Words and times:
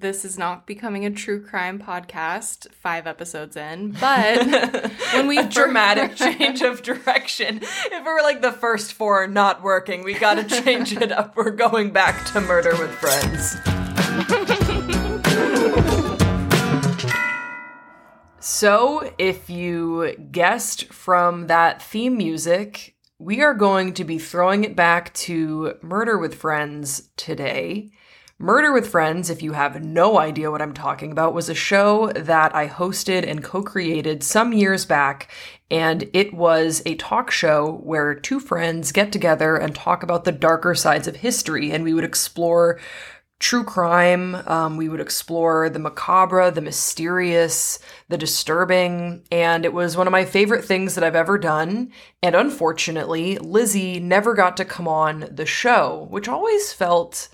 this 0.00 0.24
is 0.24 0.38
not 0.38 0.66
becoming 0.66 1.04
a 1.04 1.10
true 1.10 1.44
crime 1.44 1.78
podcast 1.78 2.72
five 2.72 3.06
episodes 3.06 3.54
in, 3.54 3.92
but 3.92 4.90
when 5.12 5.28
we 5.28 5.42
dramatic 5.46 6.16
change 6.16 6.62
of 6.62 6.82
direction. 6.82 7.60
If 7.62 8.04
we're 8.04 8.22
like 8.22 8.40
the 8.40 8.52
first 8.52 8.94
four 8.94 9.26
not 9.26 9.62
working, 9.62 10.02
we 10.02 10.14
got 10.14 10.34
to 10.34 10.62
change 10.62 10.96
it 10.96 11.12
up. 11.12 11.36
We're 11.36 11.50
going 11.50 11.92
back 11.92 12.24
to 12.32 12.40
Murder 12.40 12.70
with 12.70 12.90
Friends. 12.92 13.56
so, 18.40 19.12
if 19.18 19.50
you 19.50 20.16
guessed 20.30 20.92
from 20.92 21.46
that 21.48 21.82
theme 21.82 22.16
music, 22.16 22.96
we 23.18 23.42
are 23.42 23.54
going 23.54 23.92
to 23.94 24.04
be 24.04 24.18
throwing 24.18 24.64
it 24.64 24.74
back 24.74 25.12
to 25.12 25.74
Murder 25.82 26.16
with 26.16 26.34
Friends 26.34 27.10
today. 27.16 27.90
Murder 28.42 28.72
with 28.72 28.88
Friends, 28.88 29.28
if 29.28 29.42
you 29.42 29.52
have 29.52 29.84
no 29.84 30.18
idea 30.18 30.50
what 30.50 30.62
I'm 30.62 30.72
talking 30.72 31.12
about, 31.12 31.34
was 31.34 31.50
a 31.50 31.54
show 31.54 32.10
that 32.16 32.54
I 32.54 32.68
hosted 32.68 33.28
and 33.28 33.44
co 33.44 33.62
created 33.62 34.22
some 34.22 34.54
years 34.54 34.86
back. 34.86 35.30
And 35.70 36.08
it 36.14 36.32
was 36.32 36.80
a 36.86 36.94
talk 36.94 37.30
show 37.30 37.82
where 37.82 38.14
two 38.14 38.40
friends 38.40 38.92
get 38.92 39.12
together 39.12 39.56
and 39.56 39.74
talk 39.74 40.02
about 40.02 40.24
the 40.24 40.32
darker 40.32 40.74
sides 40.74 41.06
of 41.06 41.16
history. 41.16 41.70
And 41.70 41.84
we 41.84 41.92
would 41.92 42.02
explore 42.02 42.80
true 43.40 43.62
crime. 43.62 44.34
Um, 44.46 44.78
we 44.78 44.88
would 44.88 45.00
explore 45.00 45.68
the 45.68 45.78
macabre, 45.78 46.50
the 46.50 46.62
mysterious, 46.62 47.78
the 48.08 48.16
disturbing, 48.16 49.22
and 49.30 49.66
it 49.66 49.74
was 49.74 49.98
one 49.98 50.06
of 50.06 50.12
my 50.12 50.24
favorite 50.24 50.64
things 50.64 50.94
that 50.94 51.04
I've 51.04 51.14
ever 51.14 51.36
done. 51.36 51.92
And 52.22 52.34
unfortunately, 52.34 53.36
Lizzie 53.36 54.00
never 54.00 54.32
got 54.32 54.56
to 54.56 54.64
come 54.64 54.88
on 54.88 55.28
the 55.30 55.44
show, 55.44 56.06
which 56.08 56.26
always 56.26 56.72
felt 56.72 57.28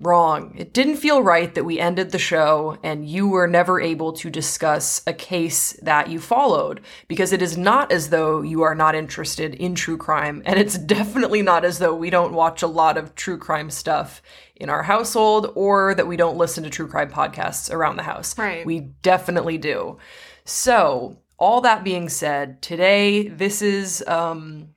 wrong. 0.00 0.54
It 0.56 0.72
didn't 0.72 0.96
feel 0.96 1.22
right 1.22 1.54
that 1.54 1.64
we 1.64 1.78
ended 1.78 2.10
the 2.10 2.18
show 2.18 2.78
and 2.82 3.08
you 3.08 3.28
were 3.28 3.46
never 3.46 3.80
able 3.80 4.12
to 4.14 4.30
discuss 4.30 5.02
a 5.06 5.12
case 5.12 5.74
that 5.82 6.08
you 6.08 6.18
followed 6.18 6.80
because 7.06 7.32
it 7.32 7.42
is 7.42 7.58
not 7.58 7.92
as 7.92 8.08
though 8.08 8.40
you 8.40 8.62
are 8.62 8.74
not 8.74 8.94
interested 8.94 9.54
in 9.54 9.74
true 9.74 9.98
crime 9.98 10.42
and 10.46 10.58
it's 10.58 10.78
definitely 10.96 11.42
not 11.42 11.64
as 11.64 11.78
though 11.78 11.94
we 11.94 12.08
don't 12.08 12.32
watch 12.32 12.62
a 12.62 12.66
lot 12.66 12.96
of 12.96 13.14
true 13.14 13.36
crime 13.36 13.70
stuff 13.70 14.22
in 14.56 14.70
our 14.70 14.82
household 14.82 15.52
or 15.54 15.94
that 15.94 16.06
we 16.06 16.16
don't 16.16 16.38
listen 16.38 16.64
to 16.64 16.70
true 16.70 16.88
crime 16.88 17.10
podcasts 17.10 17.70
around 17.72 17.96
the 17.96 18.02
house. 18.02 18.36
Right. 18.38 18.64
We 18.64 18.80
definitely 19.02 19.58
do. 19.58 19.98
So, 20.44 21.18
all 21.38 21.62
that 21.62 21.84
being 21.84 22.10
said, 22.10 22.60
today 22.60 23.28
this 23.28 23.62
is 23.62 24.04
um 24.06 24.68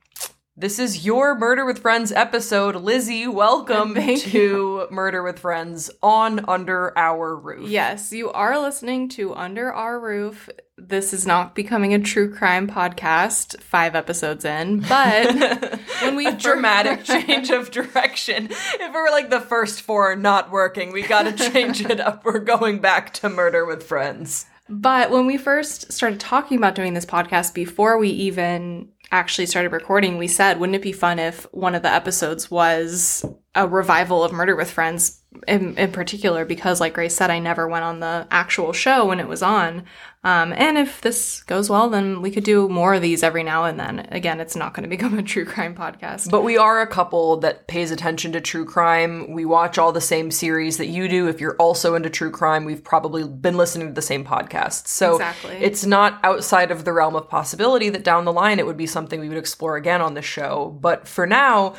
this 0.56 0.78
is 0.78 1.04
your 1.04 1.34
Murder 1.36 1.64
with 1.64 1.80
Friends 1.80 2.12
episode. 2.12 2.76
Lizzie, 2.76 3.26
welcome 3.26 3.94
to 3.94 4.86
Murder 4.88 5.20
with 5.24 5.40
Friends 5.40 5.90
on 6.00 6.44
Under 6.48 6.96
Our 6.96 7.34
Roof. 7.34 7.68
Yes, 7.68 8.12
you 8.12 8.30
are 8.30 8.60
listening 8.60 9.08
to 9.10 9.34
Under 9.34 9.72
Our 9.72 9.98
Roof. 9.98 10.48
This 10.78 11.12
is 11.12 11.26
not 11.26 11.56
becoming 11.56 11.92
a 11.92 11.98
true 11.98 12.32
crime 12.32 12.68
podcast 12.68 13.60
five 13.62 13.96
episodes 13.96 14.44
in, 14.44 14.78
but 14.80 15.80
when 16.02 16.14
we 16.14 16.30
dramatic 16.36 17.02
change 17.04 17.50
of 17.50 17.72
direction. 17.72 18.46
If 18.50 18.78
we 18.78 19.00
were 19.00 19.10
like 19.10 19.30
the 19.30 19.40
first 19.40 19.82
four 19.82 20.14
not 20.14 20.52
working, 20.52 20.92
we 20.92 21.02
got 21.02 21.36
to 21.36 21.50
change 21.52 21.80
it 21.80 21.98
up. 21.98 22.24
We're 22.24 22.38
going 22.38 22.78
back 22.78 23.12
to 23.14 23.28
Murder 23.28 23.66
with 23.66 23.82
Friends. 23.82 24.46
But 24.68 25.10
when 25.10 25.26
we 25.26 25.36
first 25.36 25.92
started 25.92 26.20
talking 26.20 26.56
about 26.58 26.76
doing 26.76 26.94
this 26.94 27.04
podcast, 27.04 27.54
before 27.54 27.98
we 27.98 28.08
even 28.10 28.88
actually 29.14 29.46
started 29.46 29.70
recording, 29.70 30.18
we 30.18 30.26
said, 30.26 30.58
wouldn't 30.58 30.74
it 30.74 30.82
be 30.82 30.92
fun 30.92 31.20
if 31.20 31.44
one 31.52 31.76
of 31.76 31.82
the 31.82 31.92
episodes 31.92 32.50
was 32.50 33.24
a 33.54 33.68
revival 33.68 34.24
of 34.24 34.32
Murder 34.32 34.56
with 34.56 34.70
Friends 34.70 35.22
in, 35.46 35.76
in 35.76 35.92
particular? 35.92 36.44
Because, 36.44 36.80
like 36.80 36.94
Grace 36.94 37.14
said, 37.14 37.30
I 37.30 37.38
never 37.38 37.68
went 37.68 37.84
on 37.84 38.00
the 38.00 38.26
actual 38.30 38.72
show 38.72 39.06
when 39.06 39.20
it 39.20 39.28
was 39.28 39.42
on. 39.42 39.84
Um, 40.24 40.54
and 40.54 40.78
if 40.78 41.02
this 41.02 41.42
goes 41.42 41.68
well, 41.68 41.90
then 41.90 42.22
we 42.22 42.30
could 42.30 42.44
do 42.44 42.66
more 42.66 42.94
of 42.94 43.02
these 43.02 43.22
every 43.22 43.42
now 43.42 43.64
and 43.64 43.78
then. 43.78 44.08
Again, 44.10 44.40
it's 44.40 44.56
not 44.56 44.72
going 44.72 44.82
to 44.88 44.88
become 44.88 45.18
a 45.18 45.22
true 45.22 45.44
crime 45.44 45.74
podcast. 45.74 46.30
But 46.30 46.42
we 46.42 46.56
are 46.56 46.80
a 46.80 46.86
couple 46.86 47.36
that 47.38 47.66
pays 47.66 47.90
attention 47.90 48.32
to 48.32 48.40
true 48.40 48.64
crime. 48.64 49.32
We 49.32 49.44
watch 49.44 49.76
all 49.76 49.92
the 49.92 50.00
same 50.00 50.30
series 50.30 50.78
that 50.78 50.86
you 50.86 51.08
do. 51.08 51.28
If 51.28 51.40
you're 51.42 51.56
also 51.56 51.94
into 51.94 52.08
true 52.08 52.30
crime, 52.30 52.64
we've 52.64 52.82
probably 52.82 53.28
been 53.28 53.58
listening 53.58 53.88
to 53.88 53.92
the 53.92 54.00
same 54.00 54.24
podcasts. 54.24 54.88
So 54.88 55.16
Exactly. 55.16 55.56
it's 55.56 55.84
not 55.84 56.20
outside 56.24 56.70
of 56.70 56.86
the 56.86 56.92
realm 56.94 57.16
of 57.16 57.28
possibility 57.28 57.90
that 57.90 58.02
down 58.02 58.24
the 58.24 58.32
line 58.32 58.58
it 58.58 58.64
would 58.66 58.78
be 58.78 58.86
something 58.86 59.20
we 59.20 59.28
would 59.28 59.36
explore 59.36 59.76
again 59.76 60.00
on 60.00 60.14
the 60.14 60.22
show. 60.22 60.76
But 60.80 61.06
for 61.06 61.26
now, 61.26 61.74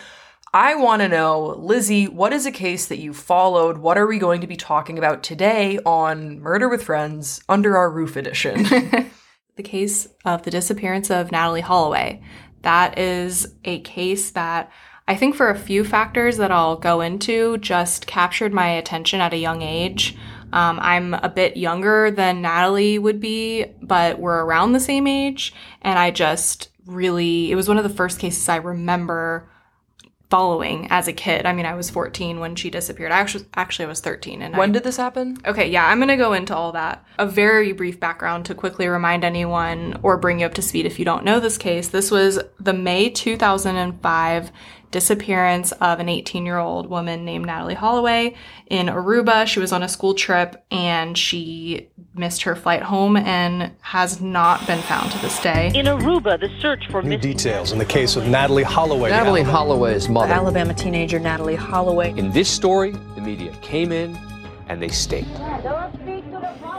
I 0.55 0.75
want 0.75 1.01
to 1.01 1.09
know, 1.09 1.47
Lizzie, 1.57 2.07
what 2.07 2.31
is 2.31 2.45
a 2.45 2.51
case 2.51 2.85
that 2.85 2.97
you 2.97 3.13
followed? 3.13 3.79
What 3.79 3.97
are 3.97 4.07
we 4.07 4.17
going 4.17 4.39
to 4.39 4.47
be 4.47 4.55
talking 4.55 4.97
about 4.97 5.21
today 5.21 5.79
on 5.85 6.39
Murder 6.39 6.69
with 6.69 6.81
Friends 6.81 7.43
Under 7.49 7.75
Our 7.75 7.91
Roof 7.91 8.15
Edition? 8.15 8.63
the 9.57 9.63
case 9.63 10.07
of 10.23 10.43
the 10.43 10.51
disappearance 10.51 11.11
of 11.11 11.27
Natalee 11.27 11.59
Holloway. 11.59 12.23
That 12.61 12.97
is 12.97 13.53
a 13.65 13.81
case 13.81 14.31
that 14.31 14.71
I 15.09 15.17
think, 15.17 15.35
for 15.35 15.49
a 15.49 15.59
few 15.59 15.83
factors 15.83 16.37
that 16.37 16.51
I'll 16.51 16.77
go 16.77 17.01
into, 17.01 17.57
just 17.57 18.07
captured 18.07 18.53
my 18.53 18.69
attention 18.69 19.19
at 19.19 19.33
a 19.33 19.37
young 19.37 19.61
age. 19.61 20.15
Um, 20.53 20.79
I'm 20.81 21.15
a 21.15 21.27
bit 21.27 21.57
younger 21.57 22.11
than 22.11 22.41
Natalee 22.41 22.97
would 22.97 23.19
be, 23.19 23.65
but 23.81 24.19
we're 24.19 24.45
around 24.45 24.71
the 24.71 24.79
same 24.79 25.05
age. 25.05 25.53
And 25.81 25.99
I 25.99 26.11
just 26.11 26.69
really, 26.85 27.51
it 27.51 27.55
was 27.55 27.67
one 27.67 27.77
of 27.77 27.83
the 27.83 27.89
first 27.89 28.19
cases 28.19 28.47
I 28.47 28.55
remember 28.55 29.49
following 30.29 30.87
as 30.89 31.07
a 31.07 31.13
kid. 31.13 31.45
I 31.45 31.53
mean, 31.53 31.65
I 31.65 31.75
was 31.75 31.89
14 31.89 32.39
when 32.39 32.55
she 32.55 32.69
disappeared. 32.69 33.11
I 33.11 33.17
actually, 33.17 33.45
actually 33.55 33.85
I 33.85 33.89
was 33.89 34.01
13. 34.01 34.41
And 34.41 34.57
when 34.57 34.71
I, 34.71 34.73
did 34.73 34.83
this 34.83 34.97
happen? 34.97 35.37
Okay, 35.45 35.69
yeah, 35.69 35.87
I'm 35.87 35.99
going 35.99 36.09
to 36.09 36.17
go 36.17 36.33
into 36.33 36.55
all 36.55 36.71
that. 36.71 37.05
A 37.19 37.27
very 37.27 37.73
brief 37.73 37.99
background 37.99 38.45
to 38.47 38.55
quickly 38.55 38.87
remind 38.87 39.23
anyone 39.23 39.99
or 40.01 40.17
bring 40.17 40.39
you 40.39 40.45
up 40.45 40.55
to 40.55 40.61
speed 40.61 40.85
if 40.85 40.97
you 40.99 41.05
don't 41.05 41.25
know 41.25 41.39
this 41.39 41.57
case. 41.57 41.89
This 41.89 42.09
was 42.09 42.39
the 42.59 42.73
May 42.73 43.09
2005 43.09 44.51
disappearance 44.91 45.71
of 45.73 45.99
an 45.99 46.09
18 46.09 46.45
year 46.45 46.57
old 46.57 46.89
woman 46.89 47.25
named 47.25 47.45
Natalee 47.45 47.75
Holloway 47.75 48.35
in 48.67 48.87
Aruba. 48.87 49.45
She 49.45 49.59
was 49.59 49.71
on 49.71 49.83
a 49.83 49.87
school 49.87 50.13
trip 50.13 50.63
and 50.71 51.17
she 51.17 51.89
missed 52.13 52.43
her 52.43 52.55
flight 52.55 52.81
home 52.81 53.17
and 53.17 53.71
has 53.81 54.21
not 54.21 54.65
been 54.67 54.81
found 54.83 55.11
to 55.11 55.19
this 55.19 55.39
day. 55.41 55.71
In 55.75 55.85
Aruba, 55.85 56.39
the 56.39 56.49
search 56.59 56.83
for 56.89 57.01
New 57.01 57.09
missing 57.09 57.31
details 57.33 57.71
in 57.71 57.77
the 57.77 57.85
case 57.85 58.15
of 58.15 58.23
Natalee 58.23 58.63
Holloway. 58.63 59.11
Natalee 59.11 59.43
Holloway's 59.43 60.07
mother. 60.09 60.33
Alabama 60.33 60.73
teenager 60.73 61.19
Natalee 61.19 61.57
Holloway. 61.57 62.11
In 62.17 62.31
this 62.31 62.49
story, 62.49 62.91
the 63.15 63.21
media 63.21 63.51
came 63.61 63.91
in 63.91 64.17
and 64.67 64.81
they 64.81 64.89
stayed. 64.89 65.27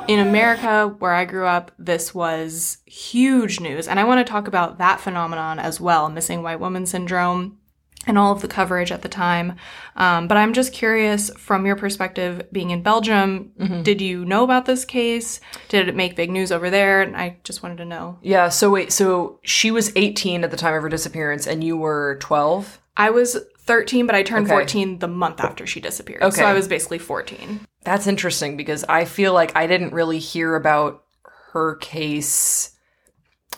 in 0.08 0.20
America, 0.20 0.94
where 0.98 1.12
I 1.12 1.24
grew 1.24 1.46
up, 1.46 1.70
this 1.78 2.14
was 2.14 2.78
huge 2.86 3.60
news. 3.60 3.88
And 3.88 4.00
I 4.00 4.04
want 4.04 4.26
to 4.26 4.30
talk 4.30 4.48
about 4.48 4.78
that 4.78 5.00
phenomenon 5.00 5.58
as 5.58 5.80
well 5.80 6.08
missing 6.08 6.42
white 6.42 6.60
woman 6.60 6.86
syndrome 6.86 7.58
and 8.06 8.16
all 8.18 8.32
of 8.32 8.40
the 8.40 8.48
coverage 8.48 8.92
at 8.92 9.02
the 9.02 9.08
time. 9.08 9.54
Um, 9.96 10.28
but 10.28 10.36
I'm 10.36 10.52
just 10.52 10.72
curious 10.72 11.30
from 11.30 11.66
your 11.66 11.76
perspective, 11.76 12.46
being 12.52 12.70
in 12.70 12.82
Belgium, 12.82 13.52
did 13.82 14.00
you 14.00 14.24
know 14.24 14.44
about 14.44 14.66
this 14.66 14.84
case? 14.84 15.40
Did 15.68 15.88
it 15.88 15.96
make 15.96 16.14
big 16.16 16.30
news 16.30 16.52
over 16.52 16.70
there? 16.70 17.02
And 17.02 17.16
I 17.16 17.38
just 17.42 17.62
wanted 17.62 17.78
to 17.78 17.84
know. 17.84 18.18
Yeah, 18.22 18.48
so 18.48 18.70
wait, 18.70 18.92
so 18.92 19.40
she 19.42 19.70
was 19.70 19.92
18 19.96 20.44
at 20.44 20.50
the 20.50 20.56
time 20.56 20.74
of 20.74 20.82
her 20.82 20.88
disappearance 20.88 21.46
and 21.46 21.64
you 21.64 21.76
were 21.76 22.18
12? 22.20 22.80
I 22.96 23.10
was 23.10 23.36
13, 23.58 24.06
but 24.06 24.14
I 24.14 24.22
turned 24.22 24.46
Okay. 24.46 24.54
14 24.54 25.00
the 25.00 25.08
month 25.08 25.40
after 25.40 25.66
she 25.66 25.80
disappeared. 25.80 26.22
Okay. 26.22 26.36
So 26.36 26.44
I 26.46 26.52
was 26.52 26.68
basically 26.68 26.98
14. 26.98 27.60
That's 27.82 28.06
interesting 28.06 28.56
because 28.56 28.84
I 28.88 29.04
feel 29.04 29.32
like 29.32 29.56
I 29.56 29.66
didn't 29.66 29.92
really 29.92 30.18
hear 30.20 30.54
about 30.54 31.02
her 31.52 31.74
case 31.76 32.70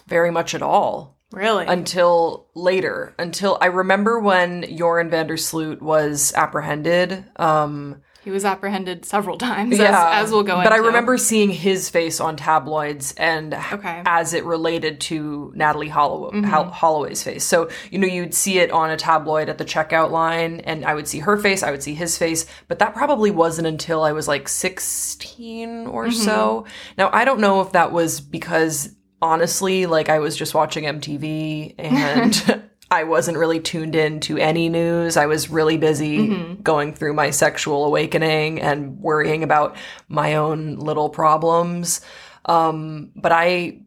very 0.07 0.31
much 0.31 0.55
at 0.55 0.63
all 0.63 1.18
Really? 1.33 1.67
until 1.67 2.49
later. 2.55 3.15
Until 3.19 3.59
I 3.61 3.67
remember 3.67 4.19
when 4.19 4.65
Joran 4.77 5.11
van 5.11 5.27
der 5.27 5.37
was 5.81 6.33
apprehended. 6.35 7.25
Um, 7.37 8.01
he 8.25 8.31
was 8.33 8.45
apprehended 8.45 9.05
several 9.07 9.39
times, 9.39 9.79
yeah, 9.79 10.11
as, 10.19 10.27
as 10.27 10.33
we'll 10.33 10.43
go 10.43 10.57
But 10.63 10.73
I 10.73 10.79
remember 10.79 11.17
seeing 11.17 11.51
his 11.51 11.89
face 11.89 12.21
on 12.21 12.37
tabloids 12.37 13.13
and 13.17 13.55
Okay. 13.55 14.03
as 14.05 14.35
it 14.35 14.45
related 14.45 15.01
to 15.03 15.53
Natalee 15.57 15.89
Hollow- 15.89 16.31
Mm-hmm. 16.33 16.45
Hol- 16.45 16.65
Holloway's 16.71 17.23
face. 17.23 17.45
So, 17.45 17.71
you 17.91 17.99
know, 17.99 18.07
you'd 18.09 18.35
see 18.35 18.59
it 18.59 18.71
on 18.71 18.91
a 18.91 18.97
tabloid 18.99 19.49
at 19.49 19.57
the 19.57 19.65
checkout 19.65 20.11
line 20.11 20.61
and 20.61 20.85
I 20.85 20.95
would 20.95 21.09
see 21.09 21.21
her 21.21 21.39
face, 21.39 21.63
I 21.63 21.71
would 21.71 21.83
see 21.83 21.95
his 21.95 22.19
face, 22.19 22.45
but 22.67 22.81
that 22.81 22.93
probably 22.95 23.31
wasn't 23.31 23.69
until 23.69 24.03
I 24.03 24.13
was 24.13 24.29
like 24.29 24.49
16 24.49 25.87
or 25.87 26.07
Mm-hmm. 26.07 26.13
so. 26.13 26.65
Now, 26.99 27.11
I 27.13 27.25
don't 27.25 27.41
know 27.41 27.61
if 27.61 27.73
that 27.73 27.93
was 27.93 28.21
because 28.21 28.95
honestly, 29.21 29.87
like 29.87 30.09
I 30.09 30.19
was 30.19 30.37
just 30.37 30.55
watching 30.55 30.85
MTV 30.85 31.75
and 31.79 32.63
I 32.91 33.05
wasn't 33.05 33.37
really 33.39 33.61
tuned 33.61 33.95
in 33.95 34.21
to 34.21 34.39
any 34.39 34.69
news. 34.69 35.17
I 35.17 35.27
was 35.27 35.51
really 35.51 35.77
busy 35.77 36.19
Mm-hmm. 36.19 36.63
going 36.63 36.95
through 36.95 37.13
my 37.15 37.31
sexual 37.31 37.85
awakening 37.85 38.61
and 38.61 38.99
worrying 39.01 39.43
about 39.43 39.77
my 40.09 40.35
own 40.37 40.77
little 40.77 41.11
problems. 41.11 42.01
Um, 42.47 43.11
but 43.15 43.33
I 43.33 43.81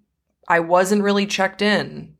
I 0.48 0.60
wasn't 0.60 1.04
really 1.04 1.25
checked 1.25 1.62
in 1.62 2.16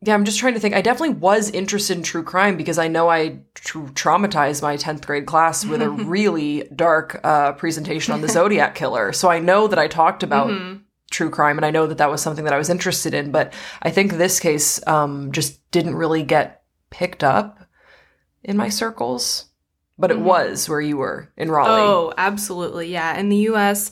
yeah, 0.00 0.14
I'm 0.14 0.24
just 0.24 0.38
trying 0.38 0.54
to 0.54 0.60
think. 0.60 0.76
I 0.76 0.80
definitely 0.80 1.16
was 1.16 1.50
interested 1.50 1.96
in 1.96 2.04
true 2.04 2.22
crime 2.22 2.56
because 2.56 2.78
I 2.78 2.86
know 2.86 3.08
I 3.10 3.40
tr- 3.54 3.80
traumatized 3.80 4.62
my 4.62 4.76
10th 4.76 5.04
grade 5.04 5.26
class 5.26 5.66
with 5.66 5.82
a 5.82 5.90
really 6.14 6.68
dark 6.76 7.18
uh, 7.24 7.50
presentation 7.54 8.14
on 8.14 8.20
the 8.20 8.28
Zodiac 8.28 8.76
Killer. 8.76 9.12
So 9.12 9.28
I 9.28 9.40
know 9.40 9.66
that 9.66 9.76
I 9.76 9.88
talked 9.88 10.22
about 10.22 10.50
Mm-hmm. 10.50 10.82
True 11.10 11.30
crime 11.30 11.56
and 11.56 11.64
I 11.64 11.70
know 11.70 11.86
that 11.86 11.98
that 11.98 12.10
was 12.10 12.22
something 12.22 12.44
that 12.44 12.52
I 12.52 12.58
was 12.58 12.70
interested 12.70 13.14
in. 13.14 13.30
But 13.30 13.52
I 13.82 13.90
think 13.90 14.12
this 14.12 14.40
case 14.40 14.86
um, 14.86 15.32
just 15.32 15.70
didn't 15.70 15.96
really 15.96 16.22
get 16.22 16.62
picked 16.90 17.24
up 17.24 17.60
in 18.42 18.56
my 18.56 18.68
circles. 18.68 19.46
But 20.00 20.12
it 20.12 20.20
was 20.20 20.68
where 20.68 20.80
you 20.80 20.96
were 20.96 21.32
in 21.36 21.50
Raleigh. 21.50 21.80
Mm-hmm. 21.80 21.90
Oh, 21.90 22.14
absolutely. 22.16 22.92
Yeah. 22.92 23.18
In 23.18 23.30
the 23.30 23.48
US, 23.48 23.90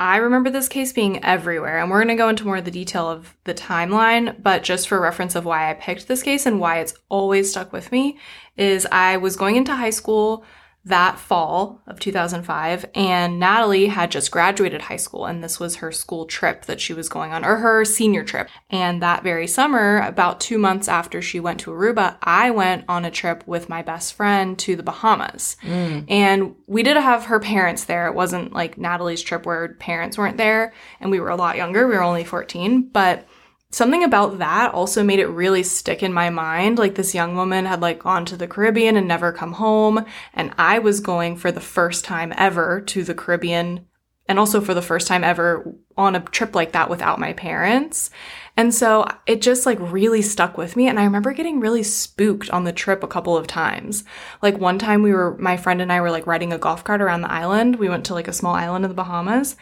I 0.00 0.16
remember 0.16 0.50
this 0.50 0.68
case 0.68 0.92
being 0.92 1.22
everywhere. 1.22 1.78
And 1.78 1.90
we're 1.90 2.02
going 2.02 2.16
to 2.16 2.20
go 2.20 2.28
into 2.28 2.44
more 2.44 2.56
of 2.56 2.64
the 2.64 2.72
detail 2.72 3.08
of 3.08 3.36
the 3.44 3.54
timeline. 3.54 4.42
But 4.42 4.64
just 4.64 4.88
for 4.88 5.00
reference 5.00 5.36
of 5.36 5.44
why 5.44 5.70
I 5.70 5.74
picked 5.74 6.08
this 6.08 6.24
case 6.24 6.46
and 6.46 6.58
why 6.58 6.80
it's 6.80 6.94
always 7.08 7.50
stuck 7.50 7.72
with 7.72 7.92
me, 7.92 8.18
is 8.56 8.86
I 8.90 9.16
was 9.16 9.36
going 9.36 9.54
into 9.54 9.76
high 9.76 9.90
school 9.90 10.44
that 10.86 11.18
fall 11.18 11.80
of 11.86 11.98
2005 11.98 12.84
and 12.94 13.40
Natalee 13.40 13.88
had 13.88 14.10
just 14.10 14.30
graduated 14.30 14.82
high 14.82 14.96
school 14.96 15.24
and 15.24 15.42
this 15.42 15.58
was 15.58 15.76
her 15.76 15.90
school 15.90 16.26
trip 16.26 16.66
that 16.66 16.78
she 16.78 16.92
was 16.92 17.08
going 17.08 17.32
on 17.32 17.42
or 17.42 17.56
her 17.56 17.86
senior 17.86 18.22
trip. 18.22 18.50
And 18.68 19.02
that 19.02 19.22
very 19.22 19.46
summer, 19.46 20.00
about 20.00 20.40
2 20.40 20.58
months 20.58 20.86
after 20.86 21.22
she 21.22 21.40
went 21.40 21.60
to 21.60 21.70
Aruba, 21.70 22.18
I 22.22 22.50
went 22.50 22.84
on 22.86 23.06
a 23.06 23.10
trip 23.10 23.42
with 23.46 23.70
my 23.70 23.80
best 23.80 24.12
friend 24.12 24.58
to 24.58 24.76
the 24.76 24.82
Bahamas. 24.82 25.56
Mm. 25.62 26.04
And 26.08 26.54
we 26.66 26.82
did 26.82 26.98
have 26.98 27.26
her 27.26 27.40
parents 27.40 27.84
there. 27.84 28.06
It 28.06 28.14
wasn't 28.14 28.52
like 28.52 28.76
Natalee's 28.76 29.22
trip 29.22 29.46
where 29.46 29.74
parents 29.74 30.18
weren't 30.18 30.36
there 30.36 30.74
and 31.00 31.10
we 31.10 31.18
were 31.18 31.30
a 31.30 31.36
lot 31.36 31.56
younger. 31.56 31.88
We 31.88 31.94
were 31.94 32.02
only 32.02 32.24
14, 32.24 32.90
but 32.92 33.26
something 33.74 34.04
about 34.04 34.38
that 34.38 34.72
also 34.72 35.02
made 35.02 35.18
it 35.18 35.26
really 35.26 35.62
stick 35.62 36.02
in 36.02 36.12
my 36.12 36.30
mind. 36.30 36.78
Like 36.78 36.94
this 36.94 37.14
young 37.14 37.34
woman 37.34 37.66
had 37.66 37.82
like 37.82 37.98
gone 37.98 38.24
to 38.26 38.36
the 38.36 38.46
Caribbean 38.46 38.96
and 38.96 39.08
never 39.08 39.32
come 39.32 39.52
home. 39.52 40.04
And 40.32 40.54
I 40.56 40.78
was 40.78 41.00
going 41.00 41.36
for 41.36 41.50
the 41.50 41.60
first 41.60 42.04
time 42.04 42.32
ever 42.36 42.80
to 42.82 43.02
the 43.02 43.14
Caribbean 43.14 43.86
and 44.26 44.38
also 44.38 44.60
for 44.60 44.72
the 44.72 44.80
first 44.80 45.06
time 45.06 45.22
ever 45.22 45.74
on 45.96 46.16
a 46.16 46.20
trip 46.20 46.54
like 46.54 46.72
that 46.72 46.88
without 46.88 47.18
my 47.18 47.32
parents. 47.34 48.10
And 48.56 48.72
so 48.72 49.06
it 49.26 49.42
just 49.42 49.66
like 49.66 49.78
really 49.80 50.22
stuck 50.22 50.56
with 50.56 50.76
me. 50.76 50.88
And 50.88 50.98
I 50.98 51.04
remember 51.04 51.32
getting 51.32 51.60
really 51.60 51.82
spooked 51.82 52.48
on 52.50 52.64
the 52.64 52.72
trip 52.72 53.02
a 53.02 53.08
couple 53.08 53.36
of 53.36 53.46
times. 53.46 54.04
Like 54.40 54.56
one 54.56 54.78
time 54.78 55.02
we 55.02 55.12
were, 55.12 55.36
my 55.38 55.56
friend 55.56 55.82
and 55.82 55.92
I 55.92 56.00
were 56.00 56.10
like 56.10 56.26
riding 56.26 56.52
a 56.52 56.58
golf 56.58 56.84
cart 56.84 57.02
around 57.02 57.20
the 57.20 57.30
island. 57.30 57.76
We 57.76 57.88
went 57.88 58.06
to 58.06 58.14
like 58.14 58.28
a 58.28 58.32
small 58.32 58.54
island 58.54 58.84
in 58.84 58.90
the 58.90 58.94
Bahamas 58.94 59.56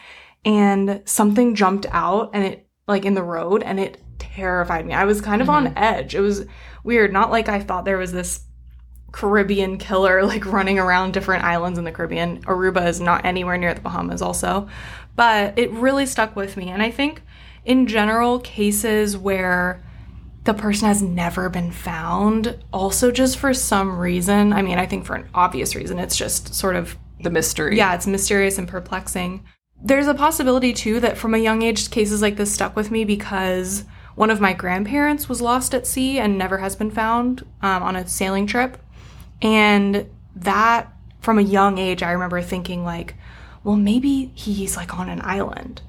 and 0.45 1.01
something 1.05 1.55
jumped 1.55 1.87
out 1.91 2.29
and 2.33 2.45
it 2.45 2.67
like 2.87 3.05
in 3.05 3.13
the 3.13 3.23
road 3.23 3.63
and 3.63 3.79
it 3.79 4.01
terrified 4.19 4.85
me. 4.85 4.93
I 4.93 5.05
was 5.05 5.21
kind 5.21 5.41
of 5.41 5.49
on 5.49 5.65
mm-hmm. 5.67 5.77
edge. 5.77 6.15
It 6.15 6.21
was 6.21 6.45
weird. 6.83 7.13
Not 7.13 7.31
like 7.31 7.49
I 7.49 7.59
thought 7.59 7.85
there 7.85 7.97
was 7.97 8.11
this 8.11 8.41
Caribbean 9.11 9.77
killer 9.77 10.23
like 10.25 10.45
running 10.45 10.79
around 10.79 11.13
different 11.13 11.43
islands 11.43 11.79
in 11.79 11.85
the 11.85 11.91
Caribbean. 11.91 12.41
Aruba 12.43 12.87
is 12.87 12.99
not 12.99 13.25
anywhere 13.25 13.57
near 13.57 13.73
the 13.73 13.81
Bahamas, 13.81 14.21
also. 14.21 14.67
But 15.15 15.57
it 15.57 15.71
really 15.71 16.05
stuck 16.05 16.35
with 16.35 16.57
me. 16.57 16.69
And 16.69 16.81
I 16.81 16.91
think 16.91 17.21
in 17.65 17.87
general, 17.87 18.39
cases 18.39 19.15
where 19.17 19.83
the 20.43 20.53
person 20.53 20.87
has 20.87 21.01
never 21.01 21.49
been 21.49 21.71
found, 21.71 22.59
also 22.73 23.11
just 23.11 23.37
for 23.37 23.53
some 23.53 23.97
reason, 23.97 24.51
I 24.51 24.61
mean, 24.61 24.77
I 24.77 24.85
think 24.85 25.05
for 25.05 25.15
an 25.15 25.29
obvious 25.33 25.75
reason, 25.75 25.99
it's 25.99 26.17
just 26.17 26.53
sort 26.53 26.75
of 26.75 26.97
The 27.21 27.29
mystery. 27.29 27.77
yeah, 27.77 27.95
it's 27.95 28.07
mysterious 28.07 28.57
and 28.57 28.67
perplexing. 28.67 29.45
There's 29.81 30.07
a 30.07 30.13
possibility 30.13 30.73
too 30.73 30.99
that 30.99 31.17
from 31.17 31.33
a 31.33 31.37
young 31.37 31.61
age, 31.61 31.89
cases 31.89 32.21
like 32.21 32.35
this 32.35 32.53
stuck 32.53 32.75
with 32.75 32.91
me 32.91 33.05
because 33.05 33.85
one 34.15 34.29
of 34.29 34.39
my 34.39 34.53
grandparents 34.53 35.27
was 35.27 35.41
lost 35.41 35.73
at 35.73 35.87
sea 35.87 36.19
and 36.19 36.37
never 36.37 36.59
has 36.59 36.75
been 36.75 36.91
found 36.91 37.45
um, 37.61 37.83
on 37.83 37.95
a 37.95 38.07
sailing 38.07 38.47
trip. 38.47 38.77
And 39.41 40.09
that, 40.35 40.93
from 41.21 41.39
a 41.39 41.41
young 41.41 41.77
age, 41.77 42.03
I 42.03 42.11
remember 42.11 42.41
thinking, 42.41 42.83
like, 42.83 43.15
well, 43.63 43.75
maybe 43.75 44.31
he's 44.35 44.77
like 44.77 44.97
on 44.97 45.09
an 45.09 45.21
island. 45.23 45.81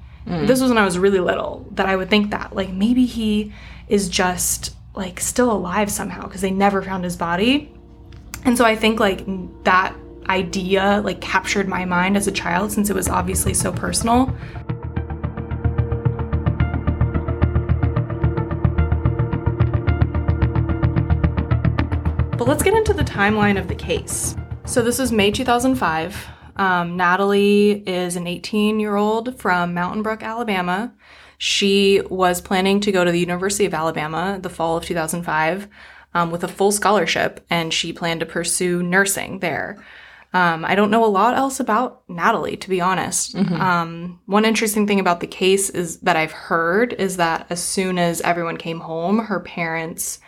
This 0.47 0.59
was 0.59 0.69
when 0.69 0.77
I 0.79 0.85
was 0.85 0.97
really 0.97 1.19
little 1.19 1.67
that 1.71 1.85
I 1.85 1.95
would 1.95 2.09
think 2.09 2.31
that. 2.31 2.55
Like, 2.55 2.69
maybe 2.69 3.05
he 3.05 3.53
is 3.87 4.09
just 4.09 4.75
like 4.95 5.19
still 5.19 5.51
alive 5.51 5.91
somehow 5.91 6.23
because 6.23 6.41
they 6.41 6.51
never 6.51 6.81
found 6.81 7.03
his 7.03 7.15
body. 7.15 7.71
And 8.43 8.57
so 8.57 8.65
I 8.65 8.75
think 8.75 8.99
like 8.99 9.23
that 9.65 9.95
idea 10.27 11.01
like 11.03 11.21
captured 11.21 11.67
my 11.67 11.85
mind 11.85 12.17
as 12.17 12.27
a 12.27 12.31
child 12.31 12.71
since 12.71 12.89
it 12.89 12.95
was 12.95 13.07
obviously 13.07 13.53
so 13.53 13.71
personal. 13.71 14.35
But 22.37 22.49
let's 22.49 22.63
get 22.63 22.73
into 22.73 22.93
the 22.93 23.03
timeline 23.03 23.57
of 23.57 23.69
the 23.69 23.75
case. 23.75 24.35
So 24.65 24.81
this 24.81 24.99
is 24.99 25.09
May 25.09 25.31
2005. 25.31 26.27
Um, 26.57 26.97
Natalee 26.97 27.87
is 27.87 28.17
an 28.17 28.27
18 28.27 28.77
year 28.77 28.97
old 28.97 29.39
from 29.39 29.73
Mountain 29.73 30.03
Brook, 30.03 30.21
Alabama. 30.21 30.93
She 31.37 32.01
was 32.09 32.41
planning 32.41 32.81
to 32.81 32.91
go 32.91 33.05
to 33.05 33.11
the 33.11 33.19
University 33.21 33.65
of 33.65 33.73
Alabama 33.73 34.37
the 34.41 34.49
fall 34.49 34.75
of 34.75 34.83
2005 34.83 35.69
um, 36.13 36.29
with 36.29 36.43
a 36.43 36.49
full 36.49 36.73
scholarship, 36.73 37.45
and 37.49 37.73
she 37.73 37.93
planned 37.93 38.19
to 38.19 38.25
pursue 38.25 38.83
nursing 38.83 39.39
there. 39.39 39.81
Um, 40.33 40.65
I 40.65 40.75
don't 40.75 40.91
know 40.91 41.05
a 41.05 41.07
lot 41.07 41.37
else 41.37 41.61
about 41.61 42.05
Natalee, 42.09 42.59
to 42.59 42.69
be 42.69 42.81
honest. 42.81 43.35
Um, 43.61 44.19
one 44.25 44.43
interesting 44.43 44.87
thing 44.87 44.99
about 44.99 45.21
the 45.21 45.27
case 45.27 45.69
is 45.69 45.99
that 45.99 46.17
I've 46.17 46.33
heard 46.33 46.91
is 46.91 47.15
that 47.15 47.47
as 47.49 47.63
soon 47.63 47.97
as 47.97 48.19
everyone 48.19 48.57
came 48.57 48.81
home, 48.81 49.19
her 49.19 49.39
parents 49.39 50.19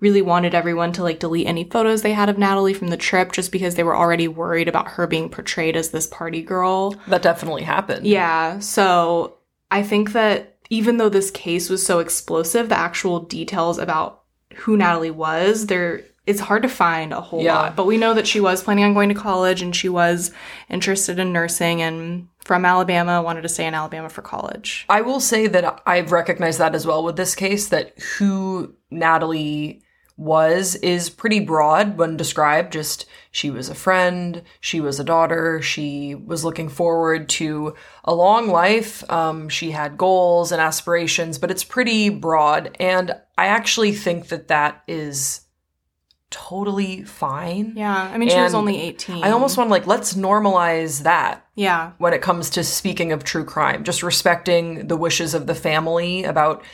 really 0.00 0.22
wanted 0.22 0.54
everyone 0.54 0.92
to 0.92 1.02
like 1.02 1.18
delete 1.20 1.46
any 1.46 1.64
photos 1.64 2.02
they 2.02 2.12
had 2.12 2.28
of 2.28 2.36
Natalee 2.36 2.76
from 2.76 2.88
the 2.88 2.96
trip 2.96 3.32
just 3.32 3.50
because 3.52 3.74
they 3.74 3.82
were 3.84 3.96
already 3.96 4.28
worried 4.28 4.68
about 4.68 4.88
her 4.88 5.06
being 5.06 5.28
portrayed 5.28 5.76
as 5.76 5.90
this 5.90 6.06
party 6.06 6.42
girl. 6.42 6.94
That 7.08 7.22
definitely 7.22 7.62
happened. 7.62 8.06
Yeah, 8.06 8.58
so 8.58 9.36
I 9.70 9.82
think 9.82 10.12
that 10.12 10.56
even 10.70 10.96
though 10.96 11.08
this 11.08 11.30
case 11.30 11.70
was 11.70 11.84
so 11.84 12.00
explosive, 12.00 12.68
the 12.68 12.78
actual 12.78 13.20
details 13.20 13.78
about 13.78 14.22
who 14.56 14.76
Natalee 14.76 15.12
was, 15.12 15.66
there 15.66 16.02
it's 16.26 16.40
hard 16.40 16.62
to 16.62 16.68
find 16.68 17.12
a 17.12 17.20
whole 17.20 17.40
Yeah. 17.40 17.54
lot. 17.54 17.76
But 17.76 17.86
we 17.86 17.96
know 17.96 18.12
that 18.12 18.26
she 18.26 18.40
was 18.40 18.60
planning 18.62 18.82
on 18.84 18.94
going 18.94 19.08
to 19.10 19.14
college 19.14 19.62
and 19.62 19.74
she 19.76 19.88
was 19.88 20.32
interested 20.68 21.20
in 21.20 21.32
nursing 21.32 21.80
and 21.82 22.26
from 22.40 22.64
Alabama, 22.64 23.22
wanted 23.22 23.42
to 23.42 23.48
stay 23.48 23.64
in 23.66 23.74
Alabama 23.74 24.08
for 24.08 24.22
college. 24.22 24.86
I 24.88 25.02
will 25.02 25.20
say 25.20 25.46
that 25.46 25.80
I've 25.86 26.10
recognized 26.12 26.58
that 26.58 26.74
as 26.74 26.84
well 26.86 27.04
with 27.04 27.16
this 27.16 27.34
case 27.36 27.68
that 27.68 27.96
who 28.18 28.74
Natalee 28.92 29.82
was 30.16 30.74
is 30.76 31.10
pretty 31.10 31.40
broad 31.40 31.98
when 31.98 32.16
described. 32.16 32.72
Just 32.72 33.04
she 33.30 33.50
was 33.50 33.68
a 33.68 33.74
friend, 33.74 34.42
she 34.60 34.80
was 34.80 34.98
a 34.98 35.04
daughter, 35.04 35.60
she 35.60 36.14
was 36.14 36.44
looking 36.44 36.68
forward 36.68 37.28
to 37.30 37.74
a 38.04 38.14
long 38.14 38.48
life. 38.48 39.08
Um, 39.10 39.48
she 39.48 39.72
had 39.72 39.98
goals 39.98 40.52
and 40.52 40.60
aspirations, 40.60 41.38
but 41.38 41.50
it's 41.50 41.64
pretty 41.64 42.08
broad. 42.08 42.74
And 42.80 43.14
I 43.36 43.46
actually 43.46 43.92
think 43.92 44.28
that 44.28 44.48
that 44.48 44.82
is 44.88 45.42
totally 46.30 47.02
fine. 47.04 47.74
Yeah, 47.76 47.94
I 48.12 48.18
mean 48.18 48.28
she 48.28 48.36
was 48.40 48.54
only 48.54 48.80
18. 48.80 49.22
I 49.22 49.30
almost 49.30 49.56
want 49.56 49.68
to 49.68 49.72
like, 49.72 49.86
let's 49.86 50.14
normalize 50.14 51.02
that 51.04 51.46
Yeah. 51.54 51.92
when 51.98 52.12
it 52.14 52.20
comes 52.22 52.50
to 52.50 52.64
speaking 52.64 53.12
of 53.12 53.22
true 53.22 53.44
crime, 53.44 53.84
just 53.84 54.02
respecting 54.02 54.88
the 54.88 54.96
wishes 54.96 55.34
of 55.34 55.46
the 55.46 55.54
family 55.54 56.24
about 56.24 56.64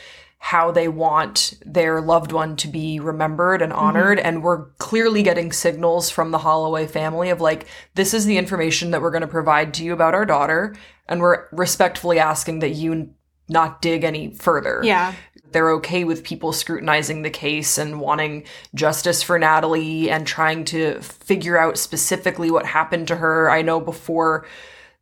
how 0.43 0.71
they 0.71 0.89
want 0.89 1.53
their 1.65 2.01
loved 2.01 2.33
one 2.33 2.53
to 2.57 2.67
be 2.67 2.99
remembered 2.99 3.61
and 3.61 3.71
mm-hmm. 3.71 3.81
honored. 3.81 4.19
And 4.19 4.43
we're 4.43 4.65
clearly 4.73 5.23
getting 5.23 5.53
signals 5.53 6.09
from 6.09 6.31
the 6.31 6.37
Holloway 6.37 6.85
family 6.85 7.29
of 7.29 7.39
like, 7.39 7.65
this 7.95 8.13
is 8.13 8.25
the 8.25 8.37
information 8.37 8.91
that 8.91 9.01
we're 9.01 9.09
going 9.09 9.21
to 9.21 9.27
provide 9.27 9.73
to 9.75 9.85
you 9.85 9.93
about 9.93 10.13
our 10.13 10.25
daughter. 10.25 10.75
And 11.07 11.21
we're 11.21 11.47
respectfully 11.53 12.19
asking 12.19 12.59
that 12.59 12.71
you 12.71 13.13
not 13.47 13.81
dig 13.81 14.03
any 14.03 14.33
further 14.33 14.81
Yeah. 14.83 15.13
they're 15.53 15.71
okay 15.71 16.03
with 16.03 16.25
people 16.25 16.51
scrutinizing 16.51 17.21
the 17.21 17.29
case 17.29 17.77
and 17.77 18.01
wanting 18.01 18.43
justice 18.75 19.23
for 19.23 19.39
Natalee 19.39 20.09
and 20.09 20.27
trying 20.27 20.65
to 20.65 20.99
figure 20.99 21.57
out 21.57 21.77
specifically 21.77 22.51
what 22.51 22.65
happened 22.65 23.07
to 23.07 23.15
her. 23.15 23.49
I 23.49 23.61
know 23.61 23.79
before 23.79 24.45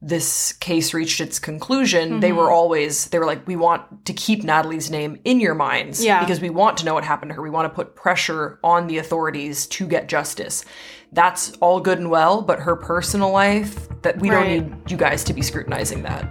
this 0.01 0.53
case 0.53 0.96
reached 0.96 1.22
its 1.22 1.38
conclusion, 1.38 2.20
they 2.20 2.29
mm-hmm. 2.29 2.38
were 2.38 2.51
always 2.51 3.05
they 3.10 3.20
were 3.20 3.25
like 3.25 3.46
we 3.48 3.55
want 3.55 4.05
to 4.05 4.13
keep 4.13 4.43
Natalee's 4.43 4.89
name 4.89 5.20
in 5.25 5.39
your 5.39 5.53
minds 5.53 6.03
Yeah. 6.03 6.20
because 6.20 6.41
we 6.41 6.50
want 6.50 6.77
to 6.77 6.86
know 6.86 6.96
what 6.96 7.03
happened 7.03 7.29
to 7.29 7.36
her. 7.36 7.41
We 7.41 7.51
want 7.51 7.65
to 7.65 7.75
put 7.75 7.96
pressure 7.96 8.60
on 8.63 8.88
the 8.88 8.98
authorities 8.98 9.67
to 9.67 9.86
get 9.86 10.10
justice. 10.10 10.65
That's 11.12 11.51
all 11.60 11.79
good 11.79 12.00
and 12.00 12.10
well, 12.10 12.41
but 12.41 12.60
her 12.60 12.75
personal 12.75 13.31
life 13.31 13.89
that 14.01 14.20
we 14.20 14.31
Right. 14.31 14.60
don't 14.60 14.70
need 14.81 14.91
you 14.91 14.98
guys 14.98 15.24
to 15.25 15.34
be 15.34 15.43
scrutinizing 15.43 16.01
that. 16.03 16.27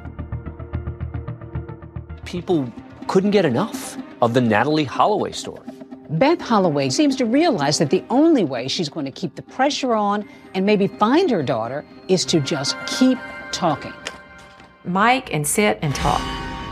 People 2.25 2.73
couldn't 3.07 3.31
get 3.31 3.45
enough 3.45 3.97
of 4.21 4.35
the 4.35 4.41
Natalee 4.41 4.87
Holloway 4.87 5.33
story. 5.33 5.67
Beth 6.11 6.41
Holloway 6.41 6.91
seems 6.91 7.15
to 7.17 7.25
realize 7.25 7.79
that 7.79 7.91
the 7.91 8.03
only 8.11 8.43
way 8.43 8.67
she's 8.67 8.89
going 8.89 9.07
to 9.07 9.13
keep 9.13 9.37
the 9.37 9.43
pressure 9.43 9.95
on 9.95 10.29
and 10.55 10.67
maybe 10.67 10.89
find 10.89 11.31
her 11.31 11.43
daughter 11.43 11.85
is 12.09 12.25
to 12.25 12.41
just 12.41 12.77
keep 12.89 13.17
talking. 13.53 13.93
Mike 14.85 15.33
and 15.33 15.47
sit 15.47 15.79
and 15.83 15.95
talk. 15.95 16.21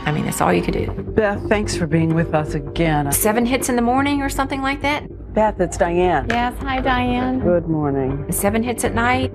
I 0.06 0.12
mean, 0.12 0.24
that's 0.24 0.40
all 0.40 0.52
you 0.52 0.62
could 0.62 0.74
do. 0.74 0.90
Beth, 0.90 1.46
thanks 1.48 1.76
for 1.76 1.86
being 1.86 2.14
with 2.14 2.34
us 2.34 2.54
again. 2.54 3.12
Seven 3.12 3.44
hits 3.44 3.68
in 3.68 3.76
the 3.76 3.82
morning 3.82 4.22
or 4.22 4.28
something 4.28 4.62
like 4.62 4.80
that. 4.82 5.04
Beth, 5.34 5.60
it's 5.60 5.76
Diane. 5.76 6.26
Yes, 6.30 6.54
hi, 6.60 6.80
Diane. 6.80 7.40
Good 7.40 7.68
morning. 7.68 8.30
Seven 8.32 8.62
hits 8.62 8.84
at 8.84 8.94
night. 8.94 9.32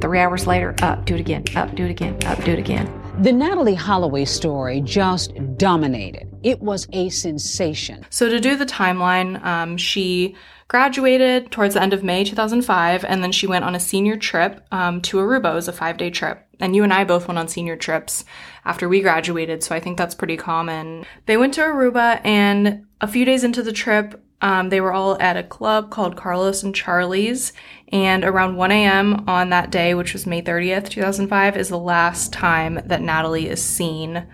Three 0.00 0.18
hours 0.18 0.46
later, 0.46 0.74
up, 0.82 1.04
do 1.04 1.14
it 1.14 1.20
again, 1.20 1.44
up, 1.54 1.74
do 1.74 1.84
it 1.84 1.90
again, 1.90 2.18
up, 2.26 2.42
do 2.44 2.52
it 2.52 2.58
again. 2.58 2.86
The 3.20 3.30
Natalee 3.30 3.76
Holloway 3.76 4.24
story 4.24 4.80
just 4.80 5.32
dominated. 5.56 6.28
It 6.42 6.60
was 6.60 6.88
a 6.92 7.08
sensation. 7.10 8.04
So, 8.10 8.28
to 8.28 8.40
do 8.40 8.56
the 8.56 8.66
timeline, 8.66 9.42
um, 9.44 9.76
she 9.76 10.34
graduated 10.68 11.52
towards 11.52 11.74
the 11.74 11.82
end 11.82 11.92
of 11.92 12.02
May 12.02 12.24
2005, 12.24 13.04
and 13.04 13.22
then 13.22 13.30
she 13.30 13.46
went 13.46 13.64
on 13.64 13.74
a 13.74 13.80
senior 13.80 14.16
trip 14.16 14.66
um, 14.72 15.00
to 15.02 15.18
Aruba. 15.18 15.52
It 15.52 15.54
was 15.54 15.68
a 15.68 15.72
five 15.72 15.96
day 15.96 16.10
trip. 16.10 16.43
And 16.60 16.74
you 16.74 16.82
and 16.82 16.92
I 16.92 17.04
both 17.04 17.28
went 17.28 17.38
on 17.38 17.48
senior 17.48 17.76
trips 17.76 18.24
after 18.64 18.88
we 18.88 19.00
graduated, 19.00 19.62
so 19.62 19.74
I 19.74 19.80
think 19.80 19.98
that's 19.98 20.14
pretty 20.14 20.36
common. 20.36 21.04
They 21.26 21.36
went 21.36 21.54
to 21.54 21.62
Aruba, 21.62 22.20
and 22.24 22.86
a 23.00 23.08
few 23.08 23.24
days 23.24 23.44
into 23.44 23.62
the 23.62 23.72
trip, 23.72 24.22
um, 24.40 24.68
they 24.68 24.80
were 24.80 24.92
all 24.92 25.20
at 25.20 25.36
a 25.36 25.42
club 25.42 25.90
called 25.90 26.16
Carlos 26.16 26.62
and 26.62 26.74
Charlie's. 26.74 27.52
And 27.92 28.24
around 28.24 28.56
1 28.56 28.72
a.m. 28.72 29.24
on 29.28 29.50
that 29.50 29.70
day, 29.70 29.94
which 29.94 30.12
was 30.12 30.26
May 30.26 30.42
30th, 30.42 30.88
2005, 30.88 31.56
is 31.56 31.68
the 31.68 31.78
last 31.78 32.32
time 32.32 32.74
that 32.86 33.00
Natalee 33.00 33.46
is 33.46 33.62
seen 33.62 34.26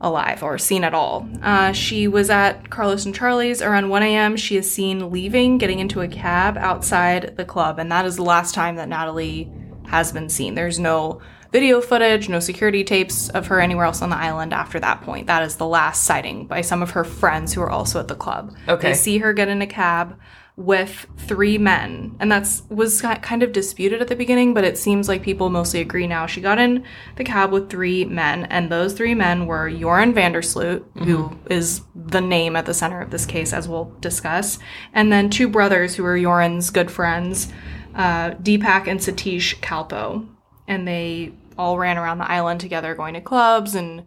alive 0.00 0.42
or 0.42 0.58
seen 0.58 0.84
at 0.84 0.94
all. 0.94 1.28
Uh, 1.42 1.72
she 1.72 2.06
was 2.06 2.30
at 2.30 2.70
Carlos 2.70 3.04
and 3.04 3.14
Charlie's 3.14 3.60
around 3.60 3.88
1 3.88 4.02
a.m. 4.02 4.36
She 4.36 4.56
is 4.56 4.72
seen 4.72 5.10
leaving, 5.10 5.58
getting 5.58 5.80
into 5.80 6.02
a 6.02 6.08
cab 6.08 6.56
outside 6.56 7.36
the 7.36 7.44
club, 7.44 7.78
and 7.78 7.90
that 7.90 8.06
is 8.06 8.16
the 8.16 8.22
last 8.22 8.54
time 8.54 8.76
that 8.76 8.88
Natalee 8.88 9.86
has 9.88 10.12
been 10.12 10.28
seen. 10.28 10.54
There's 10.54 10.78
no 10.78 11.20
video 11.50 11.80
footage, 11.80 12.28
no 12.28 12.40
security 12.40 12.84
tapes 12.84 13.28
of 13.30 13.46
her 13.46 13.60
anywhere 13.60 13.84
else 13.84 14.02
on 14.02 14.10
the 14.10 14.16
island 14.16 14.52
after 14.52 14.78
that 14.80 15.02
point. 15.02 15.26
That 15.26 15.42
is 15.42 15.56
the 15.56 15.66
last 15.66 16.04
sighting 16.04 16.46
by 16.46 16.60
some 16.60 16.82
of 16.82 16.90
her 16.90 17.04
friends 17.04 17.54
who 17.54 17.62
are 17.62 17.70
also 17.70 18.00
at 18.00 18.08
the 18.08 18.14
club. 18.14 18.54
Okay. 18.68 18.88
They 18.88 18.94
see 18.94 19.18
her 19.18 19.32
get 19.32 19.48
in 19.48 19.62
a 19.62 19.66
cab 19.66 20.18
with 20.58 21.06
three 21.16 21.56
men 21.56 22.16
and 22.18 22.32
that's 22.32 22.64
was 22.68 23.00
kind 23.00 23.44
of 23.44 23.52
disputed 23.52 24.02
at 24.02 24.08
the 24.08 24.16
beginning 24.16 24.52
but 24.52 24.64
it 24.64 24.76
seems 24.76 25.08
like 25.08 25.22
people 25.22 25.50
mostly 25.50 25.80
agree 25.80 26.04
now 26.04 26.26
she 26.26 26.40
got 26.40 26.58
in 26.58 26.82
the 27.14 27.22
cab 27.22 27.52
with 27.52 27.70
three 27.70 28.04
men 28.04 28.44
and 28.46 28.68
those 28.68 28.92
three 28.92 29.14
men 29.14 29.46
were 29.46 29.70
Joran 29.70 30.12
van 30.12 30.32
der 30.32 30.42
Sloot 30.42 30.84
who 30.96 31.30
is 31.48 31.82
the 31.94 32.20
name 32.20 32.56
at 32.56 32.66
the 32.66 32.74
center 32.74 33.00
of 33.00 33.12
this 33.12 33.24
case 33.24 33.52
as 33.52 33.68
we'll 33.68 33.94
discuss 34.00 34.58
and 34.92 35.12
then 35.12 35.30
two 35.30 35.48
brothers 35.48 35.94
who 35.94 36.02
were 36.02 36.18
Joran's 36.18 36.70
good 36.70 36.90
friends 36.90 37.52
uh, 37.94 38.30
Deepak 38.30 38.88
and 38.88 38.98
Satish 38.98 39.60
Kalpoe 39.60 40.26
and 40.66 40.88
they 40.88 41.32
all 41.58 41.78
ran 41.78 41.98
around 41.98 42.18
the 42.18 42.30
island 42.30 42.60
together 42.60 42.94
going 42.94 43.14
to 43.14 43.20
clubs 43.20 43.74
and 43.74 44.04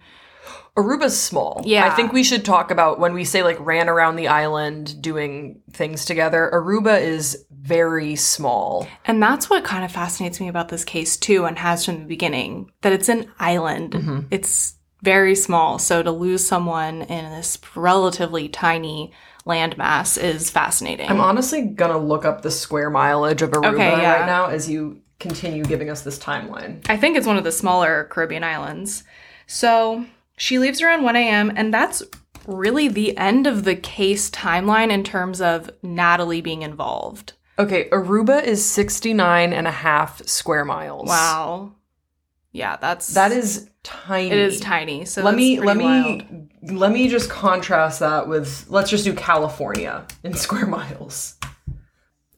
Aruba's 0.77 1.19
small. 1.19 1.61
Yeah. 1.65 1.85
I 1.85 1.89
think 1.91 2.13
we 2.13 2.23
should 2.23 2.45
talk 2.45 2.71
about 2.71 2.99
when 2.99 3.13
we 3.13 3.25
say 3.25 3.43
like 3.43 3.59
ran 3.59 3.89
around 3.89 4.15
the 4.15 4.29
island 4.29 5.01
doing 5.01 5.61
things 5.71 6.05
together. 6.05 6.49
Aruba 6.53 7.01
is 7.01 7.45
very 7.51 8.15
small. 8.15 8.87
And 9.05 9.21
that's 9.21 9.49
what 9.49 9.65
kind 9.65 9.83
of 9.83 9.91
fascinates 9.91 10.39
me 10.39 10.47
about 10.47 10.69
this 10.69 10.85
case 10.85 11.17
too, 11.17 11.45
and 11.45 11.59
has 11.59 11.85
from 11.85 11.99
the 11.99 12.05
beginning, 12.05 12.71
that 12.81 12.93
it's 12.93 13.09
an 13.09 13.31
island. 13.37 13.91
Mm-hmm. 13.91 14.19
It's 14.31 14.75
very 15.03 15.35
small. 15.35 15.77
So 15.77 16.01
to 16.03 16.11
lose 16.11 16.45
someone 16.45 17.01
in 17.03 17.31
this 17.31 17.57
relatively 17.75 18.47
tiny 18.47 19.11
landmass 19.45 20.21
is 20.21 20.49
fascinating. 20.49 21.09
I'm 21.09 21.19
honestly 21.19 21.63
gonna 21.63 21.97
look 21.97 22.25
up 22.25 22.43
the 22.43 22.51
square 22.51 22.89
mileage 22.89 23.41
of 23.41 23.51
Aruba 23.51 23.73
Okay, 23.73 23.89
yeah. 24.01 24.19
right 24.19 24.25
now 24.25 24.45
as 24.45 24.69
you 24.69 25.01
continue 25.21 25.63
giving 25.63 25.89
us 25.89 26.01
this 26.01 26.19
timeline. 26.19 26.85
I 26.89 26.97
think 26.97 27.15
it's 27.15 27.27
one 27.27 27.37
of 27.37 27.43
the 27.45 27.51
smaller 27.51 28.05
Caribbean 28.09 28.43
islands. 28.43 29.03
So 29.47 30.05
she 30.37 30.59
leaves 30.59 30.81
around 30.81 31.03
1 31.03 31.15
a.m., 31.15 31.51
and 31.55 31.73
that's 31.73 32.03
really 32.47 32.87
the 32.87 33.15
end 33.17 33.47
of 33.47 33.63
the 33.63 33.75
case 33.75 34.29
timeline 34.31 34.91
in 34.91 35.03
terms 35.03 35.39
of 35.39 35.69
Natalee 35.83 36.43
being 36.43 36.63
involved. 36.63 37.33
Okay, 37.59 37.87
Aruba 37.89 38.43
is 38.43 38.65
69 38.65 39.53
and 39.53 39.67
a 39.67 39.71
half 39.71 40.25
square 40.27 40.65
miles. 40.65 41.07
Wow. 41.07 41.73
Yeah, 42.51 42.75
that's 42.77 43.13
That 43.13 43.31
is 43.31 43.69
tiny. 43.83 44.31
it 44.31 44.37
is 44.37 44.59
tiny. 44.59 45.05
So 45.05 45.21
let 45.23 45.35
me 45.35 45.59
let 45.59 45.77
me 45.77 45.85
wild. 45.85 46.79
let 46.79 46.91
me 46.91 47.07
just 47.07 47.29
contrast 47.29 47.99
that 47.99 48.27
with 48.27 48.65
let's 48.69 48.89
just 48.89 49.05
do 49.05 49.13
California 49.13 50.05
in 50.23 50.33
square 50.33 50.65
miles. 50.79 51.35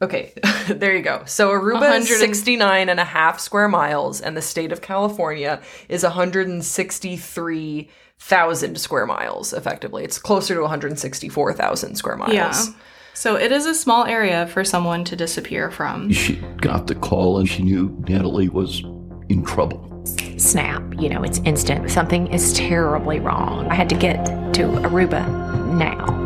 Okay, 0.03 0.33
there 0.67 0.95
you 0.95 1.01
go. 1.01 1.24
So 1.25 1.50
Aruba 1.51 1.81
100 1.81 2.01
is 2.03 2.12
and- 2.22 2.36
69 2.36 2.89
and 2.89 3.00
a 3.00 3.05
half 3.05 3.39
square 3.39 3.67
miles 3.69 4.19
and 4.22 4.36
the 4.36 4.41
state 4.41 4.72
of 4.72 4.81
California 4.81 5.62
is 5.89 6.03
163,000 6.03 8.77
square 8.79 9.05
miles 9.05 9.53
effectively. 9.53 10.03
It's 10.03 10.19
closer 10.19 10.55
to 10.55 10.62
164,000 10.62 11.95
square 11.95 12.17
miles. 12.17 12.33
Yeah. 12.33 12.53
So 13.15 13.36
it 13.36 13.51
is 13.51 13.65
a 13.65 13.75
small 13.75 14.05
area 14.05 14.48
for 14.48 14.63
someone 14.63 15.03
to 15.05 15.15
disappear 15.15 15.69
from. 15.72 16.12
She 16.12 16.36
got 16.57 16.88
the 16.88 16.95
call 16.95 17.38
and 17.38 17.48
she 17.48 17.63
knew 17.63 17.89
Natalee 18.01 18.50
was 18.50 18.81
in 19.29 19.45
trouble. 19.45 19.89
Snap, 20.38 20.83
you 21.00 21.10
know, 21.10 21.24
it's 21.24 21.39
instant. 21.45 21.89
Something 21.89 22.27
is 22.27 22.53
terribly 22.53 23.19
wrong. 23.19 23.67
I 23.69 23.75
had 23.75 23.88
to 23.89 23.95
get 23.95 24.25
to 24.55 24.63
Aruba 24.63 25.25
now. 25.77 26.23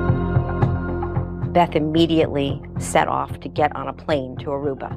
Beth 1.57 1.75
immediately 1.75 2.61
set 2.77 3.07
off 3.07 3.39
to 3.39 3.49
get 3.49 3.75
on 3.75 3.87
a 3.87 3.93
plane 3.93 4.37
to 4.37 4.49
Aruba. 4.51 4.95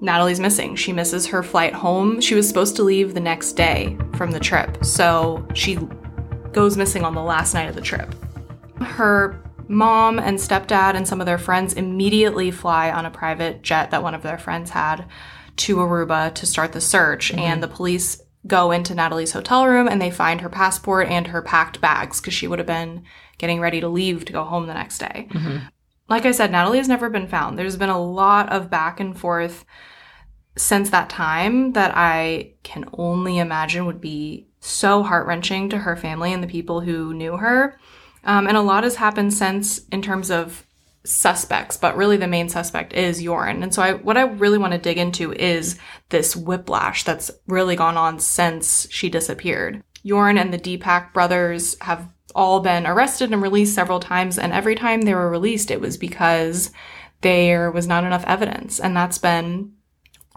Natalee's 0.00 0.40
missing. 0.40 0.74
She 0.74 0.90
misses 0.90 1.26
her 1.26 1.42
flight 1.42 1.74
home. 1.74 2.18
She 2.18 2.34
was 2.34 2.48
supposed 2.48 2.76
to 2.76 2.82
leave 2.82 3.12
the 3.12 3.20
next 3.20 3.52
day 3.52 3.98
from 4.16 4.30
the 4.30 4.40
trip. 4.40 4.82
So 4.86 5.46
she 5.52 5.78
goes 6.52 6.78
missing 6.78 7.04
on 7.04 7.14
the 7.14 7.20
last 7.20 7.52
night 7.52 7.68
of 7.68 7.74
the 7.74 7.82
trip. 7.82 8.14
Her 8.80 9.38
mom 9.68 10.18
and 10.18 10.38
stepdad 10.38 10.94
and 10.94 11.06
some 11.06 11.20
of 11.20 11.26
their 11.26 11.36
friends 11.36 11.74
immediately 11.74 12.50
fly 12.50 12.90
on 12.90 13.04
a 13.04 13.10
private 13.10 13.60
jet 13.60 13.90
that 13.90 14.02
one 14.02 14.14
of 14.14 14.22
their 14.22 14.38
friends 14.38 14.70
had 14.70 15.04
to 15.56 15.76
Aruba 15.76 16.34
to 16.36 16.46
start 16.46 16.72
the 16.72 16.80
search. 16.80 17.32
Mm-hmm. 17.32 17.38
And 17.38 17.62
the 17.62 17.68
police 17.68 18.18
go 18.46 18.70
into 18.70 18.94
Natalee's 18.94 19.32
hotel 19.32 19.66
room 19.66 19.88
and 19.88 20.00
they 20.00 20.10
find 20.10 20.40
her 20.40 20.48
passport 20.48 21.08
and 21.08 21.26
her 21.26 21.42
packed 21.42 21.82
bags 21.82 22.18
because 22.18 22.32
she 22.32 22.48
would 22.48 22.60
have 22.60 22.66
been 22.66 23.04
getting 23.36 23.60
ready 23.60 23.82
to 23.82 23.90
leave 23.90 24.24
to 24.24 24.32
go 24.32 24.44
home 24.44 24.66
the 24.66 24.72
next 24.72 24.96
day. 24.96 25.28
Mm-hmm. 25.30 25.66
Like 26.08 26.26
I 26.26 26.32
said, 26.32 26.50
Natalee 26.50 26.78
has 26.78 26.88
never 26.88 27.08
been 27.08 27.28
found. 27.28 27.58
There's 27.58 27.76
been 27.76 27.88
a 27.88 28.02
lot 28.02 28.50
of 28.50 28.70
back 28.70 29.00
and 29.00 29.18
forth 29.18 29.64
since 30.56 30.90
that 30.90 31.08
time 31.08 31.72
that 31.72 31.92
I 31.96 32.54
can 32.62 32.84
only 32.92 33.38
imagine 33.38 33.86
would 33.86 34.00
be 34.00 34.48
so 34.60 35.02
heart 35.02 35.26
wrenching 35.26 35.70
to 35.70 35.78
her 35.78 35.96
family 35.96 36.32
and 36.32 36.42
the 36.42 36.48
people 36.48 36.80
who 36.80 37.14
knew 37.14 37.36
her. 37.36 37.78
Um, 38.24 38.46
and 38.46 38.56
a 38.56 38.62
lot 38.62 38.84
has 38.84 38.96
happened 38.96 39.34
since 39.34 39.78
in 39.88 40.02
terms 40.02 40.30
of 40.30 40.66
suspects, 41.04 41.76
but 41.76 41.96
really 41.96 42.16
the 42.16 42.28
main 42.28 42.48
suspect 42.48 42.92
is 42.92 43.22
Joran. 43.22 43.62
And 43.62 43.74
so 43.74 43.82
I, 43.82 43.94
what 43.94 44.16
I 44.16 44.22
really 44.22 44.58
want 44.58 44.72
to 44.72 44.78
dig 44.78 44.98
into 44.98 45.32
is 45.32 45.78
this 46.10 46.36
whiplash 46.36 47.04
that's 47.04 47.30
really 47.48 47.74
gone 47.74 47.96
on 47.96 48.20
since 48.20 48.86
she 48.90 49.08
disappeared. 49.08 49.82
Joran 50.04 50.38
and 50.38 50.52
the 50.52 50.58
Deepak 50.58 51.12
brothers 51.12 51.76
have 51.80 52.08
all 52.34 52.60
been 52.60 52.86
arrested 52.86 53.32
and 53.32 53.42
released 53.42 53.74
several 53.74 54.00
times, 54.00 54.38
and 54.38 54.52
every 54.52 54.74
time 54.74 55.02
they 55.02 55.14
were 55.14 55.30
released, 55.30 55.70
it 55.70 55.80
was 55.80 55.96
because 55.96 56.70
there 57.20 57.70
was 57.70 57.86
not 57.86 58.04
enough 58.04 58.24
evidence. 58.26 58.80
And 58.80 58.96
that's 58.96 59.18
been 59.18 59.72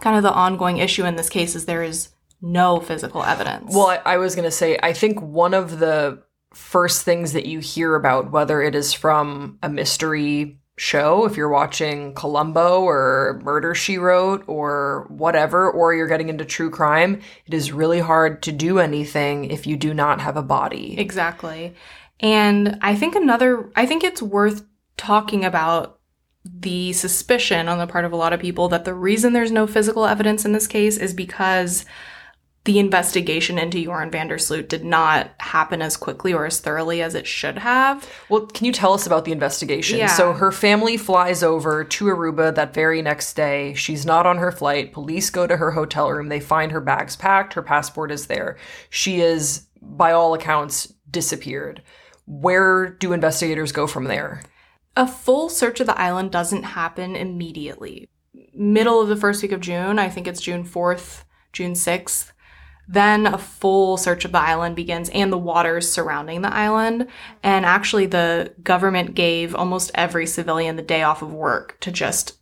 kind 0.01 0.17
of 0.17 0.23
the 0.23 0.31
ongoing 0.31 0.77
issue 0.77 1.05
in 1.05 1.15
this 1.15 1.29
case 1.29 1.55
is 1.55 1.65
there 1.65 1.83
is 1.83 2.09
no 2.41 2.79
physical 2.79 3.23
evidence. 3.23 3.73
Well, 3.73 3.87
I, 3.87 4.01
I 4.05 4.17
was 4.17 4.35
going 4.35 4.45
to 4.45 4.51
say, 4.51 4.77
I 4.81 4.93
think 4.93 5.21
one 5.21 5.53
of 5.53 5.79
the 5.79 6.21
first 6.53 7.03
things 7.03 7.33
that 7.33 7.45
you 7.45 7.59
hear 7.59 7.95
about, 7.95 8.31
whether 8.31 8.61
it 8.61 8.75
is 8.75 8.93
from 8.93 9.57
a 9.63 9.69
mystery 9.69 10.59
show, 10.77 11.25
if 11.25 11.37
you're 11.37 11.49
watching 11.49 12.13
Columbo 12.13 12.81
or 12.81 13.39
Murder 13.43 13.73
She 13.73 13.97
Wrote 13.97 14.43
or 14.47 15.05
whatever, 15.09 15.69
or 15.71 15.93
you're 15.93 16.07
getting 16.07 16.29
into 16.29 16.45
true 16.45 16.69
crime, 16.69 17.21
it 17.45 17.53
is 17.53 17.71
really 17.71 17.99
hard 17.99 18.43
to 18.43 18.51
do 18.51 18.79
anything 18.79 19.45
if 19.45 19.65
you 19.65 19.77
do 19.77 19.93
not 19.93 20.21
have 20.21 20.35
a 20.35 20.43
body. 20.43 20.99
Exactly. 20.99 21.73
And 22.19 22.77
I 22.81 22.95
think 22.95 23.15
another, 23.15 23.69
I 23.75 23.85
think 23.85 24.03
it's 24.03 24.21
worth 24.21 24.65
talking 24.97 25.45
about 25.45 25.99
the 26.43 26.93
suspicion 26.93 27.67
on 27.67 27.79
the 27.79 27.87
part 27.87 28.05
of 28.05 28.11
a 28.11 28.17
lot 28.17 28.33
of 28.33 28.39
people 28.39 28.69
that 28.69 28.85
the 28.85 28.93
reason 28.93 29.33
there's 29.33 29.51
no 29.51 29.65
physical 29.65 30.05
evidence 30.05 30.45
in 30.45 30.51
this 30.51 30.67
case 30.67 30.97
is 30.97 31.13
because 31.13 31.85
the 32.65 32.79
investigation 32.79 33.59
into 33.59 33.83
Joran 33.83 34.09
van 34.09 34.27
der 34.27 34.39
Sloot 34.39 34.69
did 34.69 34.83
not 34.83 35.29
happen 35.39 35.83
as 35.83 35.95
quickly 35.95 36.33
or 36.33 36.47
as 36.47 36.59
thoroughly 36.59 36.99
as 37.01 37.13
it 37.13 37.27
should 37.27 37.59
have. 37.59 38.09
Well, 38.27 38.47
can 38.47 38.65
you 38.65 38.71
tell 38.71 38.93
us 38.93 39.05
about 39.05 39.23
the 39.23 39.31
investigation? 39.31 39.99
Yeah. 39.99 40.07
So 40.07 40.33
her 40.33 40.51
family 40.51 40.97
flies 40.97 41.43
over 41.43 41.83
to 41.83 42.05
Aruba 42.05 42.53
that 42.55 42.73
very 42.73 43.03
next 43.03 43.35
day. 43.35 43.75
She's 43.75 44.03
not 44.03 44.25
on 44.25 44.39
her 44.39 44.51
flight. 44.51 44.93
Police 44.93 45.29
go 45.29 45.45
to 45.45 45.57
her 45.57 45.71
hotel 45.71 46.11
room. 46.11 46.29
They 46.29 46.39
find 46.39 46.71
her 46.71 46.81
bags 46.81 47.15
packed. 47.15 47.53
Her 47.53 47.61
passport 47.61 48.11
is 48.11 48.25
there. 48.25 48.57
She 48.89 49.21
is, 49.21 49.67
by 49.79 50.11
all 50.11 50.33
accounts, 50.33 50.91
disappeared. 51.09 51.83
Where 52.25 52.89
do 52.89 53.13
investigators 53.13 53.71
go 53.71 53.85
from 53.85 54.05
there? 54.05 54.41
A 54.97 55.05
full 55.05 55.49
search 55.49 55.79
of 55.81 55.85
the 55.85 55.99
island 55.99 56.31
doesn't 56.31 56.63
happen 56.63 57.15
immediately. 57.15 58.09
Middle 58.55 59.01
of 59.01 59.07
the 59.07 59.15
first 59.15 59.43
week 59.43 59.51
of 59.51 59.61
June, 59.61 59.99
I 59.99 60.09
think 60.09 60.27
it's 60.27 60.41
June 60.41 60.63
4th, 60.63 61.25
June 61.53 61.73
6th, 61.73 62.31
Then 62.87 63.25
a 63.27 63.37
full 63.37 63.97
search 63.97 64.25
of 64.25 64.31
the 64.31 64.39
island 64.39 64.75
begins 64.75 65.09
and 65.09 65.31
the 65.31 65.37
waters 65.37 65.91
surrounding 65.91 66.41
the 66.41 66.53
island. 66.53 67.07
And 67.43 67.65
actually, 67.65 68.05
the 68.05 68.53
government 68.63 69.15
gave 69.15 69.55
almost 69.55 69.91
every 69.95 70.27
civilian 70.27 70.75
the 70.75 70.81
day 70.81 71.03
off 71.03 71.21
of 71.21 71.33
work 71.33 71.77
to 71.81 71.91
just 71.91 72.37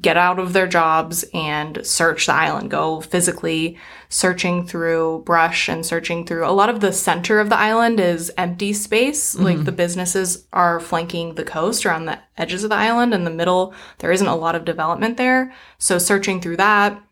get 0.00 0.16
out 0.18 0.38
of 0.38 0.52
their 0.52 0.66
jobs 0.66 1.24
and 1.32 1.84
search 1.84 2.26
the 2.26 2.32
island, 2.32 2.70
go 2.70 3.00
physically 3.00 3.78
searching 4.10 4.66
through 4.66 5.22
brush 5.24 5.68
and 5.68 5.84
searching 5.84 6.26
through 6.26 6.46
a 6.46 6.52
lot 6.52 6.68
of 6.68 6.80
the 6.80 6.92
center 6.92 7.40
of 7.40 7.48
the 7.48 7.56
island 7.56 7.98
is 7.98 8.30
empty 8.36 8.72
space. 8.72 9.34
Like 9.34 9.56
mm-hmm. 9.56 9.64
the 9.64 9.72
businesses 9.72 10.46
are 10.52 10.78
flanking 10.78 11.34
the 11.34 11.44
coast 11.44 11.86
around 11.86 12.04
the 12.04 12.18
edges 12.36 12.64
of 12.64 12.70
the 12.70 12.76
island. 12.76 13.14
In 13.14 13.24
the 13.24 13.30
middle, 13.30 13.74
there 13.98 14.12
isn't 14.12 14.26
a 14.26 14.36
lot 14.36 14.54
of 14.54 14.64
development 14.64 15.16
there. 15.16 15.54
So 15.78 15.98
searching 15.98 16.40
through 16.40 16.58
that, 16.58 17.02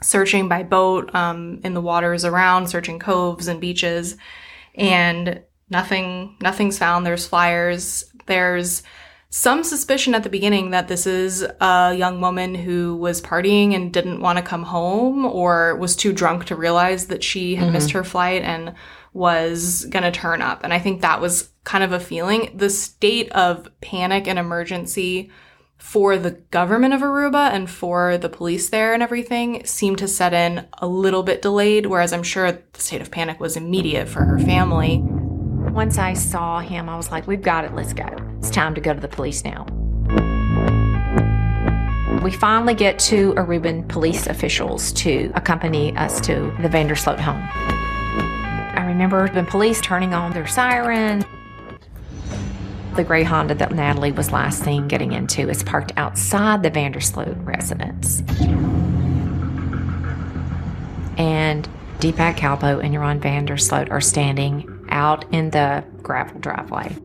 searching 0.00 0.48
by 0.48 0.62
boat 0.62 1.14
um, 1.14 1.60
in 1.64 1.74
the 1.74 1.80
waters 1.80 2.24
around, 2.24 2.68
searching 2.68 2.98
coves 2.98 3.48
and 3.48 3.60
beaches, 3.60 4.16
and 4.74 5.42
nothing 5.70 6.36
nothing's 6.40 6.78
found. 6.78 7.04
There's 7.04 7.26
flyers. 7.26 8.04
There's 8.26 8.82
some 9.30 9.62
suspicion 9.62 10.14
at 10.14 10.22
the 10.22 10.30
beginning 10.30 10.70
that 10.70 10.88
this 10.88 11.06
is 11.06 11.46
a 11.60 11.94
young 11.94 12.20
woman 12.20 12.54
who 12.54 12.96
was 12.96 13.20
partying 13.20 13.74
and 13.74 13.92
didn't 13.92 14.20
want 14.20 14.38
to 14.38 14.42
come 14.42 14.62
home 14.62 15.26
or 15.26 15.76
was 15.76 15.94
too 15.94 16.12
drunk 16.14 16.46
to 16.46 16.56
realize 16.56 17.08
that 17.08 17.22
she 17.22 17.54
had 17.54 17.72
missed 17.72 17.90
her 17.90 18.04
flight 18.04 18.42
and 18.42 18.74
was 19.12 19.84
going 19.86 20.02
to 20.02 20.10
turn 20.10 20.40
up. 20.40 20.64
And 20.64 20.72
I 20.72 20.78
think 20.78 21.02
that 21.02 21.20
was 21.20 21.50
kind 21.64 21.84
of 21.84 21.92
a 21.92 22.00
feeling. 22.00 22.52
The 22.56 22.70
state 22.70 23.30
of 23.32 23.68
panic 23.82 24.26
and 24.26 24.38
emergency 24.38 25.30
for 25.78 26.18
the 26.18 26.32
government 26.50 26.92
of 26.92 27.00
Aruba 27.00 27.50
and 27.52 27.70
for 27.70 28.18
the 28.18 28.28
police 28.28 28.68
there 28.68 28.92
and 28.92 29.02
everything 29.02 29.64
seemed 29.64 29.98
to 29.98 30.08
set 30.08 30.34
in 30.34 30.66
a 30.78 30.86
little 30.86 31.22
bit 31.22 31.40
delayed, 31.40 31.86
whereas 31.86 32.12
I'm 32.12 32.22
sure 32.22 32.52
the 32.52 32.80
state 32.80 33.00
of 33.00 33.10
panic 33.10 33.40
was 33.40 33.56
immediate 33.56 34.08
for 34.08 34.24
her 34.24 34.38
family. 34.38 35.00
Once 35.72 35.96
I 35.96 36.14
saw 36.14 36.58
him, 36.58 36.88
I 36.88 36.96
was 36.96 37.10
like, 37.10 37.26
we've 37.26 37.42
got 37.42 37.64
it, 37.64 37.74
let's 37.74 37.92
go. 37.92 38.08
It's 38.38 38.50
time 38.50 38.74
to 38.74 38.80
go 38.80 38.92
to 38.92 39.00
the 39.00 39.08
police 39.08 39.44
now. 39.44 39.66
We 42.22 42.32
finally 42.32 42.74
get 42.74 42.98
two 42.98 43.32
Aruban 43.34 43.88
police 43.88 44.26
officials 44.26 44.92
to 44.94 45.30
accompany 45.36 45.96
us 45.96 46.20
to 46.22 46.52
the 46.60 46.68
van 46.68 46.88
der 46.88 46.96
Sloot 46.96 47.20
home. 47.20 47.48
I 47.54 48.84
remember 48.86 49.28
the 49.28 49.44
police 49.44 49.80
turning 49.80 50.14
on 50.14 50.32
their 50.32 50.46
siren. 50.46 51.24
The 52.94 53.04
gray 53.04 53.22
Honda 53.22 53.54
that 53.54 53.70
Natalee 53.70 54.14
was 54.14 54.32
last 54.32 54.64
seen 54.64 54.88
getting 54.88 55.12
into 55.12 55.48
is 55.48 55.62
parked 55.62 55.92
outside 55.96 56.62
the 56.62 56.70
van 56.70 56.92
der 56.92 57.00
Sloot 57.00 57.36
residence. 57.44 58.22
And 61.16 61.68
Deepak 61.98 62.36
Kalpoe 62.36 62.82
and 62.82 62.94
Joran 62.94 63.20
van 63.20 63.44
der 63.44 63.56
Sloot 63.56 63.90
are 63.90 64.00
standing 64.00 64.86
out 64.88 65.24
in 65.32 65.50
the 65.50 65.84
gravel 66.02 66.40
driveway. 66.40 66.96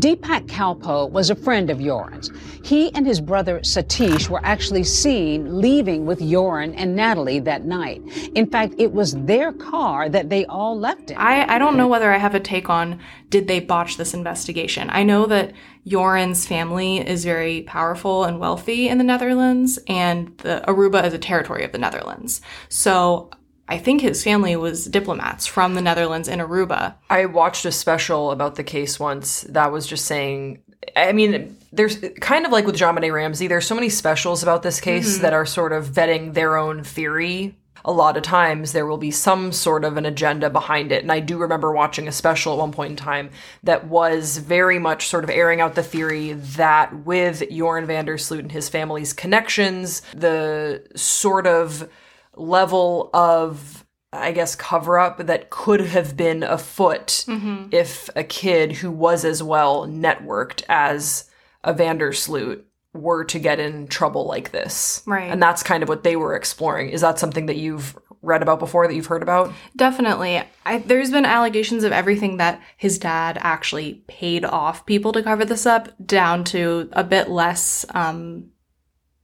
Deepak 0.00 0.46
Kalpoe 0.48 1.10
was 1.10 1.30
a 1.30 1.34
friend 1.34 1.70
of 1.70 1.78
Joran's. 1.78 2.30
He 2.64 2.92
and 2.94 3.06
his 3.06 3.20
brother 3.20 3.60
Satish 3.60 4.28
were 4.28 4.40
actually 4.44 4.84
seen 4.84 5.60
leaving 5.60 6.06
with 6.06 6.20
Joran 6.20 6.74
and 6.74 6.98
Natalee 6.98 7.44
that 7.44 7.64
night. 7.64 8.02
In 8.34 8.46
fact, 8.46 8.74
it 8.78 8.92
was 8.92 9.14
their 9.24 9.52
car 9.52 10.08
that 10.08 10.30
they 10.30 10.46
all 10.46 10.78
left 10.78 11.10
in. 11.10 11.16
I, 11.16 11.54
I 11.54 11.58
don't 11.58 11.76
know 11.76 11.86
whether 11.86 12.12
I 12.12 12.18
have 12.18 12.34
a 12.34 12.40
take 12.40 12.68
on 12.70 13.00
did 13.28 13.46
they 13.46 13.60
botch 13.60 13.96
this 13.96 14.14
investigation. 14.14 14.88
I 14.90 15.02
know 15.02 15.26
that 15.26 15.52
Joran's 15.86 16.46
family 16.46 16.98
is 16.98 17.24
very 17.24 17.62
powerful 17.62 18.24
and 18.24 18.38
wealthy 18.38 18.88
in 18.88 18.98
the 18.98 19.04
Netherlands, 19.04 19.78
and 19.86 20.36
the 20.38 20.64
Aruba 20.66 21.04
is 21.04 21.14
a 21.14 21.18
territory 21.18 21.64
of 21.64 21.72
the 21.72 21.78
Netherlands. 21.78 22.40
So 22.68 23.30
I 23.68 23.78
think 23.78 24.02
his 24.02 24.22
family 24.22 24.56
was 24.56 24.86
diplomats 24.86 25.46
from 25.46 25.74
the 25.74 25.80
Netherlands 25.80 26.28
in 26.28 26.38
Aruba. 26.38 26.94
I 27.08 27.26
watched 27.26 27.64
a 27.64 27.72
special 27.72 28.30
about 28.30 28.56
the 28.56 28.64
case 28.64 29.00
once 29.00 29.42
that 29.42 29.72
was 29.72 29.86
just 29.86 30.04
saying 30.04 30.62
I 30.96 31.12
mean, 31.12 31.56
there's 31.72 31.98
kind 32.20 32.46
of 32.46 32.52
like 32.52 32.66
with 32.66 32.76
John 32.76 32.96
Ramsey, 32.96 33.46
there's 33.46 33.66
so 33.66 33.74
many 33.74 33.88
specials 33.88 34.42
about 34.42 34.62
this 34.62 34.80
case 34.80 35.14
mm-hmm. 35.14 35.22
that 35.22 35.32
are 35.32 35.46
sort 35.46 35.72
of 35.72 35.86
vetting 35.86 36.34
their 36.34 36.56
own 36.56 36.84
theory. 36.84 37.56
A 37.86 37.92
lot 37.92 38.16
of 38.16 38.22
times 38.22 38.72
there 38.72 38.86
will 38.86 38.96
be 38.96 39.10
some 39.10 39.52
sort 39.52 39.84
of 39.84 39.98
an 39.98 40.06
agenda 40.06 40.48
behind 40.48 40.90
it. 40.90 41.02
And 41.02 41.12
I 41.12 41.20
do 41.20 41.36
remember 41.36 41.70
watching 41.72 42.08
a 42.08 42.12
special 42.12 42.54
at 42.54 42.58
one 42.58 42.72
point 42.72 42.90
in 42.92 42.96
time 42.96 43.28
that 43.62 43.88
was 43.88 44.38
very 44.38 44.78
much 44.78 45.08
sort 45.08 45.22
of 45.22 45.28
airing 45.28 45.60
out 45.60 45.74
the 45.74 45.82
theory 45.82 46.32
that 46.32 47.04
with 47.04 47.42
Joran 47.50 47.86
van 47.86 48.06
der 48.06 48.16
Sloot 48.16 48.40
and 48.40 48.52
his 48.52 48.70
family's 48.70 49.12
connections, 49.12 50.00
the 50.14 50.82
sort 50.94 51.46
of 51.46 51.88
level 52.36 53.10
of 53.14 53.84
I 54.12 54.30
guess 54.30 54.54
cover 54.54 54.98
up 54.98 55.26
that 55.26 55.50
could 55.50 55.80
have 55.80 56.16
been 56.16 56.44
afoot 56.44 57.24
if 57.72 58.08
a 58.14 58.22
kid 58.22 58.72
who 58.72 58.90
was 58.90 59.24
as 59.24 59.42
well 59.42 59.88
networked 59.88 60.62
as 60.68 61.28
a 61.64 61.72
van 61.72 61.98
der 61.98 62.12
Sloot 62.12 62.64
were 62.92 63.24
to 63.24 63.40
get 63.40 63.58
in 63.58 63.88
trouble 63.88 64.24
like 64.26 64.52
this. 64.52 65.02
Right. 65.04 65.30
And 65.30 65.42
that's 65.42 65.64
kind 65.64 65.82
of 65.82 65.88
what 65.88 66.04
they 66.04 66.14
were 66.14 66.36
exploring. 66.36 66.90
Is 66.90 67.00
that 67.00 67.18
something 67.18 67.46
that 67.46 67.56
you've 67.56 67.98
read 68.22 68.40
about 68.40 68.60
before 68.60 68.86
that 68.86 68.94
you've 68.94 69.06
heard 69.06 69.22
about? 69.22 69.52
Definitely. 69.76 70.42
I, 70.64 70.78
there's 70.78 71.10
been 71.10 71.24
allegations 71.24 71.82
of 71.82 71.92
everything 71.92 72.36
that 72.36 72.62
his 72.76 72.98
dad 72.98 73.36
actually 73.40 74.04
paid 74.06 74.44
off 74.44 74.86
people 74.86 75.12
to 75.12 75.22
cover 75.22 75.44
this 75.44 75.66
up, 75.66 75.88
down 76.06 76.44
to 76.44 76.88
a 76.92 77.02
bit 77.04 77.28
less 77.28 77.84
um, 77.94 78.50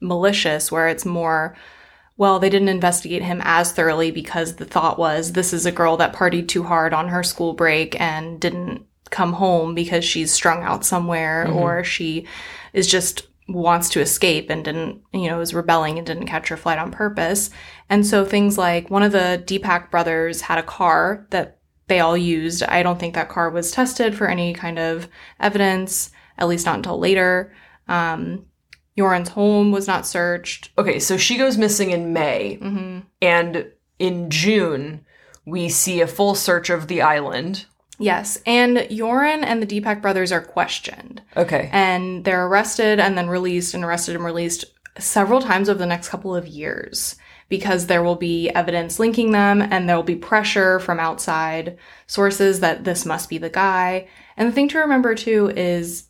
malicious, 0.01 0.73
where 0.73 0.89
it's 0.89 1.07
more, 1.07 1.57
well, 2.21 2.39
they 2.39 2.51
didn't 2.51 2.69
investigate 2.69 3.23
him 3.23 3.41
as 3.45 3.73
thoroughly 3.73 4.11
because 4.11 4.57
the 4.57 4.67
thought 4.67 4.99
was 4.99 5.33
this 5.33 5.55
is 5.55 5.65
a 5.65 5.73
girl 5.73 5.97
that 5.97 6.13
partied 6.13 6.49
too 6.49 6.63
hard 6.63 6.93
on 6.93 7.09
her 7.09 7.23
school 7.23 7.55
break 7.55 7.99
and 7.99 8.39
didn't 8.39 8.85
come 9.09 9.33
home 9.33 9.75
because 9.75 10.05
she's 10.05 10.31
strung 10.31 10.63
out 10.63 10.85
somewhere 10.85 11.51
or 11.51 11.83
she 11.83 12.27
is 12.75 12.87
just 12.87 13.27
wants 13.49 13.89
to 13.89 14.03
escape 14.03 14.51
and 14.51 14.67
didn't, 14.67 15.01
you 15.15 15.31
know, 15.31 15.41
is 15.41 15.55
rebelling 15.55 15.97
and 15.97 16.07
didn't 16.07 16.27
catch 16.27 16.49
her 16.49 16.59
flight 16.59 16.79
on 16.79 16.91
purpose. 16.91 17.49
And 17.89 18.07
so 18.07 18.27
things 18.27 18.59
like 18.59 18.91
one 18.91 19.03
of 19.03 19.13
the 19.13 19.43
Deepak 19.47 19.91
brothers 19.91 20.43
had 20.43 20.59
a 20.59 20.63
car 20.63 21.27
that 21.31 21.57
they 21.87 22.01
all 22.01 22.19
used. 22.19 22.63
I 22.65 22.83
don't 22.83 23.01
think 23.01 23.15
that 23.15 23.31
car 23.31 23.49
was 23.49 23.71
tested 23.71 24.15
for 24.15 24.27
any 24.29 24.53
kind 24.53 24.79
of 24.79 25.09
evidence, 25.41 26.11
at 26.37 26.49
least 26.49 26.67
not 26.67 26.77
until 26.77 26.99
later. 26.99 27.55
Um, 27.89 28.45
Joran's 28.99 29.31
home 29.31 29.73
was 29.73 29.87
not 29.87 30.07
searched. 30.07 30.71
Okay, 30.77 30.99
so 30.99 31.17
she 31.17 31.39
goes 31.39 31.57
missing 31.57 31.91
in 31.91 32.13
May. 32.13 32.59
Mm-hmm. 32.61 33.01
And 33.23 33.67
in 33.99 34.31
June, 34.31 35.05
we 35.47 35.69
see 35.69 36.01
a 36.01 36.07
full 36.07 36.35
search 36.35 36.71
of 36.71 36.89
the 36.89 37.03
island. 37.03 37.67
Yes, 37.99 38.39
and 38.47 38.87
Joran 38.91 39.45
and 39.45 39.63
the 39.63 39.67
Deepak 39.67 40.01
brothers 40.01 40.33
are 40.33 40.41
questioned. 40.41 41.23
Okay. 41.37 41.69
and 41.73 42.25
they're 42.25 42.47
arrested 42.47 42.99
and 42.99 43.17
then 43.17 43.29
released 43.29 43.75
and 43.75 43.85
arrested 43.85 44.17
and 44.17 44.25
released 44.25 44.65
several 44.99 45.41
times 45.41 45.69
over 45.69 45.79
the 45.79 45.87
next 45.87 46.09
couple 46.09 46.35
of 46.35 46.47
years 46.47 47.17
because 47.49 47.87
there 47.87 48.03
will 48.03 48.17
be 48.17 48.49
evidence 48.51 48.99
linking 48.99 49.33
them 49.33 49.61
and 49.61 49.89
there 49.89 49.97
will 49.97 50.03
be 50.03 50.17
pressure 50.17 50.79
from 50.81 51.01
outside 51.01 51.77
sources 52.07 52.61
that 52.61 52.85
this 52.85 53.05
must 53.05 53.29
be 53.29 53.39
the 53.39 53.51
guy. 53.51 54.09
And 54.37 54.49
the 54.49 54.53
thing 54.53 54.69
to 54.69 54.79
remember 54.79 55.15
too 55.15 55.53
is 55.57 56.09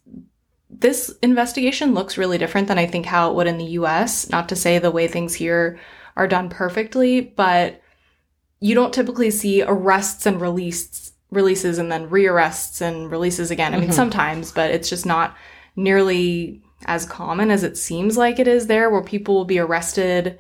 this 0.81 1.15
investigation 1.23 1.95
looks 1.95 2.19
really 2.19 2.39
different 2.39 2.69
than 2.69 2.79
I 2.79 2.87
think 2.87 3.07
how 3.07 3.31
it 3.31 3.37
would 3.37 3.47
in 3.47 3.59
the 3.59 3.65
US. 3.65 4.29
Not 4.31 4.49
to 4.49 4.57
say 4.57 4.79
the 4.79 4.91
way 4.91 5.07
things 5.07 5.35
here 5.35 5.79
are 6.17 6.27
done 6.27 6.49
perfectly, 6.49 7.21
but 7.21 7.81
you 8.61 8.75
don't 8.75 8.93
typically 8.93 9.31
see 9.31 9.63
arrests 9.63 10.27
and 10.27 10.41
releases 10.41 11.13
releases 11.31 11.79
and 11.79 11.93
then 11.93 12.11
rearrests 12.11 12.81
and 12.81 13.09
releases 13.09 13.53
again. 13.53 13.73
I 13.73 13.77
mean 13.77 13.91
mm-hmm. 13.91 13.95
sometimes, 13.97 14.51
but 14.51 14.73
it's 14.73 14.89
just 14.89 15.07
not 15.07 15.37
nearly 15.77 16.61
as 16.87 17.07
common 17.07 17.51
as 17.51 17.63
it 17.63 17.77
seems 17.77 18.17
like 18.17 18.39
it 18.39 18.49
is 18.49 18.67
there 18.67 18.91
where 18.91 19.03
people 19.03 19.35
will 19.35 19.45
be 19.45 19.61
arrested 19.61 20.39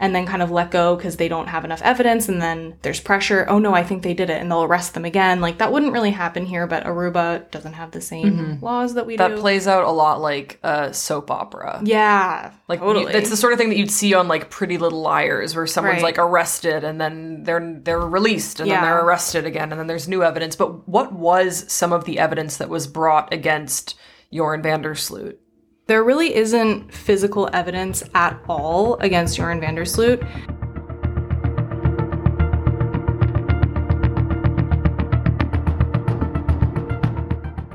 and 0.00 0.14
then 0.14 0.26
kind 0.26 0.42
of 0.42 0.50
let 0.50 0.70
go 0.72 0.96
because 0.96 1.16
they 1.16 1.28
don't 1.28 1.46
have 1.46 1.64
enough 1.64 1.82
evidence 1.82 2.28
and 2.28 2.42
then 2.42 2.74
there's 2.82 2.98
pressure 3.00 3.46
oh 3.48 3.58
no 3.58 3.74
i 3.74 3.84
think 3.84 4.02
they 4.02 4.14
did 4.14 4.30
it 4.30 4.40
and 4.40 4.50
they'll 4.50 4.64
arrest 4.64 4.94
them 4.94 5.04
again 5.04 5.40
like 5.40 5.58
that 5.58 5.70
wouldn't 5.72 5.92
really 5.92 6.10
happen 6.10 6.44
here 6.46 6.66
but 6.66 6.84
aruba 6.84 7.48
doesn't 7.50 7.74
have 7.74 7.90
the 7.92 8.00
same 8.00 8.32
mm-hmm. 8.32 8.64
laws 8.64 8.94
that 8.94 9.06
we 9.06 9.16
That 9.16 9.28
do 9.28 9.34
that 9.34 9.40
plays 9.40 9.68
out 9.68 9.84
a 9.84 9.90
lot 9.90 10.20
like 10.20 10.58
a 10.62 10.92
soap 10.92 11.30
opera. 11.30 11.80
yeah 11.84 12.52
Like 12.68 12.80
totally. 12.80 13.12
it's 13.12 13.30
the 13.30 13.36
sort 13.36 13.52
of 13.52 13.58
thing 13.58 13.68
that 13.68 13.76
you'd 13.76 13.90
see 13.90 14.14
on 14.14 14.26
like 14.28 14.50
Pretty 14.50 14.78
Little 14.78 15.00
Liars, 15.00 15.54
where 15.54 15.66
someone's 15.66 15.96
Right. 15.96 16.02
like 16.02 16.18
arrested 16.18 16.84
and 16.84 17.00
then 17.00 17.42
they're 17.44 17.78
they're 17.82 17.98
released 18.00 18.60
and 18.60 18.70
then 18.70 18.82
they're 18.82 19.04
arrested 19.04 19.44
again 19.44 19.70
and 19.70 19.78
then 19.78 19.86
there's 19.86 20.08
new 20.08 20.22
evidence. 20.22 20.56
But 20.56 20.88
what 20.88 21.12
was 21.12 21.70
some 21.70 21.92
of 21.92 22.04
the 22.04 22.18
evidence 22.18 22.56
that 22.58 22.68
was 22.68 22.86
brought 22.86 23.32
against 23.32 23.96
Joran 24.32 24.62
van 24.62 24.82
der 24.82 24.94
Sloot? 24.94 25.38
There 25.90 26.04
really 26.04 26.36
isn't 26.36 26.94
physical 26.94 27.50
evidence 27.52 28.04
at 28.14 28.40
all 28.48 28.94
against 28.98 29.36
Joran 29.36 29.58
van 29.58 29.74
der 29.74 29.84
Sloot. 29.84 30.22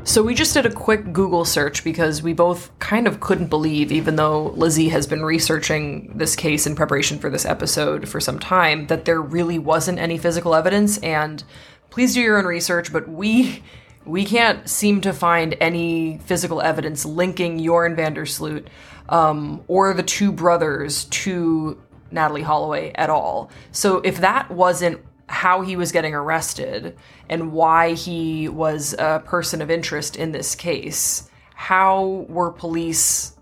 So 0.05 0.23
we 0.23 0.33
just 0.33 0.53
did 0.53 0.65
a 0.65 0.71
quick 0.71 1.11
Google 1.11 1.43
search 1.43 1.83
because 1.83 2.23
we 2.23 2.31
both 2.31 2.71
kind 2.79 3.05
of 3.05 3.19
couldn't 3.19 3.49
believe, 3.49 3.91
even 3.91 4.15
though 4.15 4.51
Lizzie 4.51 4.87
has 4.87 5.05
been 5.07 5.25
researching 5.25 6.17
this 6.17 6.37
case 6.37 6.65
in 6.65 6.73
preparation 6.73 7.19
for 7.19 7.29
this 7.29 7.43
episode 7.43 8.07
for 8.07 8.21
some 8.21 8.39
time, 8.39 8.87
that 8.87 9.03
there 9.03 9.21
really 9.21 9.59
wasn't 9.59 9.99
any 9.99 10.17
physical 10.17 10.55
evidence. 10.55 10.99
And 10.99 11.43
please 11.89 12.13
do 12.13 12.21
your 12.21 12.37
own 12.37 12.45
research, 12.45 12.93
but 12.93 13.09
we 13.09 13.61
we 14.05 14.25
can't 14.25 14.69
seem 14.69 15.01
to 15.01 15.13
find 15.13 15.55
any 15.59 16.19
physical 16.19 16.61
evidence 16.61 17.05
linking 17.05 17.63
Joran 17.63 17.95
van 17.95 18.13
der 18.13 18.25
Sloot 18.25 18.69
um, 19.09 19.63
or 19.67 19.93
the 19.93 20.03
two 20.03 20.31
brothers 20.31 21.05
to 21.05 21.81
Natalee 22.11 22.43
Holloway 22.43 22.91
at 22.95 23.09
all. 23.09 23.49
So 23.71 23.97
if 23.97 24.19
that 24.19 24.51
wasn't 24.51 25.01
how 25.27 25.61
he 25.61 25.75
was 25.75 25.91
getting 25.91 26.13
arrested 26.13 26.97
and 27.29 27.51
why 27.51 27.93
he 27.93 28.47
was 28.47 28.93
a 28.97 29.23
person 29.25 29.61
of 29.61 29.71
interest 29.71 30.15
in 30.15 30.31
this 30.31 30.55
case, 30.55 31.29
how 31.55 32.25
were 32.29 32.51
police 32.51 33.35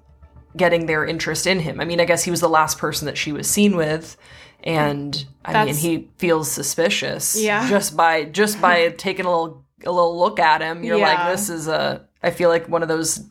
getting 0.55 0.85
their 0.85 1.05
interest 1.05 1.45
in 1.45 1.59
him? 1.59 1.81
I 1.81 1.85
mean, 1.85 1.99
I 1.99 2.05
guess 2.05 2.23
he 2.23 2.31
was 2.31 2.39
the 2.41 2.49
last 2.49 2.77
person 2.77 3.05
that 3.07 3.17
she 3.17 3.31
was 3.31 3.49
seen 3.49 3.75
with. 3.75 4.17
And 4.63 5.25
I 5.43 5.65
mean, 5.65 5.75
he 5.75 6.09
feels 6.17 6.49
suspicious. 6.49 7.35
Yeah. 7.37 7.67
Just 7.67 7.97
by 7.97 8.23
just 8.23 8.61
by 8.61 8.89
taking 8.89 9.25
a 9.25 9.29
little 9.29 9.62
a 9.85 9.91
little 9.91 10.17
look 10.19 10.39
at 10.39 10.61
him, 10.61 10.83
you're 10.83 10.97
Yeah. 10.97 11.25
like, 11.25 11.35
this 11.35 11.49
is 11.49 11.67
a. 11.67 12.05
I 12.21 12.31
feel 12.31 12.49
like 12.49 12.69
one 12.69 12.81
of 12.81 12.87
those 12.87 13.23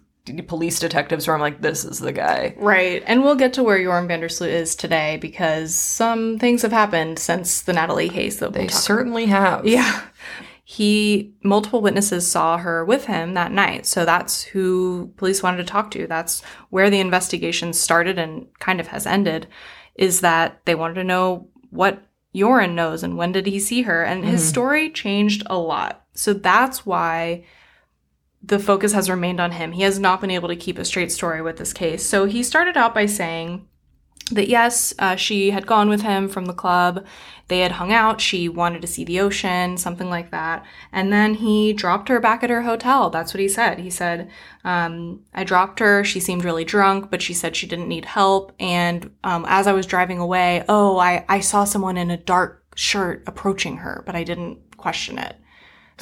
police 0.47 0.79
detectives 0.79 1.27
where 1.27 1.35
I'm 1.35 1.41
like, 1.41 1.61
this 1.61 1.85
is 1.85 1.99
the 1.99 2.13
guy. 2.13 2.55
Right. 2.57 3.03
And 3.07 3.23
we'll 3.23 3.35
get 3.35 3.55
to 3.55 3.63
where 3.63 3.83
Joran 3.83 4.07
van 4.07 4.21
der 4.21 4.29
Sloot 4.29 4.51
is 4.51 4.77
today 4.77 5.19
because 5.21 5.75
some 5.75 6.39
things 6.39 6.63
have 6.63 6.73
happened 6.73 7.19
since 7.19 7.63
the 7.63 7.73
Natalee 7.73 8.11
case 8.11 8.39
that 8.39 8.53
They 8.53 8.61
we'll 8.61 8.69
talk 8.69 8.81
certainly 8.81 9.27
have. 9.27 9.67
Yeah. 9.67 10.03
He 10.65 11.35
multiple 11.43 11.83
witnesses 11.83 12.27
saw 12.27 12.57
her 12.57 12.85
with 12.85 13.07
him 13.07 13.35
that 13.35 13.53
night. 13.53 13.85
So 13.85 14.05
that's 14.05 14.43
who 14.43 15.13
police 15.17 15.43
wanted 15.43 15.59
to 15.59 15.65
talk 15.65 15.91
to. 15.91 16.07
That's 16.07 16.43
where 16.71 16.89
the 16.89 17.01
investigation 17.01 17.73
started 17.73 18.19
and 18.19 18.47
kind 18.59 18.81
of 18.81 18.87
has 18.87 19.07
ended 19.07 19.49
is 19.97 20.21
that 20.21 20.65
they 20.65 20.75
wanted 20.75 20.95
to 20.95 21.05
know 21.05 21.49
what 21.71 22.03
Joran 22.35 22.75
knows 22.75 23.03
and 23.03 23.19
when 23.19 23.33
did 23.33 23.47
he 23.47 23.59
see 23.59 23.83
her 23.83 24.03
and 24.03 24.25
his 24.25 24.41
mm-hmm. 24.41 24.49
story 24.49 24.91
changed 24.91 25.43
a 25.47 25.59
lot. 25.59 26.02
So 26.15 26.33
that's 26.33 26.85
why 26.85 27.45
the 28.43 28.59
focus 28.59 28.93
has 28.93 29.09
remained 29.09 29.41
on 29.41 29.53
him. 29.53 29.73
He 29.73 29.83
has 29.83 29.99
not 29.99 30.21
been 30.21 30.31
able 30.31 30.49
to 30.49 30.57
keep 30.57 30.79
a 30.79 30.85
straight 30.85 31.13
story 31.13 31.43
with 31.43 31.57
this 31.57 31.73
case. 31.73 32.05
So 32.05 32.25
he 32.27 32.43
started 32.43 32.77
out 32.77 32.95
by 32.95 33.07
saying 33.07 33.69
that 34.31 34.49
yes, 34.49 34.95
uh, 34.99 35.17
she 35.17 35.51
had 35.51 35.67
gone 35.67 35.89
with 35.89 36.03
him 36.03 36.29
from 36.29 36.47
the 36.47 36.53
club. 36.53 37.05
They 37.49 37.61
had 37.61 37.73
hung 37.73 37.93
out. 37.93 38.21
She 38.21 38.49
wanted 38.49 38.81
to 38.83 38.89
see 38.89 39.05
the 39.05 39.21
ocean, 39.21 39.77
something 39.77 40.09
like 40.09 40.31
that. 40.31 40.65
And 40.91 41.13
then 41.13 41.35
he 41.35 41.73
dropped 41.73 42.09
her 42.09 42.21
back 42.21 42.43
at 42.43 42.51
her 42.51 42.63
hotel. 42.63 43.11
That's 43.11 43.35
what 43.35 43.41
he 43.41 43.49
said. 43.49 43.79
He 43.79 43.91
said, 43.91 44.31
um, 44.65 45.21
I 45.35 45.45
dropped 45.45 45.81
her. 45.81 46.03
She 46.03 46.21
seemed 46.21 46.45
really 46.45 46.65
drunk, 46.65 47.11
but 47.11 47.23
she 47.23 47.35
said 47.35 47.57
she 47.57 47.67
didn't 47.67 47.89
need 47.89 48.05
help. 48.05 48.53
And 48.59 49.11
um, 49.23 49.45
as 49.49 49.67
I 49.67 49.73
was 49.73 49.87
driving 49.87 50.19
away, 50.19 50.65
oh, 50.69 50.99
I, 50.99 51.25
I 51.29 51.41
saw 51.41 51.65
someone 51.65 51.97
in 51.97 52.11
a 52.11 52.17
dark 52.17 52.65
shirt 52.75 53.23
approaching 53.27 53.79
her, 53.79 54.03
but 54.07 54.15
I 54.15 54.25
didn't 54.25 54.77
question 54.77 55.19
it. 55.19 55.37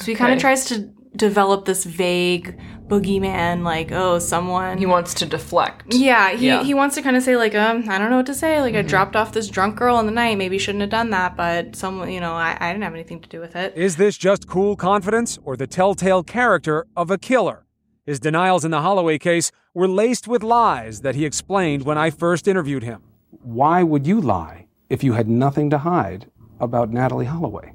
So 0.01 0.07
he 0.11 0.15
kind 0.15 0.31
of 0.31 0.37
Okay. 0.37 0.41
tries 0.41 0.65
to 0.65 0.89
develop 1.15 1.65
this 1.65 1.83
vague 1.83 2.57
boogeyman, 2.87 3.63
like, 3.63 3.91
oh, 3.91 4.19
someone. 4.19 4.77
He 4.77 4.85
wants 4.85 5.13
to 5.15 5.25
deflect. 5.25 5.93
Yeah, 5.93 6.31
he, 6.31 6.47
Yeah. 6.47 6.63
he 6.63 6.73
wants 6.73 6.95
to 6.95 7.01
kind 7.01 7.15
of 7.15 7.23
say 7.23 7.35
like, 7.37 7.55
um, 7.55 7.85
I 7.89 7.97
don't 7.97 8.09
know 8.09 8.17
what 8.17 8.25
to 8.27 8.33
say. 8.33 8.61
Like, 8.61 8.75
I 8.75 8.81
dropped 8.81 9.15
off 9.15 9.31
this 9.31 9.47
drunk 9.47 9.75
girl 9.77 9.99
in 9.99 10.05
the 10.05 10.11
night. 10.11 10.37
Maybe 10.37 10.57
shouldn't 10.57 10.81
have 10.81 10.89
done 10.89 11.09
that, 11.11 11.35
but 11.37 11.75
someone, 11.75 12.11
you 12.11 12.19
know, 12.19 12.33
I, 12.33 12.57
I 12.59 12.71
didn't 12.71 12.83
have 12.83 12.93
anything 12.93 13.21
to 13.21 13.29
do 13.29 13.39
with 13.39 13.55
it. 13.55 13.73
Is 13.75 13.95
this 13.97 14.17
just 14.17 14.47
cool 14.47 14.75
confidence 14.75 15.37
or 15.43 15.55
the 15.55 15.67
telltale 15.67 16.23
character 16.23 16.85
of 16.95 17.11
a 17.11 17.17
killer? 17.17 17.65
His 18.05 18.19
denials 18.19 18.65
in 18.65 18.71
the 18.71 18.81
Holloway 18.81 19.17
case 19.19 19.51
were 19.73 19.87
laced 19.87 20.27
with 20.27 20.43
lies 20.43 21.01
that 21.01 21.15
he 21.15 21.25
explained 21.25 21.83
when 21.83 21.97
I 21.97 22.09
first 22.09 22.47
interviewed 22.47 22.83
him. 22.83 23.01
Why 23.43 23.83
would 23.83 24.05
you 24.07 24.19
lie 24.19 24.67
if 24.89 25.03
you 25.03 25.13
had 25.13 25.29
nothing 25.29 25.69
to 25.69 25.77
hide 25.77 26.29
about 26.59 26.91
Natalee 26.91 27.25
Holloway? 27.27 27.73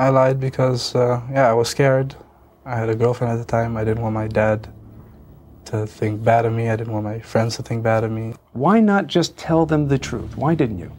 I 0.00 0.08
lied 0.08 0.40
because, 0.40 0.94
uh, 0.94 1.20
yeah, 1.30 1.50
I 1.50 1.52
was 1.52 1.68
scared. 1.68 2.14
I 2.64 2.74
had 2.74 2.88
a 2.88 2.94
girlfriend 2.94 3.34
at 3.34 3.36
the 3.36 3.44
time. 3.44 3.76
I 3.76 3.84
didn't 3.84 4.02
want 4.02 4.14
my 4.14 4.28
dad 4.28 4.66
to 5.66 5.86
think 5.86 6.24
bad 6.24 6.46
of 6.46 6.54
me. 6.54 6.70
I 6.70 6.76
didn't 6.76 6.94
want 6.94 7.04
my 7.04 7.20
friends 7.20 7.56
to 7.56 7.62
think 7.62 7.82
bad 7.82 8.02
of 8.02 8.10
me. 8.10 8.32
Why 8.54 8.80
not 8.80 9.08
just 9.08 9.36
tell 9.36 9.66
them 9.66 9.88
the 9.88 9.98
truth? 9.98 10.38
Why 10.38 10.54
didn't 10.54 10.78
you? 10.78 10.90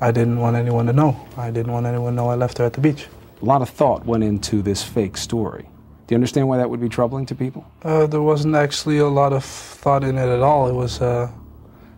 I 0.00 0.12
didn't 0.12 0.38
want 0.38 0.54
anyone 0.54 0.86
to 0.86 0.92
know. 0.92 1.18
I 1.36 1.50
didn't 1.50 1.72
want 1.72 1.86
anyone 1.86 2.12
to 2.12 2.16
know 2.16 2.28
I 2.28 2.36
left 2.36 2.58
her 2.58 2.64
at 2.64 2.74
the 2.74 2.80
beach. 2.80 3.08
A 3.42 3.44
lot 3.44 3.60
of 3.60 3.70
thought 3.70 4.06
went 4.06 4.22
into 4.22 4.62
this 4.62 4.84
fake 4.84 5.16
story. 5.16 5.64
Do 6.06 6.14
you 6.14 6.16
understand 6.16 6.46
why 6.46 6.58
that 6.58 6.70
would 6.70 6.80
be 6.80 6.88
troubling 6.88 7.26
to 7.26 7.34
people? 7.34 7.66
Uh, 7.82 8.06
there 8.06 8.22
wasn't 8.22 8.54
actually 8.54 8.98
a 8.98 9.08
lot 9.08 9.32
of 9.32 9.42
thought 9.44 10.04
in 10.04 10.16
it 10.16 10.28
at 10.28 10.42
all. 10.42 10.68
It 10.68 10.74
was 10.74 11.00
uh, 11.00 11.28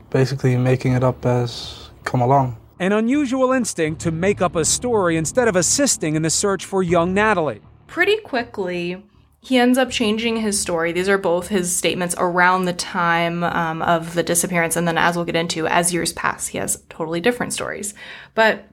basically 0.08 0.56
making 0.56 0.94
it 0.94 1.04
up 1.04 1.26
as 1.26 1.90
come 2.04 2.22
along. 2.22 2.56
An 2.80 2.92
unusual 2.92 3.52
instinct 3.52 4.00
to 4.00 4.10
make 4.10 4.40
up 4.40 4.56
a 4.56 4.64
story 4.64 5.18
instead 5.18 5.48
of 5.48 5.54
assisting 5.54 6.14
in 6.14 6.22
the 6.22 6.30
search 6.30 6.64
for 6.64 6.82
young 6.82 7.14
Natalee. 7.14 7.60
Pretty 7.86 8.16
quickly, 8.16 9.04
he 9.42 9.58
ends 9.58 9.76
up 9.76 9.90
changing 9.90 10.38
his 10.38 10.58
story. 10.58 10.90
These 10.90 11.06
are 11.10 11.18
both 11.18 11.48
his 11.48 11.76
statements 11.76 12.14
around 12.16 12.64
the 12.64 12.72
time 12.72 13.44
um, 13.44 13.82
of 13.82 14.14
the 14.14 14.22
disappearance, 14.22 14.76
and 14.76 14.88
then 14.88 14.96
as 14.96 15.14
we'll 15.14 15.26
get 15.26 15.36
into, 15.36 15.66
as 15.66 15.92
years 15.92 16.14
pass, 16.14 16.46
he 16.46 16.56
has 16.56 16.82
totally 16.88 17.20
different 17.20 17.52
stories. 17.52 17.92
But 18.34 18.64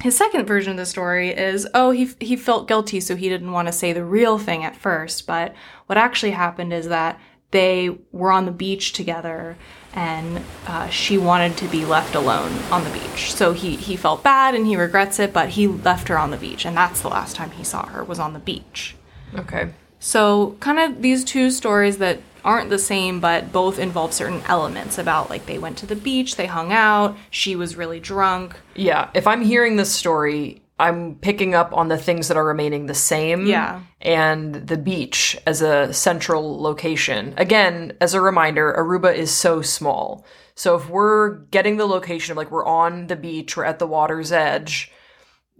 his 0.00 0.16
second 0.16 0.46
version 0.46 0.70
of 0.70 0.78
the 0.78 0.86
story 0.86 1.28
is, 1.28 1.68
oh, 1.74 1.90
he 1.90 2.08
he 2.20 2.36
felt 2.36 2.66
guilty, 2.66 2.98
so 2.98 3.14
he 3.14 3.28
didn't 3.28 3.52
want 3.52 3.68
to 3.68 3.72
say 3.72 3.92
the 3.92 4.06
real 4.06 4.38
thing 4.38 4.64
at 4.64 4.74
first. 4.74 5.26
But 5.26 5.54
what 5.84 5.98
actually 5.98 6.32
happened 6.32 6.72
is 6.72 6.88
that 6.88 7.20
they 7.50 7.90
were 8.10 8.32
on 8.32 8.46
the 8.46 8.52
beach 8.52 8.94
together, 8.94 9.58
and 9.94 10.44
uh, 10.66 10.88
she 10.88 11.16
wanted 11.16 11.56
to 11.56 11.68
be 11.68 11.84
left 11.84 12.14
alone 12.14 12.52
on 12.70 12.84
the 12.84 12.90
beach. 12.90 13.32
So 13.32 13.52
he 13.52 13.76
he 13.76 13.96
felt 13.96 14.22
bad 14.22 14.54
and 14.54 14.66
he 14.66 14.76
regrets 14.76 15.18
it, 15.18 15.32
but 15.32 15.50
he 15.50 15.66
left 15.66 16.08
her 16.08 16.18
on 16.18 16.30
the 16.30 16.36
beach, 16.36 16.66
and 16.66 16.76
that's 16.76 17.00
the 17.00 17.08
last 17.08 17.36
time 17.36 17.52
he 17.52 17.64
saw 17.64 17.86
her 17.86 18.04
was 18.04 18.18
on 18.18 18.32
the 18.32 18.38
beach. 18.38 18.96
Okay. 19.34 19.70
So, 20.00 20.56
kind 20.60 20.78
of 20.78 21.00
these 21.00 21.24
two 21.24 21.50
stories 21.50 21.96
that 21.96 22.20
aren't 22.44 22.68
the 22.68 22.78
same, 22.78 23.20
but 23.20 23.52
both 23.52 23.78
involve 23.78 24.12
certain 24.12 24.42
elements 24.48 24.98
about 24.98 25.30
like 25.30 25.46
they 25.46 25.56
went 25.56 25.78
to 25.78 25.86
the 25.86 25.96
beach, 25.96 26.36
they 26.36 26.44
hung 26.44 26.72
out, 26.72 27.16
she 27.30 27.56
was 27.56 27.74
really 27.76 28.00
drunk. 28.00 28.54
Yeah, 28.74 29.08
if 29.14 29.26
I'm 29.26 29.40
hearing 29.40 29.76
this 29.76 29.90
story, 29.90 30.60
I'm 30.78 31.16
picking 31.16 31.54
up 31.54 31.72
on 31.76 31.88
the 31.88 31.96
things 31.96 32.28
that 32.28 32.36
are 32.36 32.44
remaining 32.44 32.86
the 32.86 32.94
same. 32.94 33.46
Yeah. 33.46 33.82
And 34.00 34.54
the 34.54 34.76
beach 34.76 35.36
as 35.46 35.62
a 35.62 35.92
central 35.92 36.60
location. 36.60 37.34
Again, 37.36 37.96
as 38.00 38.14
a 38.14 38.20
reminder, 38.20 38.74
Aruba 38.76 39.14
is 39.14 39.30
so 39.30 39.62
small. 39.62 40.26
So 40.56 40.76
if 40.76 40.88
we're 40.88 41.36
getting 41.46 41.76
the 41.76 41.86
location 41.86 42.32
of 42.32 42.36
like 42.36 42.50
we're 42.50 42.66
on 42.66 43.06
the 43.06 43.16
beach, 43.16 43.56
we're 43.56 43.64
at 43.64 43.78
the 43.78 43.86
water's 43.86 44.32
edge, 44.32 44.90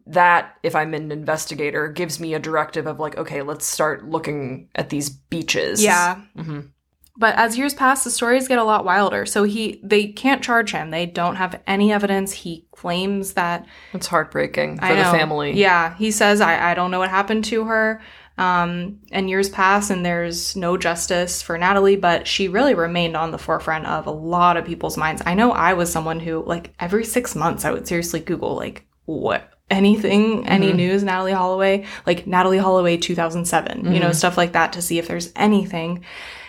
that 0.07 0.57
if 0.63 0.75
I'm 0.75 0.95
an 0.95 1.11
investigator 1.11 1.89
gives 1.89 2.21
me 2.21 2.35
a 2.35 2.39
directive 2.39 2.87
of 2.87 3.01
like, 3.01 3.17
okay, 3.17 3.43
let's 3.43 3.67
start 3.67 4.05
looking 4.05 4.69
at 4.75 4.91
these 4.91 5.09
beaches. 5.09 5.83
Yeah. 5.83 6.21
hmm 6.37 6.61
But 7.17 7.37
as 7.37 7.57
years 7.57 7.75
pass, 7.75 8.03
the 8.03 8.11
stories 8.11 8.49
get 8.49 8.59
a 8.59 8.65
lot 8.65 8.85
wilder. 8.85 9.25
So 9.25 9.45
he 9.45 9.81
they 9.85 10.09
can't 10.09 10.43
charge 10.43 10.73
him. 10.73 10.91
They 10.91 11.07
don't 11.07 11.37
have 11.37 11.61
any 11.67 11.93
evidence. 11.93 12.33
He 12.33 12.67
claims 12.73 13.35
that 13.35 13.67
It's 13.93 14.09
heartbreaking 14.09 14.79
for 14.79 14.89
the 14.95 15.05
family. 15.05 15.53
Yeah, 15.53 15.95
he 15.97 16.11
says 16.11 16.41
I, 16.41 16.73
I 16.73 16.75
don't 16.75 16.91
know 16.91 16.99
what 16.99 17.11
happened 17.11 17.45
to 17.47 17.65
her. 17.67 18.01
Um, 18.37 18.99
and 19.13 19.31
years 19.31 19.49
pass, 19.49 19.91
and 19.91 20.05
there's 20.05 20.57
no 20.57 20.77
justice 20.77 21.41
for 21.41 21.57
Natalee, 21.57 22.01
but 22.01 22.27
she 22.27 22.49
really 22.49 22.75
remained 22.75 23.17
on 23.17 23.31
the 23.31 23.39
forefront 23.39 23.87
of 23.87 24.09
a 24.09 24.11
lot 24.11 24.57
of 24.57 24.65
people's 24.65 24.97
minds. 24.97 25.23
I 25.25 25.35
know 25.35 25.53
I 25.53 25.75
was 25.75 25.93
someone 25.93 26.19
who, 26.19 26.43
like, 26.45 26.75
every 26.81 27.05
six 27.05 27.37
months, 27.37 27.65
I 27.65 27.71
would 27.71 27.87
seriously 27.87 28.19
Google, 28.19 28.57
like, 28.57 28.87
what 29.05 29.51
anything, 29.71 30.49
any 30.49 30.73
Mhm. 30.73 30.77
news, 30.77 31.05
Natalee 31.05 31.33
Holloway, 31.33 31.85
like 32.09 32.25
Natalee 32.27 32.59
Holloway 32.61 32.97
2007, 32.97 33.93
you 33.95 34.01
know, 34.01 34.09
Mhm. 34.11 34.15
stuff 34.17 34.37
like 34.37 34.53
that 34.53 34.73
to 34.73 34.83
see 34.83 34.99
if 34.99 35.07
there's 35.07 35.33
anything. 35.37 36.05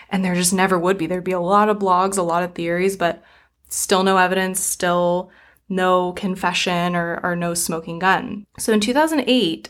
And 0.09 0.23
there 0.23 0.35
just 0.35 0.53
never 0.53 0.77
would 0.77 0.97
be. 0.97 1.07
There'd 1.07 1.23
be 1.23 1.31
a 1.31 1.39
lot 1.39 1.69
of 1.69 1.79
blogs, 1.79 2.17
a 2.17 2.21
lot 2.21 2.43
of 2.43 2.53
theories, 2.53 2.95
but 2.95 3.23
still 3.69 4.03
no 4.03 4.17
evidence, 4.17 4.59
still 4.59 5.31
no 5.67 6.13
confession 6.13 6.95
or, 6.95 7.19
or 7.23 7.35
no 7.35 7.53
smoking 7.53 7.99
gun. 7.99 8.45
So 8.57 8.73
in 8.73 8.79
2008, 8.79 9.69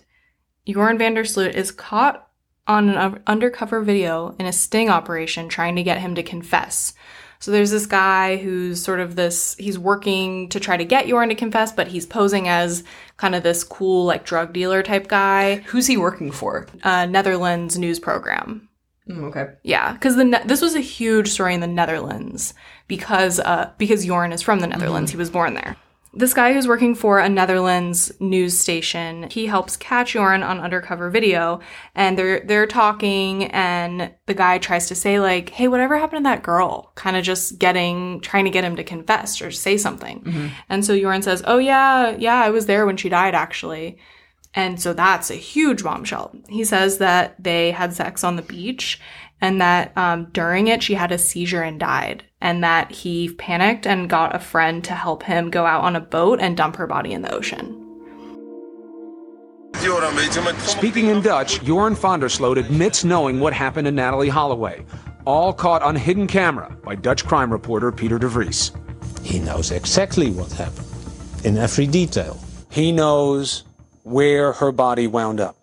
Joran 0.68 0.98
van 0.98 1.14
der 1.14 1.26
Sloot 1.26 1.56
is 1.56 1.72
caught 1.72 2.28
on 2.68 2.90
an 2.90 3.22
undercover 3.28 3.82
video 3.82 4.36
in 4.40 4.46
a 4.46 4.54
sting 4.54 4.90
operation 4.90 5.48
trying 5.48 5.76
to 5.76 5.84
get 5.84 6.02
him 6.02 6.16
to 6.16 6.24
confess. 6.24 6.94
So 7.40 7.52
there's 7.52 7.72
this 7.72 7.86
guy 7.86 8.38
who's 8.38 8.82
sort 8.82 9.00
of 9.00 9.16
this, 9.16 9.56
he's 9.60 9.78
working 9.78 10.50
to 10.50 10.60
try 10.60 10.78
to 10.78 10.86
get 10.86 11.08
Joran 11.08 11.30
to 11.30 11.36
confess, 11.36 11.72
but 11.72 11.88
he's 11.88 12.06
posing 12.06 12.48
as 12.48 12.84
kind 13.18 13.36
of 13.36 13.44
this 13.44 13.64
cool, 13.64 14.06
like, 14.06 14.26
drug 14.26 14.54
dealer 14.54 14.82
type 14.82 15.08
guy. 15.08 15.58
Who's 15.68 15.86
he 15.86 15.98
working 15.98 16.32
for? 16.32 16.68
Uh, 16.82 17.06
Netherlands 17.06 17.78
news 17.78 18.00
program. 18.00 18.68
Mm, 19.10 19.24
okay. 19.26 19.48
Yeah, 19.64 19.94
because 19.94 20.16
the 20.16 20.26
ne- 20.26 20.44
this 20.46 20.62
was 20.62 20.76
a 20.76 20.80
huge 20.80 21.30
story 21.30 21.54
in 21.54 21.60
the 21.60 21.68
Netherlands 21.68 22.54
because 22.88 23.40
uh 23.40 23.72
because 23.78 24.06
Joran 24.06 24.32
is 24.34 24.42
from 24.42 24.60
the 24.62 24.68
Netherlands. 24.68 25.12
He 25.12 25.18
was 25.18 25.30
born 25.30 25.54
there. 25.54 25.76
this 26.18 26.34
guy 26.34 26.54
who's 26.54 26.66
working 26.68 26.96
for 26.96 27.20
a 27.20 27.28
Netherlands 27.28 28.10
news 28.22 28.58
station, 28.58 29.28
he 29.30 29.46
helps 29.48 29.76
catch 29.76 30.14
Joran 30.14 30.44
on 30.44 30.60
undercover 30.62 31.10
video 31.10 31.60
and 31.94 32.18
they're 32.18 32.40
they're 32.40 32.66
talking 32.68 33.46
and 33.52 34.12
the 34.26 34.34
guy 34.34 34.58
tries 34.58 34.88
to 34.88 34.96
say 34.96 35.20
like, 35.20 35.50
"Hey, 35.50 35.68
whatever 35.68 35.98
happened 35.98 36.24
to 36.26 36.30
that 36.30 36.42
girl?" 36.42 36.92
kind 36.96 37.16
of 37.18 37.24
just 37.24 37.60
getting 37.60 38.22
trying 38.22 38.46
to 38.46 38.52
get 38.52 38.64
him 38.64 38.76
to 38.78 38.84
confess 38.84 39.40
or 39.42 39.52
say 39.52 39.78
something. 39.78 40.22
Mhm. 40.22 40.50
And 40.70 40.84
so 40.86 40.98
Joran 40.98 41.22
says, 41.22 41.44
"Oh 41.46 41.58
yeah, 41.60 42.16
yeah, 42.18 42.38
I 42.42 42.50
was 42.50 42.66
there 42.66 42.86
when 42.88 42.98
she 42.98 43.10
died 43.10 43.36
actually." 43.36 43.98
And 44.56 44.82
so 44.82 44.94
that's 44.94 45.30
a 45.30 45.36
huge 45.36 45.84
bombshell. 45.84 46.34
He 46.48 46.64
says 46.64 46.98
that 47.00 47.36
they 47.44 47.72
had 47.72 47.94
sex 47.94 48.24
on 48.24 48.38
the 48.38 48.42
beach 48.42 49.00
and 49.42 49.60
that 49.62 49.96
um, 49.98 50.26
during 50.32 50.68
it 50.68 50.82
she 50.82 50.94
had 50.94 51.12
a 51.12 51.18
seizure 51.18 51.62
and 51.62 51.80
died, 51.80 52.24
and 52.42 52.64
that 52.64 52.92
he 52.92 53.34
panicked 53.34 53.86
and 53.86 54.10
got 54.10 54.36
a 54.36 54.40
friend 54.40 54.84
to 54.86 54.94
help 54.94 55.24
him 55.24 55.50
go 55.50 55.66
out 55.66 55.84
on 55.84 55.96
a 55.96 56.00
boat 56.00 56.40
and 56.40 56.58
dump 56.58 56.78
her 56.78 56.88
body 56.88 57.12
in 57.12 57.22
the 57.22 57.34
ocean. 57.34 57.82
Speaking 60.60 61.08
in 61.08 61.22
Dutch, 61.22 61.62
Joran 61.64 61.96
van 61.96 62.22
der 62.22 62.30
Sloot 62.30 62.58
admits 62.58 63.04
knowing 63.04 63.40
what 63.40 63.54
happened 63.54 63.86
to 63.86 63.92
Natalee 63.92 64.30
Holloway, 64.30 64.86
all 65.26 65.54
caught 65.54 65.84
on 65.84 65.96
hidden 65.96 66.28
camera 66.28 66.76
by 66.84 66.96
Dutch 66.96 67.26
crime 67.26 67.52
reporter 67.52 67.92
Peter 67.92 68.18
de 68.18 68.28
Vries. 68.28 68.72
He 69.22 69.40
knows 69.40 69.72
exactly 69.72 70.32
what 70.32 70.52
happened, 70.54 70.88
in 71.44 71.58
every 71.58 71.88
detail. 71.88 72.40
He 72.72 72.92
knows 72.92 73.64
where 74.06 74.54
her 74.54 74.72
body 74.72 75.08
wound 75.08 75.40
up. 75.40 75.58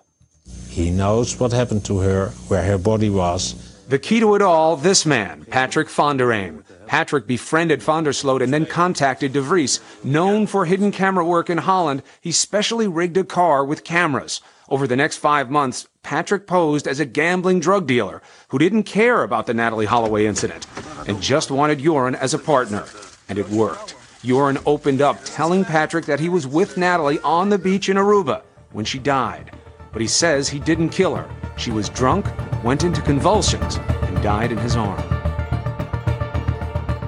He 0.68 0.90
knows 0.90 1.38
what 1.38 1.52
happened 1.52 1.84
to 1.84 1.98
her, 2.00 2.30
where 2.48 2.64
her 2.64 2.76
body 2.76 3.08
was. 3.08 3.54
The 3.88 4.00
key 4.00 4.18
to 4.20 4.34
it 4.34 4.42
all, 4.42 4.76
this 4.76 5.06
man, 5.06 5.44
Patrick 5.44 5.88
van 5.88 6.16
der 6.16 6.32
Eem. 6.32 6.64
Patrick 6.86 7.26
befriended 7.26 7.82
van 7.82 8.02
der 8.02 8.12
Sloot 8.12 8.42
and 8.42 8.52
then 8.52 8.66
contacted 8.66 9.32
De 9.32 9.40
Vries. 9.40 9.80
Known 10.02 10.48
for 10.48 10.64
hidden 10.64 10.90
camera 10.90 11.24
work 11.24 11.48
in 11.48 11.58
Holland, 11.58 12.02
he 12.20 12.32
specially 12.32 12.88
rigged 12.88 13.16
a 13.16 13.22
car 13.22 13.64
with 13.64 13.84
cameras. 13.84 14.40
Over 14.68 14.88
the 14.88 14.96
next 14.96 15.18
five 15.18 15.48
months, 15.48 15.86
Patrick 16.02 16.46
posed 16.48 16.88
as 16.88 16.98
a 16.98 17.04
gambling 17.04 17.60
drug 17.60 17.86
dealer 17.86 18.22
who 18.48 18.58
didn't 18.58 18.84
care 18.84 19.22
about 19.22 19.46
the 19.46 19.52
Natalee 19.52 19.86
Holloway 19.86 20.26
incident 20.26 20.66
and 21.06 21.22
just 21.22 21.50
wanted 21.50 21.78
Joran 21.78 22.16
as 22.16 22.34
a 22.34 22.38
partner. 22.38 22.86
And 23.28 23.38
it 23.38 23.48
worked. 23.50 23.94
Joran 24.24 24.58
opened 24.66 25.02
up, 25.02 25.18
telling 25.24 25.64
Patrick 25.64 26.04
that 26.06 26.20
he 26.20 26.28
was 26.28 26.46
with 26.46 26.76
Natalee 26.76 27.18
on 27.24 27.48
the 27.48 27.58
beach 27.58 27.88
in 27.88 27.96
Aruba 27.96 28.42
when 28.70 28.84
she 28.84 28.98
died. 28.98 29.50
But 29.92 30.00
he 30.00 30.08
says 30.08 30.48
he 30.48 30.58
didn't 30.60 30.90
kill 30.90 31.16
her. 31.16 31.28
She 31.56 31.70
was 31.70 31.88
drunk, 31.88 32.26
went 32.62 32.84
into 32.84 33.02
convulsions, 33.02 33.76
and 33.76 34.22
died 34.22 34.52
in 34.52 34.58
his 34.58 34.76
arm. 34.76 35.02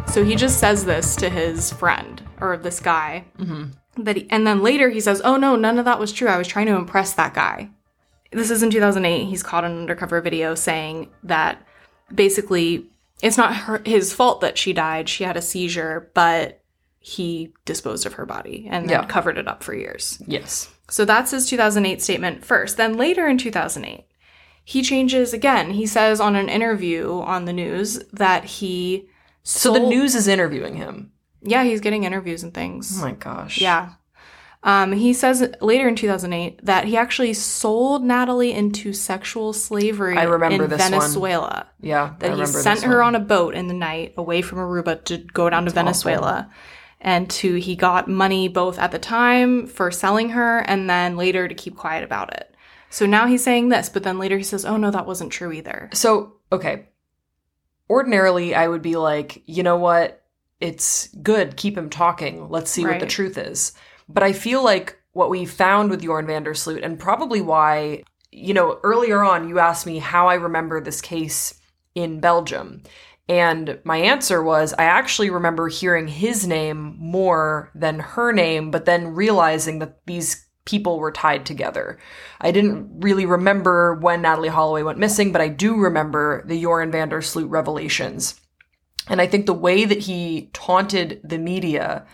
So 0.09 0.24
he 0.24 0.35
just 0.37 0.59
says 0.59 0.85
this 0.85 1.16
to 1.16 1.29
his 1.31 1.72
friend 1.72 2.22
or 2.40 2.57
this 2.57 2.81
guy. 2.81 3.24
Mhm. 3.38 3.72
That 3.96 4.16
he, 4.16 4.27
and 4.31 4.46
then 4.46 4.62
later 4.62 4.90
he 4.90 5.00
says, 5.00 5.22
"Oh 5.24 5.37
no, 5.37 5.57
none 5.57 5.79
of 5.79 5.85
that 5.85 6.00
was 6.00 6.12
true. 6.12 6.29
I 6.29 6.37
was 6.37 6.48
trying 6.48 6.66
to 6.66 6.74
impress 6.74 7.12
that 7.14 7.33
guy." 7.33 7.70
This 8.33 8.50
is 8.50 8.62
in 8.62 8.70
2008. 8.70 9.27
He's 9.27 9.44
caught 9.44 9.64
an 9.64 9.79
undercover 9.79 10.20
video 10.20 10.57
saying 10.57 11.11
that 11.22 11.59
basically 12.12 12.87
it's 13.22 13.37
not 13.38 13.55
her, 13.55 13.83
his 13.85 14.12
fault 14.12 14.40
that 14.40 14.59
she 14.59 14.72
died. 14.72 15.09
She 15.09 15.22
had 15.24 15.37
a 15.37 15.42
seizure, 15.42 16.11
but 16.12 16.61
he 17.07 17.53
disposed 17.67 18.07
of 18.07 18.14
her 18.14 18.25
body 18.25 18.67
and 18.71 18.88
then 18.88 19.01
Yeah. 19.03 19.07
covered 19.07 19.37
it 19.37 19.47
up 19.47 19.62
for 19.62 19.75
years. 19.75 20.23
Yes. 20.27 20.71
So 20.88 21.05
that's 21.05 21.33
his 21.33 21.47
2008 21.47 22.01
statement 22.01 22.43
first. 22.43 22.79
Then 22.79 22.97
later 22.97 23.27
in 23.29 23.37
2008, 23.37 24.07
he 24.64 24.81
changes 24.83 25.35
again. 25.35 25.73
He 25.73 25.85
says 25.87 26.19
on 26.19 26.35
an 26.35 26.49
interview 26.49 27.21
on 27.21 27.45
the 27.45 27.53
news 27.53 28.01
that 28.14 28.45
he 28.45 29.07
So 29.43 29.75
the 29.75 29.81
news 29.81 30.14
is 30.14 30.27
interviewing 30.29 30.77
him. 30.77 31.12
yeah, 31.43 31.62
he's 31.64 31.83
getting 31.83 32.05
interviews 32.05 32.43
and 32.43 32.55
things. 32.55 32.97
Oh 32.99 33.03
my 33.05 33.12
gosh. 33.12 33.61
Yeah. 33.61 33.90
Um, 34.62 34.93
he 34.93 35.12
says 35.12 35.47
later 35.61 35.87
in 35.88 35.95
2008 35.97 36.64
that 36.64 36.87
he 36.87 36.97
actually 36.97 37.35
sold 37.35 38.03
Natalee 38.03 38.55
into 38.55 38.95
sexual 38.95 39.53
slavery 39.53 40.17
I 40.17 40.23
remember 40.23 40.64
in 40.64 40.71
this 40.71 40.81
one. 40.81 40.90
Venezuela. 40.93 41.67
Yeah, 41.83 42.14
I 42.23 42.29
That 42.29 42.38
he 42.38 42.47
sent 42.47 42.81
her 42.85 43.01
one. 43.01 43.09
on 43.09 43.14
a 43.14 43.21
boat 43.21 43.55
in 43.55 43.69
the 43.69 43.75
night 43.75 44.14
away 44.17 44.40
from 44.40 44.59
Aruba 44.61 45.05
to 45.05 45.19
go 45.19 45.51
down 45.51 45.64
That's 45.67 45.75
to 45.75 45.81
Venezuela. 45.83 46.51
And 47.05 47.29
to 47.31 47.57
he 47.57 47.77
got 47.77 48.09
money 48.09 48.49
both 48.49 48.79
at 48.79 48.90
the 48.90 48.99
time 48.99 49.67
for 49.67 49.90
selling 49.90 50.31
her 50.31 50.61
and 50.61 50.88
then 50.88 51.19
later 51.19 51.47
to 51.47 51.55
keep 51.55 51.77
quiet 51.77 52.03
about 52.03 52.33
it. 52.33 52.57
So 52.88 53.05
now 53.05 53.27
he's 53.27 53.45
saying 53.45 53.69
this, 53.69 53.90
but 53.90 54.05
then 54.05 54.19
later 54.19 54.38
he 54.38 54.43
says, 54.43 54.64
"Oh 54.64 54.79
no, 54.79 54.90
that 54.90 55.07
wasn't 55.07 55.31
true 55.31 55.53
either." 55.53 55.90
So, 55.93 56.38
okay. 56.51 56.88
Ordinarily, 57.90 58.55
I 58.55 58.67
would 58.69 58.81
be 58.81 58.97
like, 58.97 59.43
you 59.45 59.62
know 59.62 59.77
what? 59.77 60.25
It's 60.61 61.09
good. 61.23 61.57
Keep 61.57 61.77
him 61.77 61.90
talking. 61.90 62.49
Let's 62.49 62.71
see 62.71 62.87
what 62.87 63.01
the 63.01 63.07
truth 63.07 63.37
is. 63.37 63.75
But 64.09 64.23
I 64.23 64.33
feel 64.33 64.64
like 64.64 64.99
what 65.12 65.29
we 65.29 65.45
found 65.45 65.90
with 65.90 66.03
Joran 66.03 66.27
van 66.27 66.43
der 66.45 66.55
Sloot, 66.55 66.83
and 66.83 66.99
probably 66.99 67.43
why, 67.43 68.05
you 68.33 68.55
know, 68.55 68.81
earlier 68.83 69.23
on, 69.23 69.49
you 69.49 69.59
asked 69.59 69.85
me 69.87 69.99
how 69.99 70.29
I 70.29 70.35
remember 70.35 70.81
this 70.81 71.01
case 71.03 71.61
in 71.95 72.21
Belgium. 72.21 72.83
And 73.29 73.79
my 73.85 73.97
answer 73.97 74.43
was 74.43 74.75
I 74.75 74.85
actually 74.85 75.31
remember 75.31 75.69
hearing 75.69 76.09
his 76.09 76.47
name 76.47 76.97
more 76.99 77.71
than 77.75 77.99
her 77.99 78.33
name, 78.33 78.71
but 78.71 78.85
then 78.85 79.15
realizing 79.15 79.79
that 79.79 80.05
these 80.07 80.47
people 80.67 80.99
were 80.99 81.13
tied 81.13 81.47
together. 81.47 81.99
I 82.41 82.51
didn't 82.51 83.01
really 83.01 83.27
remember 83.27 83.95
when 83.95 84.23
Natalee 84.23 84.49
Holloway 84.49 84.83
went 84.83 84.99
missing, 84.99 85.33
but 85.33 85.41
I 85.41 85.49
do 85.49 85.77
remember 85.77 86.45
the 86.47 86.61
Joran 86.61 86.91
van 86.91 87.09
der 87.09 87.21
Sloot 87.21 87.51
revelations. 87.51 88.41
And 89.09 89.21
I 89.21 89.27
think 89.27 89.47
the 89.47 89.53
way 89.53 89.85
that 89.85 90.01
he 90.01 90.51
taunted 90.53 91.21
the 91.23 91.39
media 91.39 92.07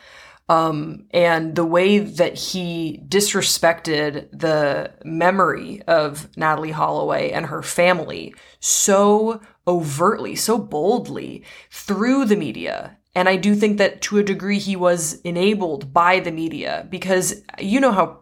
um, 0.50 1.04
and 1.12 1.54
the 1.54 1.64
way 1.64 2.00
that 2.00 2.36
he 2.36 3.00
disrespected 3.06 4.28
the 4.32 4.92
memory 5.04 5.80
of 5.82 6.28
Natalee 6.32 6.72
Holloway 6.72 7.30
and 7.30 7.46
her 7.46 7.62
family 7.62 8.34
so 8.58 9.40
overtly, 9.68 10.34
so 10.34 10.58
boldly 10.58 11.44
through 11.70 12.24
the 12.24 12.34
media. 12.34 12.98
And 13.14 13.28
I 13.28 13.36
do 13.36 13.54
think 13.54 13.78
that 13.78 14.02
to 14.02 14.18
a 14.18 14.24
degree 14.24 14.58
he 14.58 14.74
was 14.74 15.20
enabled 15.20 15.92
by 15.92 16.18
the 16.18 16.32
media 16.32 16.84
because 16.90 17.44
you 17.60 17.78
know 17.78 17.92
how, 17.92 18.18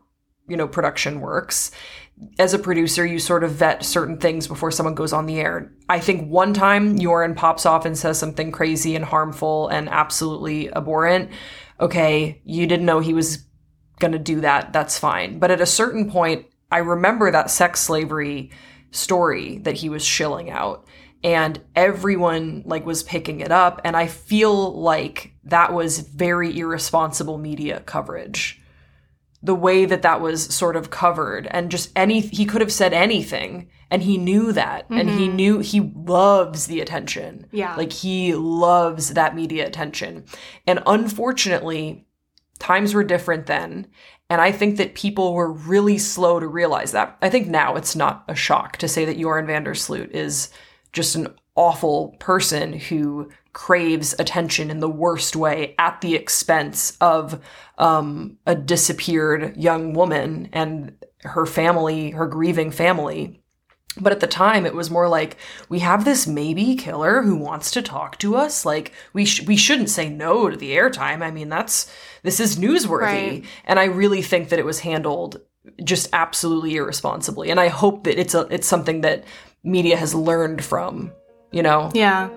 you 0.46 0.56
know, 0.58 0.68
production 0.68 1.22
works. 1.22 1.70
As 2.38 2.54
a 2.54 2.59
producer, 2.59 3.07
you 3.07 3.18
sort 3.18 3.44
of 3.44 3.52
vet 3.52 3.85
certain 3.85 4.18
things 4.18 4.46
before 4.46 4.70
someone 4.70 4.94
goes 4.94 5.12
on 5.12 5.26
the 5.26 5.40
air. 5.40 5.72
I 5.88 6.00
think 6.00 6.31
one 6.31 6.54
time 6.54 6.98
Joran 6.98 7.35
pops 7.35 7.66
off 7.66 7.85
and 7.85 7.96
says 7.96 8.18
something 8.18 8.52
crazy 8.52 8.96
and 8.96 9.04
harmful 9.04 9.68
and 9.68 9.88
absolutely 9.88 10.72
abhorrent 10.72 11.31
okay, 11.81 12.40
you 12.44 12.66
didn't 12.66 12.87
know 12.87 13.00
he 13.00 13.14
was 13.14 13.44
going 13.98 14.12
to 14.12 14.18
do 14.18 14.40
that. 14.40 14.72
That's 14.72 14.98
fine. 14.98 15.38
But 15.38 15.50
at 15.50 15.61
a 15.61 15.66
certain 15.66 16.11
point, 16.11 16.46
I 16.70 16.78
remember 16.78 17.31
that 17.31 17.50
sex 17.50 17.81
slavery 17.81 18.50
story 18.90 19.59
that 19.59 19.76
he 19.76 19.88
was 19.88 20.04
shilling 20.04 20.50
out 20.50 20.87
and 21.22 21.61
everyone 21.74 22.62
like 22.64 22.87
was 22.87 23.02
picking 23.02 23.40
it 23.40 23.50
up 23.50 23.81
and 23.85 23.96
I 23.96 24.07
feel 24.07 24.81
like 24.81 25.33
that 25.44 25.72
was 25.72 25.98
very 25.98 26.59
irresponsible 26.59 27.38
media 27.38 27.81
coverage. 27.81 28.58
The 29.42 29.55
way 29.55 29.85
that 29.85 30.03
that 30.03 30.20
was 30.20 30.53
sort 30.53 30.74
of 30.74 30.90
covered 30.90 31.46
and 31.53 31.70
just 31.70 31.90
any 31.94 32.20
he 32.20 32.44
could 32.44 32.61
have 32.61 32.72
said 32.72 32.92
anything 32.92 33.68
and 33.90 34.03
he 34.03 34.18
knew 34.18 34.53
that 34.53 34.87
and 34.90 35.09
he 35.09 35.29
Mhm. 35.29 35.35
knew 35.35 35.59
he 35.61 35.81
loves 35.81 36.66
the 36.66 36.81
attention. 36.81 37.46
Yeah. 37.53 37.74
Like 37.77 37.92
he 37.92 38.35
loves 38.35 39.14
that 39.14 39.37
media 39.37 39.66
attention. 39.66 40.24
And 40.66 40.83
unfortunately, 40.87 42.05
times 42.59 42.94
were 42.94 43.05
different 43.05 43.46
then. 43.46 43.87
And 44.31 44.40
I 44.40 44.53
think 44.53 44.77
that 44.77 44.94
people 44.94 45.33
were 45.35 45.51
really 45.53 45.98
slow 45.98 46.38
to 46.40 46.46
realize 46.46 46.92
that. 46.92 47.16
I 47.22 47.31
think 47.31 47.46
now 47.48 47.77
it's 47.77 47.96
not 47.96 48.24
a 48.29 48.35
shock 48.35 48.77
to 48.79 48.88
say 48.88 49.05
that 49.05 49.18
Joran 49.18 49.46
van 49.46 49.64
der 49.64 49.74
Sloot 49.74 50.11
is 50.12 50.51
just 50.92 51.14
an 51.14 51.29
awful 51.55 52.16
person 52.18 52.72
who 52.72 53.31
craves 53.52 54.14
attention 54.18 54.70
in 54.70 54.80
the 54.80 54.88
worst 54.88 55.34
way 55.37 55.74
at 55.78 56.00
the 56.00 56.14
expense 56.14 56.96
of 57.00 57.40
um, 57.78 58.37
a 58.46 58.54
disappeared 58.54 59.56
young 59.56 59.92
woman 59.94 60.48
and 60.52 60.92
her 61.22 61.46
family, 61.46 62.11
her 62.11 62.26
grieving 62.26 62.70
family. 62.70 63.42
But 64.00 64.12
at 64.12 64.20
the 64.20 64.28
time, 64.28 64.64
it 64.64 64.74
was 64.74 64.90
more 64.90 65.08
like 65.08 65.37
we 65.68 65.80
have 65.80 66.04
this 66.04 66.26
maybe 66.26 66.76
killer 66.76 67.22
who 67.22 67.34
wants 67.37 67.72
to 67.72 67.82
talk 67.82 68.16
to 68.18 68.37
us. 68.37 68.64
Like 68.64 68.92
we 69.12 69.24
sh- 69.24 69.44
we 69.44 69.56
shouldn't 69.56 69.90
say 69.90 70.08
no 70.08 70.48
to 70.48 70.56
the 70.56 70.70
airtime. 70.76 71.20
I 71.22 71.32
mean, 71.32 71.48
that's 71.48 71.92
this 72.22 72.38
is 72.38 72.56
newsworthy, 72.58 73.00
Right. 73.00 73.44
and 73.64 73.80
I 73.80 73.84
really 73.87 74.22
think 74.22 74.50
that 74.50 74.61
it 74.61 74.64
was 74.64 74.80
handled 74.80 75.40
just 75.82 76.08
absolutely 76.12 76.76
irresponsibly. 76.76 77.50
And 77.50 77.58
I 77.58 77.68
hope 77.68 78.04
that 78.04 78.20
it's 78.20 78.34
a 78.34 78.42
it's 78.50 78.68
something 78.68 79.00
that 79.00 79.24
media 79.64 79.96
has 79.96 80.14
learned 80.14 80.62
from. 80.62 81.11
You 81.50 81.62
know, 81.64 81.90
Yeah. 81.94 82.28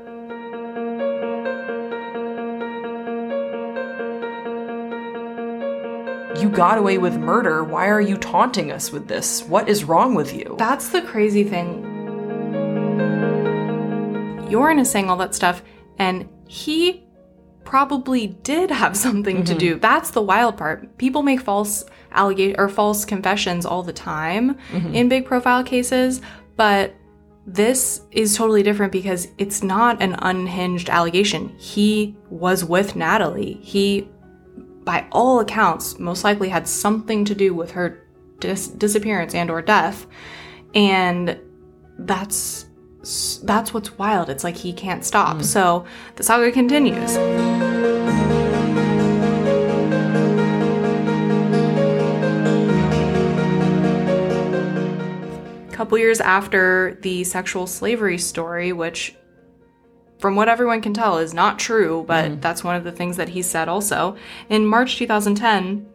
You 6.41 6.49
got 6.49 6.77
away 6.79 6.97
with 6.97 7.17
murder. 7.17 7.63
Why 7.63 7.87
are 7.87 8.01
you 8.01 8.17
taunting 8.17 8.71
us 8.71 8.91
with 8.91 9.07
this? 9.07 9.43
What 9.43 9.69
is 9.69 9.83
wrong 9.83 10.15
with 10.15 10.33
you? 10.33 10.55
That's 10.57 10.89
the 10.89 11.01
crazy 11.01 11.43
thing. 11.43 11.87
Joran 14.49 14.79
is 14.79 14.89
saying 14.89 15.09
all 15.09 15.17
that 15.17 15.35
stuff, 15.35 15.61
and 15.97 16.27
he 16.47 17.03
probably 17.63 18.27
did 18.27 18.71
have 18.71 18.97
something 18.97 19.43
to 19.45 19.53
Mhm. 19.53 19.59
do. 19.59 19.75
That's 19.79 20.11
the 20.11 20.21
wild 20.21 20.57
part. 20.57 20.97
People 20.97 21.23
make 21.23 21.41
false 21.41 21.85
allegation 22.11 22.55
or 22.59 22.67
false 22.67 23.05
confessions 23.05 23.65
all 23.65 23.83
the 23.83 23.93
time 23.93 24.57
Mhm. 24.73 24.93
in 24.93 25.07
big 25.09 25.25
profile 25.25 25.63
cases, 25.63 26.21
but 26.57 26.93
this 27.47 28.01
is 28.11 28.35
totally 28.35 28.61
different 28.61 28.91
because 28.91 29.29
it's 29.37 29.63
not 29.63 30.01
an 30.01 30.15
unhinged 30.19 30.89
allegation. 30.89 31.51
He 31.57 32.15
was 32.29 32.65
with 32.65 32.95
Natalee. 32.95 33.61
He 33.61 34.09
by 34.91 35.07
all 35.13 35.39
accounts 35.39 35.97
most 35.99 36.25
likely 36.25 36.49
had 36.49 36.67
something 36.67 37.23
to 37.23 37.33
do 37.33 37.53
with 37.53 37.71
her 37.71 38.05
dis- 38.41 38.67
disappearance 38.67 39.33
and 39.33 39.49
or 39.49 39.61
death. 39.61 40.05
And 40.75 41.39
that's 41.97 42.65
that's 43.43 43.73
what's 43.73 43.97
wild. 43.97 44.29
It's 44.29 44.43
like 44.43 44.57
he 44.57 44.73
can't 44.73 45.05
stop. 45.05 45.37
Hmm. 45.37 45.43
So 45.43 45.85
the 46.17 46.23
saga 46.23 46.51
continues. 46.51 47.15
A 55.67 55.71
couple 55.71 55.97
years 55.97 56.19
after 56.19 56.97
the 56.99 57.23
sexual 57.23 57.65
slavery 57.65 58.17
story, 58.17 58.73
which 58.73 59.15
from 60.21 60.35
what 60.35 60.47
everyone 60.47 60.81
can 60.81 60.93
tell 60.93 61.17
is 61.17 61.33
not 61.33 61.57
true, 61.59 62.05
but 62.07 62.25
mm-hmm. 62.25 62.39
that's 62.39 62.63
one 62.63 62.75
of 62.75 62.83
the 62.83 62.91
things 62.91 63.17
that 63.17 63.29
he 63.29 63.41
said 63.41 63.67
also. 63.67 64.15
In 64.49 64.67
March 64.67 64.97
2010, 64.97 65.87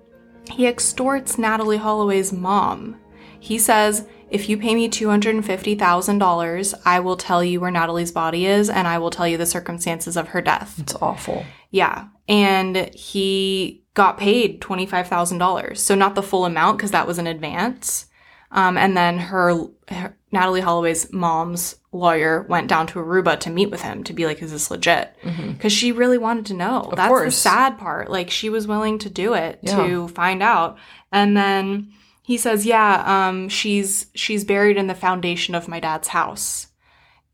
he 0.50 0.66
extorts 0.66 1.36
Natalee 1.36 1.78
Holloway's 1.78 2.32
mom. 2.32 2.96
He 3.38 3.58
says, 3.58 4.06
if 4.28 4.48
you 4.48 4.58
pay 4.58 4.74
me 4.74 4.88
$250,000, 4.88 6.74
I 6.84 6.98
will 6.98 7.16
tell 7.16 7.44
you 7.44 7.60
where 7.60 7.70
Natalee's 7.70 8.10
body 8.10 8.46
is 8.46 8.68
and 8.68 8.88
I 8.88 8.98
will 8.98 9.10
tell 9.10 9.28
you 9.28 9.36
the 9.38 9.46
circumstances 9.46 10.16
of 10.16 10.28
her 10.28 10.42
death. 10.42 10.76
It's 10.80 10.96
awful. 10.96 11.44
Yeah. 11.70 12.08
And 12.28 12.92
he 12.92 13.84
got 13.94 14.18
paid 14.18 14.60
$25,000. 14.60 15.76
So 15.76 15.94
not 15.94 16.16
the 16.16 16.22
full 16.22 16.44
amount 16.44 16.78
because 16.78 16.90
that 16.90 17.06
was 17.06 17.18
in 17.18 17.28
advance. 17.28 18.06
Um, 18.56 18.76
and 18.78 18.96
then 18.96 19.18
her, 19.18 19.54
her, 19.88 20.16
Natalee 20.32 20.62
Holloway's 20.62 21.12
mom's 21.12 21.76
lawyer 21.92 22.42
went 22.48 22.68
down 22.68 22.86
to 22.88 22.98
Aruba 22.98 23.38
to 23.40 23.50
meet 23.50 23.70
with 23.70 23.82
him 23.82 24.02
to 24.04 24.12
be 24.12 24.26
like, 24.26 24.42
is 24.42 24.50
this 24.50 24.70
legit? 24.70 25.14
Because 25.22 25.72
she 25.72 25.92
really 25.92 26.18
wanted 26.18 26.46
to 26.46 26.54
know. 26.54 26.80
Of 26.80 26.96
That's 26.96 27.24
the 27.24 27.30
sad 27.30 27.78
part. 27.78 28.10
Like 28.10 28.30
she 28.30 28.48
was 28.50 28.66
willing 28.66 28.98
to 29.00 29.10
do 29.10 29.34
it 29.34 29.60
Yeah. 29.62 29.76
to 29.86 30.08
find 30.08 30.42
out. 30.42 30.78
And 31.12 31.36
then 31.36 31.92
he 32.22 32.36
says, 32.38 32.66
yeah, 32.66 33.04
um, 33.06 33.48
she's 33.48 34.06
she's 34.14 34.44
buried 34.44 34.76
in 34.76 34.88
the 34.88 34.94
foundation 34.94 35.54
of 35.54 35.68
my 35.68 35.78
dad's 35.78 36.08
house. 36.08 36.66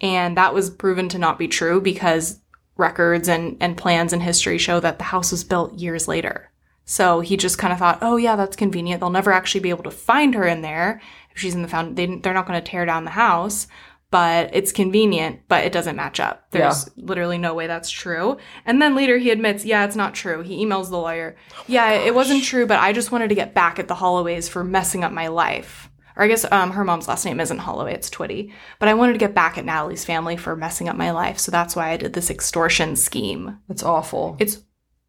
And 0.00 0.36
that 0.36 0.52
was 0.52 0.68
proven 0.70 1.08
to 1.10 1.18
not 1.18 1.38
be 1.38 1.48
true 1.48 1.80
because 1.80 2.40
records 2.76 3.28
and, 3.28 3.56
and 3.60 3.76
plans 3.76 4.12
and 4.12 4.22
history 4.22 4.58
show 4.58 4.80
that 4.80 4.98
the 4.98 5.04
house 5.04 5.30
was 5.30 5.44
built 5.44 5.74
years 5.74 6.08
later. 6.08 6.50
So 6.84 7.20
he 7.20 7.36
just 7.36 7.58
kind 7.58 7.72
of 7.72 7.78
thought, 7.78 7.98
oh 8.02 8.16
yeah, 8.16 8.36
that's 8.36 8.56
convenient. 8.56 9.00
They'll 9.00 9.10
never 9.10 9.32
actually 9.32 9.60
be 9.60 9.70
able 9.70 9.84
to 9.84 9.90
find 9.90 10.34
her 10.34 10.46
in 10.46 10.62
there 10.62 11.00
if 11.30 11.40
she's 11.40 11.54
in 11.54 11.62
the 11.62 11.68
found. 11.68 11.96
They, 11.96 12.06
they're 12.06 12.34
not 12.34 12.46
going 12.46 12.62
to 12.62 12.70
tear 12.70 12.84
down 12.84 13.04
the 13.04 13.10
house, 13.10 13.68
but 14.10 14.50
it's 14.52 14.72
convenient. 14.72 15.40
But 15.48 15.64
it 15.64 15.72
doesn't 15.72 15.96
match 15.96 16.20
up. 16.20 16.50
There's 16.50 16.90
literally 16.96 17.38
no 17.38 17.54
way 17.54 17.66
that's 17.66 17.88
true. 17.90 18.36
And 18.66 18.82
then 18.82 18.94
later 18.94 19.18
he 19.18 19.30
admits, 19.30 19.64
yeah, 19.64 19.84
it's 19.84 19.96
not 19.96 20.14
true. 20.14 20.42
He 20.42 20.64
emails 20.64 20.90
the 20.90 20.98
lawyer, 20.98 21.36
yeah, 21.66 21.92
it 21.92 22.14
wasn't 22.14 22.44
true, 22.44 22.66
but 22.66 22.80
I 22.80 22.92
just 22.92 23.12
wanted 23.12 23.28
to 23.28 23.34
get 23.34 23.54
back 23.54 23.78
at 23.78 23.88
the 23.88 23.94
Holloways 23.94 24.48
for 24.48 24.64
messing 24.64 25.04
up 25.04 25.12
my 25.12 25.28
life. 25.28 25.88
Or 26.14 26.24
I 26.24 26.28
guess 26.28 26.44
um, 26.52 26.72
her 26.72 26.84
mom's 26.84 27.08
last 27.08 27.24
name 27.24 27.40
isn't 27.40 27.58
Holloway, 27.58 27.94
it's 27.94 28.10
Twitty. 28.10 28.52
But 28.78 28.90
I 28.90 28.94
wanted 28.94 29.14
to 29.14 29.18
get 29.18 29.34
back 29.34 29.56
at 29.56 29.64
Natalee's 29.64 30.04
family 30.04 30.36
for 30.36 30.54
messing 30.54 30.88
up 30.88 30.96
my 30.96 31.10
life, 31.10 31.38
so 31.38 31.50
that's 31.50 31.74
why 31.74 31.90
I 31.90 31.96
did 31.96 32.12
this 32.12 32.30
extortion 32.30 32.96
scheme. 32.96 33.58
It's 33.70 33.82
awful. 33.82 34.36
It's 34.38 34.58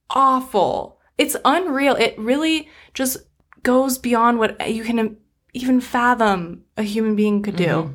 awful. 0.09 0.99
It's 1.17 1.35
unreal. 1.45 1.95
It 1.95 2.17
really 2.17 2.69
just 2.93 3.17
goes 3.63 3.97
beyond 3.97 4.39
what 4.39 4.69
you 4.69 4.83
can 4.83 5.17
even 5.53 5.79
fathom 5.79 6.63
a 6.77 6.83
human 6.83 7.15
being 7.15 7.41
could 7.41 7.55
do. 7.55 7.65
Mhm. 7.65 7.93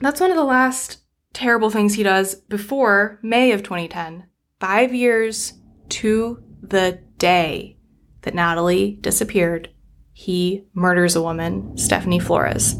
That's 0.00 0.20
one 0.20 0.30
of 0.30 0.36
the 0.36 0.44
last 0.44 0.98
terrible 1.32 1.70
things 1.70 1.94
he 1.94 2.02
does 2.02 2.36
before 2.36 3.18
May 3.22 3.52
of 3.52 3.62
2010. 3.62 4.24
Five 4.60 4.94
years 4.94 5.54
to 5.90 6.42
the 6.62 7.00
day 7.18 7.76
that 8.22 8.34
Natalee 8.34 9.00
disappeared, 9.02 9.68
he 10.12 10.64
murders 10.72 11.16
a 11.16 11.22
woman, 11.22 11.76
Stephanie 11.76 12.20
Flores. 12.20 12.76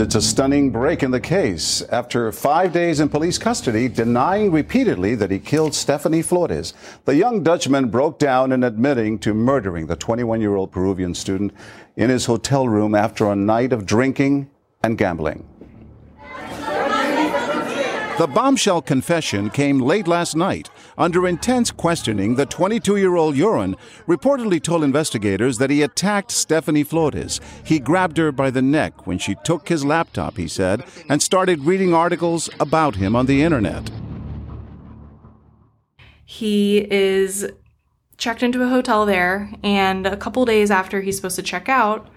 It's 0.00 0.14
a 0.14 0.22
stunning 0.22 0.70
break 0.70 1.02
in 1.02 1.10
the 1.10 1.20
case. 1.20 1.82
After 1.82 2.32
five 2.32 2.72
days 2.72 3.00
in 3.00 3.10
police 3.10 3.36
custody, 3.36 3.86
denying 3.86 4.50
repeatedly 4.50 5.14
that 5.16 5.30
he 5.30 5.38
killed 5.38 5.74
Stephanie 5.74 6.22
Flores, 6.22 6.72
the 7.04 7.14
young 7.14 7.42
Dutchman 7.42 7.90
broke 7.90 8.18
down 8.18 8.50
in 8.50 8.64
admitting 8.64 9.18
to 9.18 9.34
murdering 9.34 9.88
the 9.88 9.96
21 9.96 10.40
year 10.40 10.56
old 10.56 10.72
Peruvian 10.72 11.14
student 11.14 11.52
in 11.96 12.08
his 12.08 12.24
hotel 12.24 12.66
room 12.66 12.94
after 12.94 13.30
a 13.30 13.36
night 13.36 13.74
of 13.74 13.84
drinking 13.84 14.48
and 14.82 14.96
gambling. 14.96 15.46
The 18.20 18.30
bombshell 18.34 18.80
confession 18.80 19.50
came 19.50 19.80
late 19.80 20.08
last 20.08 20.34
night. 20.34 20.70
Under 20.98 21.26
intense 21.26 21.70
questioning, 21.70 22.34
the 22.34 22.46
22 22.46 22.96
year 22.96 23.16
old 23.16 23.36
Joran 23.36 23.76
reportedly 24.06 24.62
told 24.62 24.84
investigators 24.84 25.58
that 25.58 25.70
he 25.70 25.82
attacked 25.82 26.30
Stephanie 26.30 26.84
Flores. 26.84 27.40
He 27.64 27.78
grabbed 27.78 28.16
her 28.16 28.32
by 28.32 28.50
the 28.50 28.62
neck 28.62 29.06
when 29.06 29.18
she 29.18 29.36
took 29.44 29.68
his 29.68 29.84
laptop, 29.84 30.36
he 30.36 30.48
said, 30.48 30.84
and 31.08 31.22
started 31.22 31.64
reading 31.64 31.94
articles 31.94 32.50
about 32.58 32.96
him 32.96 33.14
on 33.16 33.26
the 33.26 33.42
internet. 33.42 33.90
He 36.24 36.86
is 36.90 37.50
checked 38.16 38.42
into 38.42 38.62
a 38.62 38.68
hotel 38.68 39.06
there, 39.06 39.50
and 39.64 40.06
a 40.06 40.16
couple 40.16 40.44
days 40.44 40.70
after 40.70 41.00
he's 41.00 41.16
supposed 41.16 41.36
to 41.36 41.42
check 41.42 41.68
out, 41.68 42.08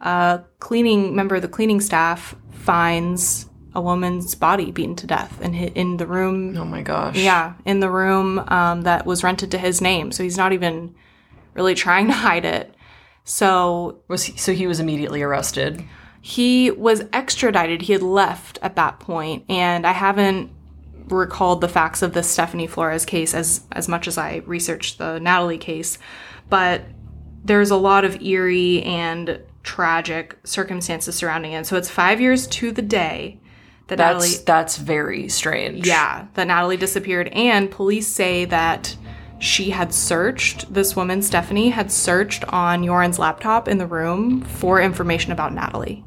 a 0.00 0.42
cleaning 0.58 1.14
member 1.14 1.36
of 1.36 1.42
the 1.42 1.48
cleaning 1.48 1.80
staff 1.80 2.34
finds 2.50 3.48
a 3.74 3.80
woman's 3.80 4.34
body 4.34 4.70
beaten 4.70 4.96
to 4.96 5.06
death 5.06 5.40
in 5.40 5.54
in 5.54 5.96
the 5.96 6.06
room. 6.06 6.56
Oh 6.56 6.64
my 6.64 6.82
gosh. 6.82 7.16
Yeah, 7.16 7.54
in 7.64 7.80
the 7.80 7.90
room 7.90 8.38
um, 8.48 8.82
that 8.82 9.06
was 9.06 9.24
rented 9.24 9.50
to 9.52 9.58
his 9.58 9.80
name, 9.80 10.12
so 10.12 10.22
he's 10.22 10.36
not 10.36 10.52
even 10.52 10.94
really 11.54 11.74
trying 11.74 12.06
to 12.08 12.12
hide 12.12 12.44
it. 12.44 12.74
So 13.24 14.00
was 14.08 14.24
he, 14.24 14.36
so 14.36 14.52
he 14.52 14.66
was 14.66 14.80
immediately 14.80 15.22
arrested. 15.22 15.82
He 16.20 16.70
was 16.70 17.02
extradited. 17.12 17.82
He 17.82 17.92
had 17.92 18.02
left 18.02 18.58
at 18.62 18.76
that 18.76 19.00
point, 19.00 19.44
and 19.48 19.86
I 19.86 19.92
haven't 19.92 20.50
recalled 21.08 21.60
the 21.60 21.68
facts 21.68 22.00
of 22.02 22.12
the 22.12 22.22
Stephanie 22.22 22.66
Flores 22.66 23.04
case 23.04 23.34
as 23.34 23.62
as 23.72 23.88
much 23.88 24.06
as 24.06 24.18
I 24.18 24.42
researched 24.46 24.98
the 24.98 25.18
Natalee 25.18 25.60
case, 25.60 25.98
but 26.48 26.82
there's 27.44 27.70
a 27.70 27.76
lot 27.76 28.04
of 28.04 28.20
eerie 28.22 28.82
and 28.82 29.40
tragic 29.62 30.36
circumstances 30.44 31.14
surrounding 31.14 31.52
it. 31.52 31.66
So 31.66 31.76
it's 31.76 31.90
five 31.90 32.20
years 32.20 32.46
to 32.48 32.72
the 32.72 32.82
day 32.82 33.40
that 33.96 34.12
That's 34.14 34.38
Natalee. 34.38 34.44
that's 34.44 34.76
very 34.78 35.28
strange. 35.28 35.86
Yeah, 35.86 36.26
that 36.34 36.48
Natalee 36.48 36.78
disappeared, 36.78 37.28
and 37.28 37.70
police 37.70 38.08
say 38.08 38.44
that 38.46 38.96
she 39.38 39.70
had 39.70 39.92
searched 39.92 40.72
this 40.72 40.94
woman, 40.96 41.20
Stephanie, 41.20 41.70
had 41.70 41.90
searched 41.90 42.44
on 42.52 42.84
Joran's 42.84 43.18
laptop 43.18 43.68
in 43.68 43.78
the 43.78 43.86
room 43.86 44.40
for 44.42 44.80
information 44.80 45.32
about 45.32 45.52
Natalee 45.52 46.04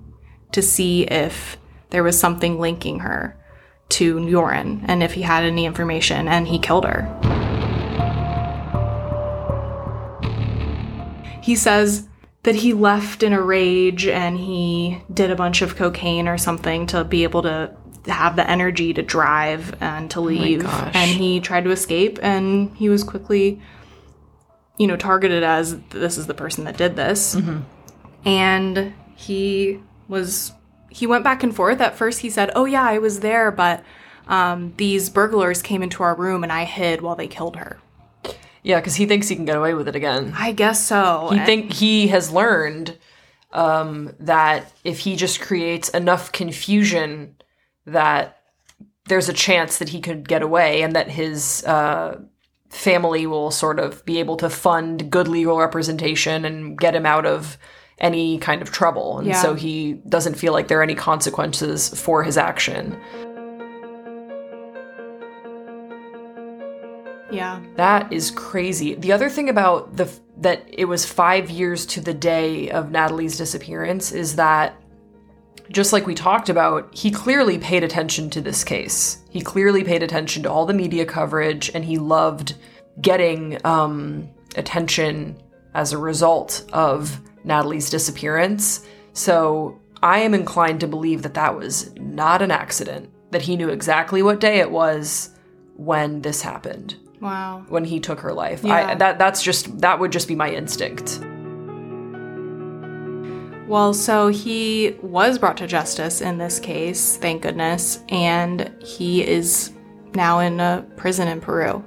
to 0.53 0.61
see 0.61 1.03
if 1.03 1.57
there 1.89 2.03
was 2.03 2.19
something 2.19 2.59
linking 2.59 2.99
her 2.99 3.37
to 3.89 4.29
Joran 4.29 4.83
and 4.87 5.03
if 5.03 5.13
he 5.13 5.21
had 5.21 5.43
any 5.43 5.65
information, 5.65 6.27
and 6.27 6.47
he 6.47 6.57
killed 6.59 6.85
her. 6.85 7.03
He 11.41 11.55
says 11.55 12.07
that 12.45 12.53
he 12.53 12.73
left 12.73 13.23
in 13.23 13.33
a 13.33 13.41
rage 13.41 14.05
and 14.05 14.37
he 14.37 15.01
did 15.11 15.31
a 15.31 15.35
bunch 15.35 15.63
of 15.63 15.75
cocaine 15.75 16.27
or 16.27 16.37
something 16.37 16.85
to 16.85 17.03
be 17.03 17.23
able 17.23 17.41
to 17.41 17.75
have 18.05 18.35
the 18.35 18.47
energy 18.47 18.93
to 18.93 19.01
drive 19.01 19.75
and 19.81 20.11
to 20.11 20.21
leave. 20.21 20.61
gosh. 20.61 20.91
and 20.95 21.09
he 21.09 21.39
tried 21.39 21.63
to 21.63 21.71
escape 21.71 22.19
and 22.21 22.69
he 22.77 22.87
was 22.87 23.03
quickly, 23.03 23.59
you 24.77 24.85
know, 24.85 24.95
targeted 24.95 25.41
as 25.41 25.79
this 25.89 26.19
is 26.19 26.27
the 26.27 26.35
person 26.35 26.65
that 26.65 26.77
did 26.77 26.95
this. 26.95 27.35
And 28.25 28.93
he 29.15 29.79
was, 30.07 30.51
he 30.91 31.07
went 31.07 31.23
back 31.23 31.41
and 31.41 31.55
forth. 31.55 31.81
At 31.81 31.95
first, 31.95 32.19
he 32.19 32.29
said, 32.29 32.51
Oh, 32.55 32.65
yeah, 32.65 32.83
I 32.83 32.99
was 32.99 33.21
there, 33.21 33.51
but 33.51 33.83
um, 34.27 34.71
these 34.77 35.09
burglars 35.09 35.63
came 35.63 35.81
into 35.81 36.03
our 36.03 36.13
room 36.13 36.43
and 36.43 36.51
I 36.51 36.65
hid 36.65 37.01
while 37.01 37.15
they 37.15 37.27
killed 37.27 37.55
her. 37.55 37.79
Yeah, 38.65 38.79
because 38.79 38.95
he 38.95 39.05
thinks 39.05 39.27
he 39.27 39.35
can 39.35 39.45
get 39.45 39.57
away 39.57 39.75
with 39.75 39.87
it 39.87 39.95
again. 39.95 40.33
I 40.35 40.51
guess 40.51 40.83
so. 40.83 41.29
He 41.31 41.39
think 41.39 41.71
he 41.71 42.07
has 42.07 42.31
learned 42.31 42.97
um, 43.51 44.15
that 44.19 44.73
if 44.83 44.99
he 44.99 45.15
just 45.15 45.39
creates 45.39 45.89
enough 45.89 46.31
confusion, 46.31 47.35
that 47.85 48.39
there's 49.07 49.29
a 49.29 49.33
chance 49.33 49.77
that 49.77 49.89
he 49.89 50.01
could 50.01 50.27
get 50.27 50.41
away, 50.41 50.81
and 50.81 50.93
that 50.95 51.11
his 51.11 51.63
uh, 51.65 52.19
family 52.69 53.27
will 53.27 53.51
sort 53.51 53.79
of 53.79 54.03
be 54.03 54.17
able 54.17 54.35
to 54.37 54.49
fund 54.49 55.11
good 55.11 55.27
legal 55.27 55.59
representation 55.59 56.43
and 56.43 56.75
get 56.75 56.95
him 56.95 57.05
out 57.05 57.27
of 57.27 57.59
any 57.99 58.39
kind 58.39 58.63
of 58.63 58.71
trouble. 58.71 59.19
And 59.19 59.27
Yeah. 59.27 59.41
so 59.43 59.53
he 59.53 59.93
doesn't 60.09 60.35
feel 60.35 60.53
like 60.53 60.69
there 60.69 60.79
are 60.79 60.83
any 60.83 60.95
consequences 60.95 61.89
for 61.89 62.23
his 62.23 62.35
action. 62.35 62.99
Yeah. 67.35 67.61
That 67.75 68.11
is 68.11 68.31
crazy. 68.31 68.95
The 68.95 69.11
other 69.11 69.29
thing 69.29 69.49
about 69.49 69.95
the 69.95 70.09
that 70.37 70.65
it 70.67 70.85
was 70.85 71.05
5 71.05 71.49
years 71.49 71.85
to 71.87 72.01
the 72.01 72.13
day 72.13 72.69
of 72.69 72.87
Natalee's 72.87 73.37
disappearance 73.37 74.11
is 74.11 74.35
that 74.35 74.75
just 75.69 75.93
like 75.93 76.05
we 76.05 76.13
talked 76.13 76.49
about, 76.49 76.93
he 76.93 77.09
clearly 77.09 77.57
paid 77.57 77.83
attention 77.83 78.29
to 78.31 78.41
this 78.41 78.63
case. 78.63 79.23
He 79.29 79.41
clearly 79.41 79.83
paid 79.83 80.03
attention 80.03 80.43
to 80.43 80.51
all 80.51 80.65
the 80.65 80.73
media 80.73 81.05
coverage 81.05 81.71
and 81.73 81.83
he 81.83 81.97
loved 81.97 82.55
getting 83.01 83.59
um, 83.65 84.29
attention 84.55 85.41
as 85.73 85.91
a 85.91 85.97
result 85.97 86.65
of 86.71 87.19
Natalee's 87.45 87.89
disappearance. 87.89 88.85
So 89.13 89.79
I 90.01 90.19
am 90.19 90.33
inclined 90.33 90.79
to 90.81 90.87
believe 90.87 91.23
that 91.23 91.33
that 91.33 91.55
was 91.55 91.93
not 91.95 92.41
an 92.41 92.51
accident, 92.51 93.09
that 93.31 93.41
he 93.41 93.55
knew 93.55 93.69
exactly 93.69 94.21
what 94.21 94.39
day 94.39 94.59
it 94.59 94.71
was 94.71 95.31
when 95.75 96.21
this 96.21 96.41
happened. 96.41 96.95
Wow. 97.19 97.65
When 97.69 97.85
he 97.85 97.99
took 97.99 98.19
her 98.19 98.33
life. 98.33 98.63
Yeah. 98.63 98.73
I, 98.73 98.95
that 98.95 99.17
that's 99.17 99.41
just 99.41 99.79
that 99.81 99.99
would 99.99 100.11
just 100.11 100.27
be 100.27 100.35
my 100.35 100.49
instinct. 100.49 101.19
Well, 103.67 103.95
so 103.95 104.27
he 104.27 104.95
was 105.01 105.39
brought 105.39 105.57
to 105.57 105.67
justice 105.67 106.21
in 106.21 106.37
this 106.37 106.59
case, 106.59 107.17
thank 107.17 107.41
goodness, 107.41 108.03
and 108.09 108.71
he 108.79 109.25
is 109.25 109.71
now 110.13 110.39
in 110.39 110.59
a 110.59 110.85
prison 110.97 111.27
in 111.27 111.41
Peru. 111.41 111.83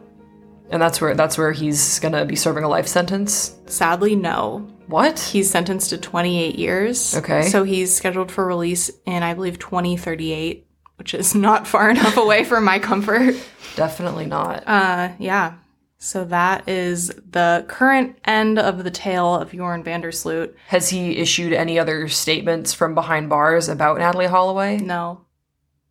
And 0.71 0.83
that's 0.83 1.01
where 1.01 1.15
that's 1.15 1.39
where 1.39 1.53
he's 1.53 1.99
gonna 2.01 2.25
be 2.25 2.37
serving 2.37 2.65
a 2.65 2.69
life 2.69 2.89
sentence. 2.89 3.57
Sadly, 3.67 4.17
no. 4.17 4.69
What? 4.89 5.19
He's 5.19 5.51
sentenced 5.51 5.91
to 5.91 5.99
28 5.99 6.57
years. 6.57 7.15
Okay. 7.17 7.43
So 7.43 7.63
he's 7.63 7.95
scheduled 7.95 8.33
for 8.33 8.47
release 8.47 8.91
in, 9.07 9.23
I 9.23 9.35
believe, 9.35 9.59
2038, 9.59 10.67
which 10.99 11.15
is 11.15 11.35
not 11.35 11.67
far 11.67 11.91
enough 11.95 12.17
away 12.17 12.45
for 12.45 12.61
my 12.61 12.79
comfort. 12.79 13.35
Definitely 13.77 14.27
not. 14.27 14.65
Uh, 14.67 15.11
yeah. 15.19 15.55
So 16.01 16.25
that 16.27 16.69
is 16.69 17.09
the 17.09 17.65
current 17.67 18.19
end 18.25 18.59
of 18.59 18.85
the 18.85 18.91
tale 18.91 19.35
of 19.35 19.51
Joran 19.51 19.83
van 19.83 20.01
der 20.01 20.13
Sloot. 20.13 20.55
Has 20.69 20.89
he 20.91 21.17
issued 21.17 21.53
any 21.53 21.79
other 21.79 22.07
statements 22.09 22.73
from 22.73 22.95
behind 22.95 23.29
bars 23.29 23.69
about 23.69 23.99
Natalee 23.99 24.29
Holloway? 24.29 24.77
No. 24.77 25.23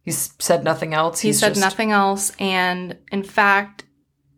He's 0.03 0.34
said 0.39 0.64
nothing 0.64 0.93
else. 0.93 1.20
He 1.20 1.30
He's 1.30 1.39
said 1.39 1.49
just- 1.49 1.60
nothing 1.62 1.91
else. 1.91 2.32
And 2.39 2.97
in 3.12 3.24
fact, 3.24 3.84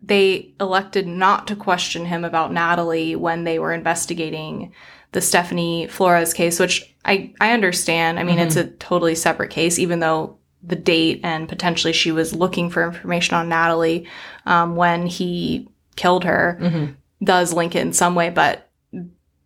they 0.02 0.54
elected 0.58 1.06
not 1.06 1.46
to 1.48 1.54
question 1.54 2.06
him 2.06 2.24
about 2.24 2.50
Natalee 2.50 3.14
when 3.16 3.44
they 3.44 3.60
were 3.60 3.72
investigating 3.72 4.72
the 5.12 5.20
Stephanie 5.20 5.86
Flores 5.86 6.32
case, 6.34 6.58
which 6.58 6.96
I, 7.04 7.32
I 7.40 7.52
understand. 7.52 8.18
I 8.18 8.24
mean, 8.24 8.38
it's 8.40 8.56
a 8.56 8.64
totally 8.70 9.14
separate 9.14 9.50
case, 9.50 9.78
even 9.78 10.00
though 10.00 10.38
the 10.62 10.76
date 10.76 11.20
and 11.22 11.48
potentially 11.48 11.92
she 11.92 12.12
was 12.12 12.34
looking 12.34 12.68
for 12.70 12.84
information 12.84 13.34
on 13.34 13.48
Natalee 13.48 14.06
um, 14.46 14.76
when 14.76 15.06
he 15.06 15.68
killed 15.96 16.24
her 16.24 16.58
Mhm. 16.60 16.94
does 17.22 17.52
link 17.52 17.74
it 17.74 17.80
in 17.80 17.92
some 17.92 18.14
way, 18.14 18.30
but 18.30 18.68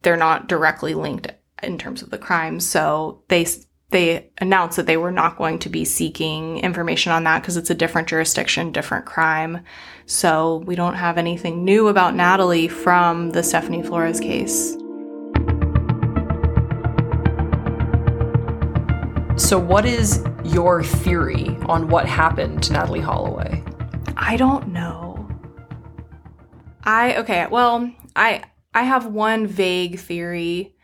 they're 0.02 0.16
not 0.16 0.48
directly 0.48 0.94
linked 0.94 1.32
in 1.62 1.78
terms 1.78 2.02
of 2.02 2.10
the 2.10 2.18
crime. 2.18 2.60
So 2.60 3.22
they 3.28 3.46
they 3.90 4.28
announced 4.40 4.76
that 4.76 4.86
they 4.86 4.96
were 4.96 5.12
not 5.12 5.38
going 5.38 5.56
to 5.60 5.68
be 5.68 5.84
seeking 5.84 6.58
information 6.58 7.12
on 7.12 7.22
that 7.24 7.40
because 7.42 7.56
it's 7.56 7.70
a 7.70 7.74
different 7.76 8.08
jurisdiction, 8.08 8.72
different 8.72 9.04
crime. 9.06 9.60
So 10.06 10.64
we 10.66 10.74
don't 10.74 10.94
have 10.96 11.16
anything 11.16 11.64
new 11.64 11.86
about 11.86 12.14
Natalee 12.14 12.68
from 12.68 13.30
the 13.30 13.42
Stephanie 13.44 13.84
Flores 13.84 14.18
case. 14.18 14.76
So, 19.36 19.58
what 19.58 19.84
is 19.84 20.24
your 20.44 20.84
theory 20.84 21.48
on 21.66 21.88
what 21.88 22.06
happened 22.06 22.62
to 22.62 22.72
Natalee 22.72 23.02
Holloway? 23.02 23.64
I 24.16 24.36
don't 24.36 24.68
know. 24.68 25.28
I 26.84 27.16
okay, 27.16 27.48
well, 27.50 27.92
I 28.14 28.44
I 28.72 28.84
have 28.84 29.06
one 29.06 29.48
vague 29.48 29.98
theory, 29.98 30.76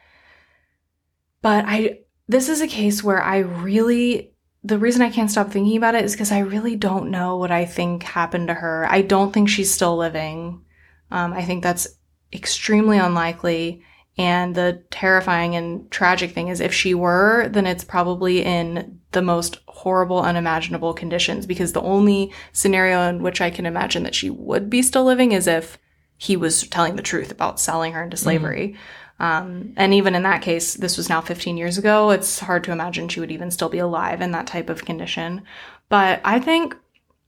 but 1.42 1.64
I 1.64 2.00
this 2.26 2.48
is 2.48 2.60
a 2.60 2.66
case 2.66 3.04
where 3.04 3.22
I 3.22 3.38
really 3.38 4.32
the 4.64 4.78
reason 4.78 5.02
I 5.02 5.10
can't 5.10 5.30
stop 5.30 5.50
thinking 5.50 5.76
about 5.76 5.94
it 5.94 6.04
is 6.04 6.12
because 6.12 6.32
I 6.32 6.40
really 6.40 6.74
don't 6.74 7.12
know 7.12 7.36
what 7.36 7.52
I 7.52 7.64
think 7.66 8.02
happened 8.02 8.48
to 8.48 8.54
her. 8.54 8.84
I 8.90 9.02
don't 9.02 9.32
think 9.32 9.48
she's 9.48 9.72
still 9.72 9.96
living. 9.96 10.64
Um, 11.12 11.32
I 11.32 11.44
think 11.44 11.62
that's 11.62 11.86
extremely 12.32 12.98
unlikely. 12.98 13.84
And 14.18 14.54
the 14.54 14.82
terrifying 14.90 15.56
and 15.56 15.90
tragic 15.90 16.32
thing 16.32 16.48
is, 16.48 16.60
if 16.60 16.74
she 16.74 16.94
were, 16.94 17.48
then 17.48 17.66
it's 17.66 17.84
probably 17.84 18.44
in 18.44 19.00
the 19.12 19.22
most 19.22 19.58
horrible, 19.66 20.20
unimaginable 20.20 20.92
conditions. 20.92 21.46
Because 21.46 21.72
the 21.72 21.80
only 21.80 22.32
scenario 22.52 23.08
in 23.08 23.22
which 23.22 23.40
I 23.40 23.50
can 23.50 23.66
imagine 23.66 24.02
that 24.02 24.14
she 24.14 24.28
would 24.28 24.68
be 24.68 24.82
still 24.82 25.04
living 25.04 25.32
is 25.32 25.46
if 25.46 25.78
he 26.18 26.36
was 26.36 26.68
telling 26.68 26.96
the 26.96 27.02
truth 27.02 27.30
about 27.30 27.58
selling 27.58 27.92
her 27.92 28.02
into 28.02 28.16
slavery. 28.16 28.76
Um, 29.20 29.74
and 29.76 29.92
even 29.94 30.14
in 30.14 30.22
that 30.24 30.42
case, 30.42 30.74
this 30.74 30.96
was 30.96 31.08
now 31.08 31.20
15 31.20 31.56
years 31.56 31.78
ago. 31.78 32.10
It's 32.10 32.40
hard 32.40 32.64
to 32.64 32.72
imagine 32.72 33.08
she 33.08 33.20
would 33.20 33.30
even 33.30 33.50
still 33.50 33.68
be 33.68 33.78
alive 33.78 34.20
in 34.20 34.30
that 34.32 34.46
type 34.46 34.70
of 34.70 34.84
condition. 34.84 35.42
But 35.90 36.20
I 36.24 36.40
think 36.40 36.74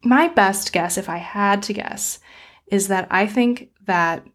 my 0.03 0.28
best 0.28 0.72
guess, 0.72 0.97
if 0.97 1.09
I 1.09 1.18
had 1.18 1.62
to 1.64 1.74
guess, 1.74 2.18
is 2.66 2.89
that 2.89 3.09
I 3.11 3.26
think 3.26 3.70
that 3.87 4.26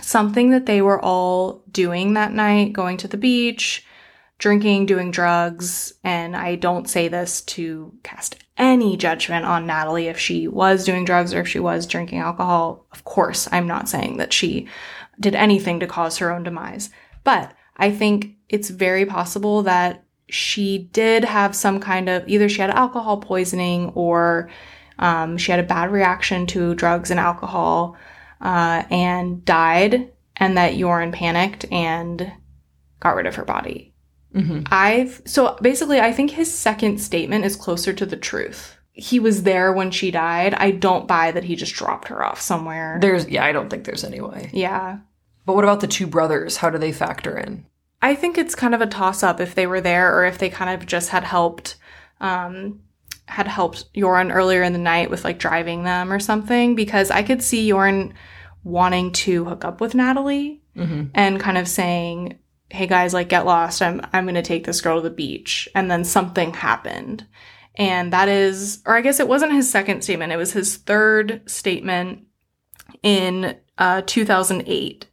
something 0.00 0.50
that 0.50 0.66
they 0.66 0.82
were 0.82 1.02
all 1.02 1.62
doing 1.70 2.14
that 2.14 2.32
night, 2.32 2.72
going 2.72 2.96
to 2.98 3.08
the 3.08 3.16
beach, 3.16 3.84
drinking, 4.38 4.86
doing 4.86 5.10
drugs, 5.10 5.94
and 6.04 6.36
I 6.36 6.56
don't 6.56 6.88
say 6.88 7.08
this 7.08 7.40
to 7.42 7.92
cast 8.02 8.36
any 8.58 8.96
judgment 8.96 9.44
on 9.44 9.66
Natalee 9.66 10.10
if 10.10 10.18
she 10.18 10.48
was 10.48 10.84
doing 10.84 11.04
drugs 11.04 11.32
or 11.32 11.40
if 11.40 11.48
she 11.48 11.58
was 11.58 11.86
drinking 11.86 12.18
alcohol. 12.18 12.86
Of 12.92 13.04
course, 13.04 13.48
I'm 13.50 13.66
not 13.66 13.88
saying 13.88 14.18
that 14.18 14.32
she 14.32 14.68
did 15.18 15.34
anything 15.34 15.80
to 15.80 15.86
cause 15.86 16.18
her 16.18 16.32
own 16.32 16.42
demise. 16.42 16.90
But 17.24 17.52
I 17.76 17.90
think 17.90 18.36
it's 18.48 18.70
very 18.70 19.06
possible 19.06 19.62
that 19.62 20.04
she 20.28 20.88
did 20.92 21.24
have 21.24 21.54
some 21.54 21.80
kind 21.80 22.08
of 22.08 22.28
either 22.28 22.48
she 22.48 22.60
had 22.60 22.70
alcohol 22.70 23.18
poisoning 23.18 23.90
or 23.94 24.50
um, 24.98 25.36
she 25.36 25.50
had 25.50 25.60
a 25.60 25.64
bad 25.64 25.90
reaction 25.90 26.46
to 26.48 26.74
drugs 26.74 27.10
and 27.10 27.20
alcohol 27.20 27.96
uh, 28.40 28.84
and 28.90 29.44
died, 29.44 30.12
and 30.36 30.56
that 30.56 30.76
Joran 30.76 31.12
panicked 31.12 31.64
and 31.70 32.32
got 33.00 33.16
rid 33.16 33.26
of 33.26 33.36
her 33.36 33.44
body. 33.44 33.94
Mm-hmm. 34.34 34.64
I've 34.70 35.22
so 35.24 35.56
basically, 35.62 36.00
I 36.00 36.12
think 36.12 36.32
his 36.32 36.52
second 36.52 36.98
statement 36.98 37.44
is 37.44 37.56
closer 37.56 37.92
to 37.94 38.04
the 38.04 38.16
truth. 38.16 38.76
He 38.92 39.18
was 39.20 39.42
there 39.42 39.72
when 39.72 39.90
she 39.90 40.10
died. 40.10 40.54
I 40.54 40.70
don't 40.70 41.06
buy 41.08 41.30
that 41.30 41.44
he 41.44 41.56
just 41.56 41.74
dropped 41.74 42.08
her 42.08 42.24
off 42.24 42.40
somewhere. 42.40 42.98
There's, 43.00 43.28
yeah, 43.28 43.44
I 43.44 43.52
don't 43.52 43.68
think 43.68 43.84
there's 43.84 44.04
any 44.04 44.20
way. 44.20 44.50
Yeah. 44.52 44.98
But 45.44 45.54
what 45.54 45.64
about 45.64 45.80
the 45.80 45.86
two 45.86 46.06
brothers? 46.06 46.56
How 46.58 46.70
do 46.70 46.78
they 46.78 46.92
factor 46.92 47.38
in? 47.38 47.66
I 48.02 48.14
think 48.14 48.36
it's 48.36 48.54
kind 48.54 48.74
of 48.74 48.80
a 48.80 48.86
toss 48.86 49.22
up 49.22 49.40
if 49.40 49.54
they 49.54 49.66
were 49.66 49.80
there 49.80 50.14
or 50.14 50.24
if 50.24 50.38
they 50.38 50.50
kind 50.50 50.70
of 50.70 50.86
just 50.86 51.10
had 51.10 51.24
helped 51.24 51.76
um 52.20 52.80
had 53.28 53.48
helped 53.48 53.92
Joran 53.94 54.30
earlier 54.30 54.62
in 54.62 54.72
the 54.72 54.78
night 54.78 55.10
with 55.10 55.24
like 55.24 55.38
driving 55.38 55.82
them 55.84 56.12
or 56.12 56.20
something 56.20 56.74
because 56.74 57.10
I 57.10 57.22
could 57.22 57.42
see 57.42 57.68
Joran 57.68 58.14
wanting 58.64 59.12
to 59.12 59.44
hook 59.44 59.64
up 59.64 59.80
with 59.80 59.92
Natalee 59.94 60.60
Mm-hmm. 60.76 61.04
and 61.14 61.40
kind 61.40 61.56
of 61.56 61.66
saying, 61.66 62.38
"Hey 62.68 62.86
guys, 62.86 63.14
like 63.14 63.30
get 63.30 63.46
lost. 63.46 63.80
I'm 63.80 64.02
I'm 64.12 64.24
going 64.26 64.34
to 64.34 64.42
take 64.42 64.66
this 64.66 64.82
girl 64.82 64.96
to 65.00 65.08
the 65.08 65.14
beach." 65.14 65.68
And 65.74 65.90
then 65.90 66.04
something 66.04 66.52
happened. 66.52 67.26
And 67.76 68.12
that 68.12 68.28
is 68.28 68.82
or 68.84 68.94
I 68.94 69.00
guess 69.00 69.18
it 69.18 69.26
wasn't 69.28 69.54
his 69.54 69.70
second 69.70 70.02
statement. 70.02 70.32
It 70.32 70.36
was 70.36 70.52
his 70.52 70.76
third 70.76 71.40
statement 71.46 72.26
in 73.02 73.56
uh 73.78 74.02
2008 74.04 75.06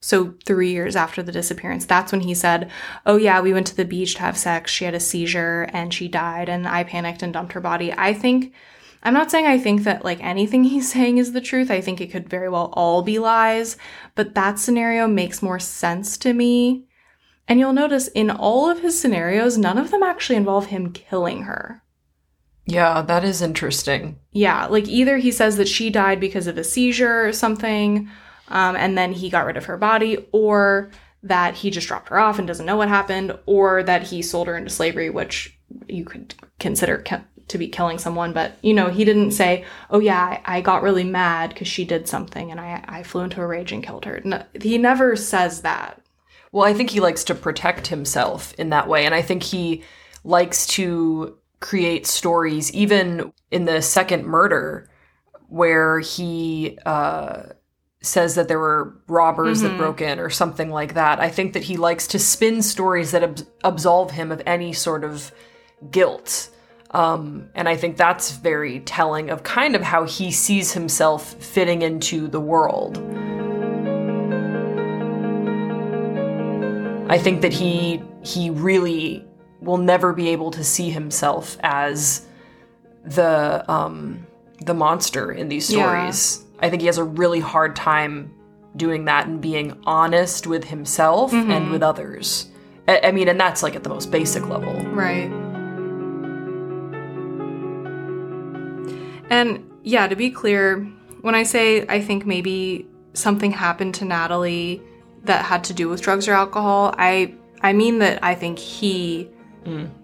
so 0.00 0.34
three 0.44 0.70
years 0.70 0.94
after 0.94 1.22
the 1.22 1.32
disappearance 1.32 1.84
that's 1.84 2.12
when 2.12 2.20
he 2.20 2.34
said 2.34 2.70
oh 3.06 3.16
yeah 3.16 3.40
we 3.40 3.52
went 3.52 3.66
to 3.66 3.76
the 3.76 3.84
beach 3.84 4.14
to 4.14 4.20
have 4.20 4.38
sex. 4.38 4.70
She 4.70 4.84
had 4.84 4.94
a 4.94 5.00
seizure 5.00 5.68
and 5.72 5.92
she 5.92 6.08
died 6.08 6.48
and 6.48 6.66
i 6.68 6.84
panicked 6.84 7.22
and 7.22 7.32
dumped 7.32 7.52
her 7.52 7.60
body. 7.60 7.92
I 7.92 8.14
think 8.14 8.52
i'm 9.02 9.14
not 9.14 9.30
saying 9.30 9.46
i 9.46 9.58
think 9.58 9.84
that 9.84 10.04
like 10.04 10.22
anything 10.22 10.64
he's 10.72 10.92
saying 10.92 11.18
is 11.18 11.32
the 11.32 11.40
truth. 11.40 11.70
I 11.70 11.80
think 11.80 12.00
it 12.00 12.10
could 12.10 12.28
very 12.28 12.48
well 12.48 12.72
all 12.74 13.02
be 13.02 13.18
lies 13.18 13.76
but 14.14 14.34
that 14.34 14.58
scenario 14.58 15.06
makes 15.08 15.42
more 15.42 15.58
sense 15.58 16.16
to 16.18 16.32
me. 16.32 16.84
And 17.48 17.58
you'll 17.58 17.72
notice 17.72 18.08
in 18.08 18.30
all 18.30 18.68
of 18.68 18.80
his 18.80 19.00
scenarios 19.00 19.56
none 19.56 19.78
of 19.78 19.90
them 19.90 20.02
actually 20.02 20.36
involve 20.36 20.66
him 20.66 20.92
killing 20.92 21.44
her. 21.44 21.82
Yeah, 22.66 23.00
that 23.00 23.24
is 23.24 23.40
interesting. 23.40 24.18
yeah, 24.30 24.66
like 24.66 24.86
either 24.86 25.16
he 25.16 25.32
says 25.32 25.56
that 25.56 25.68
she 25.68 25.88
died 25.88 26.20
because 26.20 26.46
of 26.46 26.58
a 26.58 26.64
seizure 26.64 27.26
or 27.26 27.32
something, 27.32 28.10
um, 28.48 28.76
and 28.76 28.96
then 28.96 29.12
he 29.12 29.30
got 29.30 29.46
rid 29.46 29.56
of 29.56 29.66
her 29.66 29.76
body, 29.76 30.26
or 30.32 30.90
that 31.22 31.54
he 31.54 31.70
just 31.70 31.88
dropped 31.88 32.08
her 32.08 32.18
off 32.18 32.38
and 32.38 32.46
doesn't 32.46 32.66
know 32.66 32.76
what 32.76 32.88
happened, 32.88 33.38
or 33.46 33.82
that 33.82 34.04
he 34.04 34.22
sold 34.22 34.46
her 34.46 34.56
into 34.56 34.70
slavery, 34.70 35.10
which 35.10 35.58
you 35.88 36.04
could 36.04 36.34
consider 36.58 37.04
to 37.48 37.58
be 37.58 37.68
killing 37.68 37.98
someone. 37.98 38.32
But, 38.32 38.58
you 38.62 38.74
know, 38.74 38.88
he 38.88 39.04
didn't 39.04 39.32
say, 39.32 39.64
oh, 39.90 39.98
yeah, 39.98 40.40
I, 40.46 40.58
I 40.58 40.60
got 40.60 40.82
really 40.82 41.04
mad 41.04 41.50
because 41.50 41.68
she 41.68 41.84
did 41.84 42.06
something 42.06 42.50
and 42.50 42.60
I, 42.60 42.84
I 42.86 43.02
flew 43.02 43.22
into 43.22 43.40
a 43.40 43.46
rage 43.46 43.72
and 43.72 43.82
killed 43.82 44.04
her. 44.04 44.20
No, 44.24 44.44
he 44.60 44.78
never 44.78 45.16
says 45.16 45.62
that. 45.62 46.00
Well, 46.52 46.66
I 46.66 46.72
think 46.72 46.90
he 46.90 47.00
likes 47.00 47.24
to 47.24 47.34
protect 47.34 47.88
himself 47.88 48.54
in 48.54 48.70
that 48.70 48.88
way. 48.88 49.06
And 49.06 49.14
I 49.14 49.22
think 49.22 49.42
he 49.42 49.82
likes 50.24 50.66
to 50.68 51.36
create 51.60 52.06
stories, 52.06 52.72
even 52.72 53.32
in 53.50 53.64
the 53.64 53.82
second 53.82 54.24
murder, 54.26 54.88
where 55.48 56.00
he 56.00 56.78
uh, 56.86 57.44
says 58.00 58.36
that 58.36 58.46
there 58.48 58.58
were 58.60 58.94
robbers 59.08 59.60
that 59.62 59.72
Mhm. 59.72 59.78
broke 59.78 60.00
in 60.00 60.20
or 60.20 60.30
something 60.30 60.70
like 60.70 60.94
that. 60.94 61.18
I 61.18 61.28
think 61.30 61.52
that 61.54 61.64
he 61.64 61.76
likes 61.76 62.06
to 62.08 62.18
spin 62.18 62.62
stories 62.62 63.10
that 63.10 63.22
ab- 63.24 63.40
absolve 63.64 64.12
him 64.12 64.30
of 64.30 64.40
any 64.46 64.72
sort 64.72 65.02
of 65.02 65.32
guilt. 65.90 66.48
Um, 66.92 67.48
and 67.54 67.68
I 67.68 67.76
think 67.76 67.96
that's 67.96 68.30
very 68.30 68.80
telling 68.80 69.30
of 69.30 69.42
kind 69.42 69.74
of 69.74 69.82
how 69.82 70.04
he 70.04 70.30
sees 70.30 70.72
himself 70.72 71.34
fitting 71.40 71.82
into 71.82 72.28
the 72.28 72.40
world. 72.40 72.98
I 77.10 77.18
think 77.18 77.40
that 77.42 77.52
he 77.52 78.02
he 78.22 78.50
really 78.50 79.24
will 79.60 79.78
never 79.78 80.12
be 80.12 80.28
able 80.28 80.50
to 80.52 80.62
see 80.62 80.90
himself 80.90 81.56
as 81.62 82.22
the 83.04 83.64
um 83.70 84.26
the 84.64 84.74
monster 84.74 85.32
in 85.32 85.48
these 85.48 85.70
Yeah. 85.72 85.84
I 86.60 86.68
think 86.70 86.82
he 86.82 86.86
has 86.86 86.98
a 86.98 87.04
really 87.04 87.40
hard 87.40 87.76
time 87.76 88.32
doing 88.76 89.04
that 89.06 89.26
and 89.26 89.40
being 89.40 89.76
honest 89.86 90.46
with 90.46 90.64
himself 90.64 91.32
and 91.32 91.50
Mhm. 91.50 91.70
with 91.70 91.82
others. 91.82 92.48
I, 92.86 93.00
I 93.04 93.10
mean, 93.12 93.28
and 93.28 93.38
that's 93.40 93.62
like 93.62 93.74
at 93.76 93.82
the 93.82 93.88
most 93.88 94.10
basic 94.10 94.48
level. 94.48 94.72
Right. 94.92 95.30
And 99.30 99.64
yeah, 99.82 100.06
to 100.08 100.16
be 100.16 100.30
clear, 100.30 100.80
when 101.20 101.34
I 101.34 101.42
say 101.42 101.86
I 101.88 102.00
think 102.00 102.24
maybe 102.26 102.86
something 103.12 103.50
happened 103.50 103.94
to 103.96 104.04
Natalee 104.04 104.80
that 105.24 105.44
had 105.44 105.64
to 105.64 105.74
do 105.74 105.88
with 105.88 106.00
drugs 106.00 106.28
or 106.28 106.32
alcohol, 106.32 106.94
I 106.96 107.34
I 107.62 107.72
mean 107.72 107.98
that 107.98 108.22
I 108.22 108.34
think 108.34 108.58
he 108.58 109.28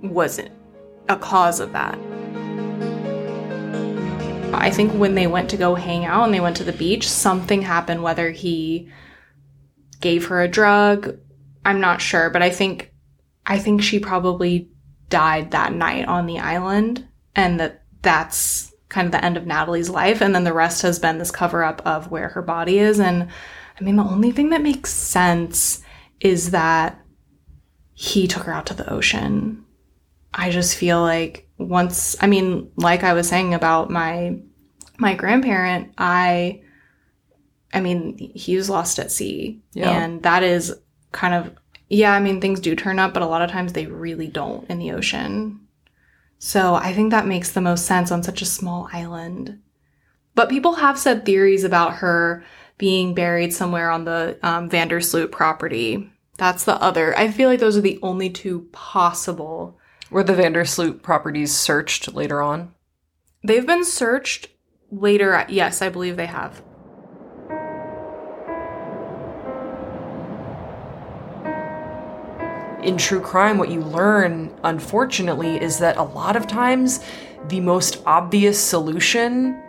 wasn't 0.02 0.50
a 1.08 1.16
cause 1.16 1.58
of 1.60 1.72
that. 1.72 1.98
I 4.58 4.70
think 4.70 4.92
when 4.92 5.14
they 5.14 5.26
went 5.26 5.50
to 5.50 5.56
go 5.56 5.74
hang 5.74 6.04
out 6.04 6.24
and 6.24 6.34
they 6.34 6.40
went 6.40 6.56
to 6.58 6.64
the 6.64 6.72
beach, 6.72 7.08
something 7.08 7.62
happened 7.62 8.02
whether 8.02 8.30
he 8.30 8.90
gave 10.00 10.26
her 10.26 10.42
a 10.42 10.48
drug, 10.48 11.18
I'm 11.64 11.80
not 11.80 12.00
sure, 12.00 12.30
but 12.30 12.42
I 12.42 12.50
think 12.50 12.92
I 13.46 13.58
think 13.58 13.82
she 13.82 13.98
probably 13.98 14.70
died 15.08 15.50
that 15.50 15.72
night 15.72 16.06
on 16.06 16.26
the 16.26 16.38
island 16.38 17.06
and 17.36 17.60
that 17.60 17.82
that's 18.02 18.72
kind 18.88 19.06
of 19.06 19.12
the 19.12 19.24
end 19.24 19.36
of 19.36 19.44
Natalee's 19.44 19.90
life. 19.90 20.20
And 20.20 20.34
then 20.34 20.44
the 20.44 20.52
rest 20.52 20.82
has 20.82 20.98
been 20.98 21.18
this 21.18 21.30
cover 21.30 21.64
up 21.64 21.82
of 21.84 22.10
where 22.10 22.28
her 22.28 22.42
body 22.42 22.78
is. 22.78 23.00
And 23.00 23.28
I 23.78 23.84
mean 23.84 23.96
the 23.96 24.04
only 24.04 24.30
thing 24.30 24.50
that 24.50 24.62
makes 24.62 24.90
sense 24.90 25.82
is 26.20 26.52
that 26.52 27.00
he 27.92 28.26
took 28.26 28.44
her 28.44 28.52
out 28.52 28.66
to 28.66 28.74
the 28.74 28.90
ocean. 28.90 29.64
I 30.32 30.50
just 30.50 30.76
feel 30.76 31.00
like 31.00 31.43
once 31.58 32.16
I 32.20 32.26
mean 32.26 32.70
like 32.76 33.04
I 33.04 33.12
was 33.12 33.28
saying 33.28 33.54
about 33.54 33.90
my 33.90 34.38
my 34.98 35.14
grandparent, 35.14 35.92
I 35.98 36.62
I 37.72 37.80
mean 37.80 38.16
he 38.18 38.56
was 38.56 38.70
lost 38.70 38.98
at 38.98 39.10
sea 39.12 39.60
Yeah. 39.72 39.90
and 39.90 40.22
that 40.22 40.42
is 40.42 40.74
kind 41.12 41.34
of 41.34 41.54
yeah, 41.88 42.12
I 42.12 42.20
mean 42.20 42.40
things 42.40 42.60
do 42.60 42.74
turn 42.74 42.98
up 42.98 43.12
but 43.14 43.22
a 43.22 43.26
lot 43.26 43.42
of 43.42 43.50
times 43.50 43.72
they 43.72 43.86
really 43.86 44.26
don't 44.28 44.68
in 44.70 44.78
the 44.78 44.92
ocean. 44.92 45.60
So 46.38 46.74
I 46.74 46.92
think 46.92 47.10
that 47.10 47.26
makes 47.26 47.52
the 47.52 47.60
most 47.60 47.86
sense 47.86 48.10
on 48.10 48.22
such 48.22 48.42
a 48.42 48.46
small 48.46 48.88
island. 48.92 49.60
But 50.34 50.50
people 50.50 50.74
have 50.74 50.98
said 50.98 51.24
theories 51.24 51.64
about 51.64 51.94
her 51.94 52.44
being 52.76 53.14
buried 53.14 53.54
somewhere 53.54 53.90
on 53.90 54.04
the 54.04 54.36
um, 54.42 54.68
van 54.68 54.88
der 54.88 55.00
Sloot 55.00 55.30
property. 55.30 56.10
That's 56.36 56.64
the 56.64 56.74
other. 56.82 57.16
I 57.16 57.30
feel 57.30 57.48
like 57.48 57.60
those 57.60 57.76
are 57.76 57.80
the 57.80 58.00
only 58.02 58.28
two 58.30 58.68
possible. 58.72 59.78
Were 60.14 60.22
the 60.22 60.32
van 60.32 60.52
der 60.52 60.64
Sloot 60.64 61.02
properties 61.02 61.52
searched 61.52 62.14
later 62.14 62.40
on? 62.40 62.72
They've 63.42 63.66
been 63.66 63.84
searched 63.84 64.46
later. 64.92 65.44
Yes, 65.48 65.82
I 65.82 65.88
believe 65.88 66.16
they 66.16 66.26
have. 66.26 66.62
in 72.84 72.96
true 72.98 73.20
crime, 73.20 73.58
what 73.58 73.70
you 73.70 73.80
learn, 73.80 74.54
unfortunately, 74.62 75.60
is 75.60 75.78
that 75.78 75.96
a 75.96 76.02
lot 76.02 76.36
of 76.36 76.46
times 76.46 77.00
the 77.48 77.58
most 77.58 78.00
obvious 78.06 78.62
solution 78.62 79.60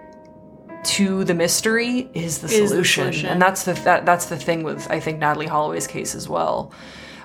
to 0.84 1.24
the 1.24 1.34
mystery 1.34 2.10
is 2.14 2.40
the, 2.40 2.48
Is 2.48 2.60
the 2.60 2.68
solution. 2.68 3.04
solution. 3.06 3.30
and 3.30 3.42
that's 3.42 3.64
the 3.64 3.74
that, 3.74 4.06
that's 4.06 4.26
the 4.26 4.38
thing 4.38 4.62
with 4.64 4.86
I 4.92 5.00
think 5.00 5.20
Natalee 5.22 5.48
Holloway's 5.48 5.88
case 5.88 6.14
as 6.14 6.30
well. 6.30 6.72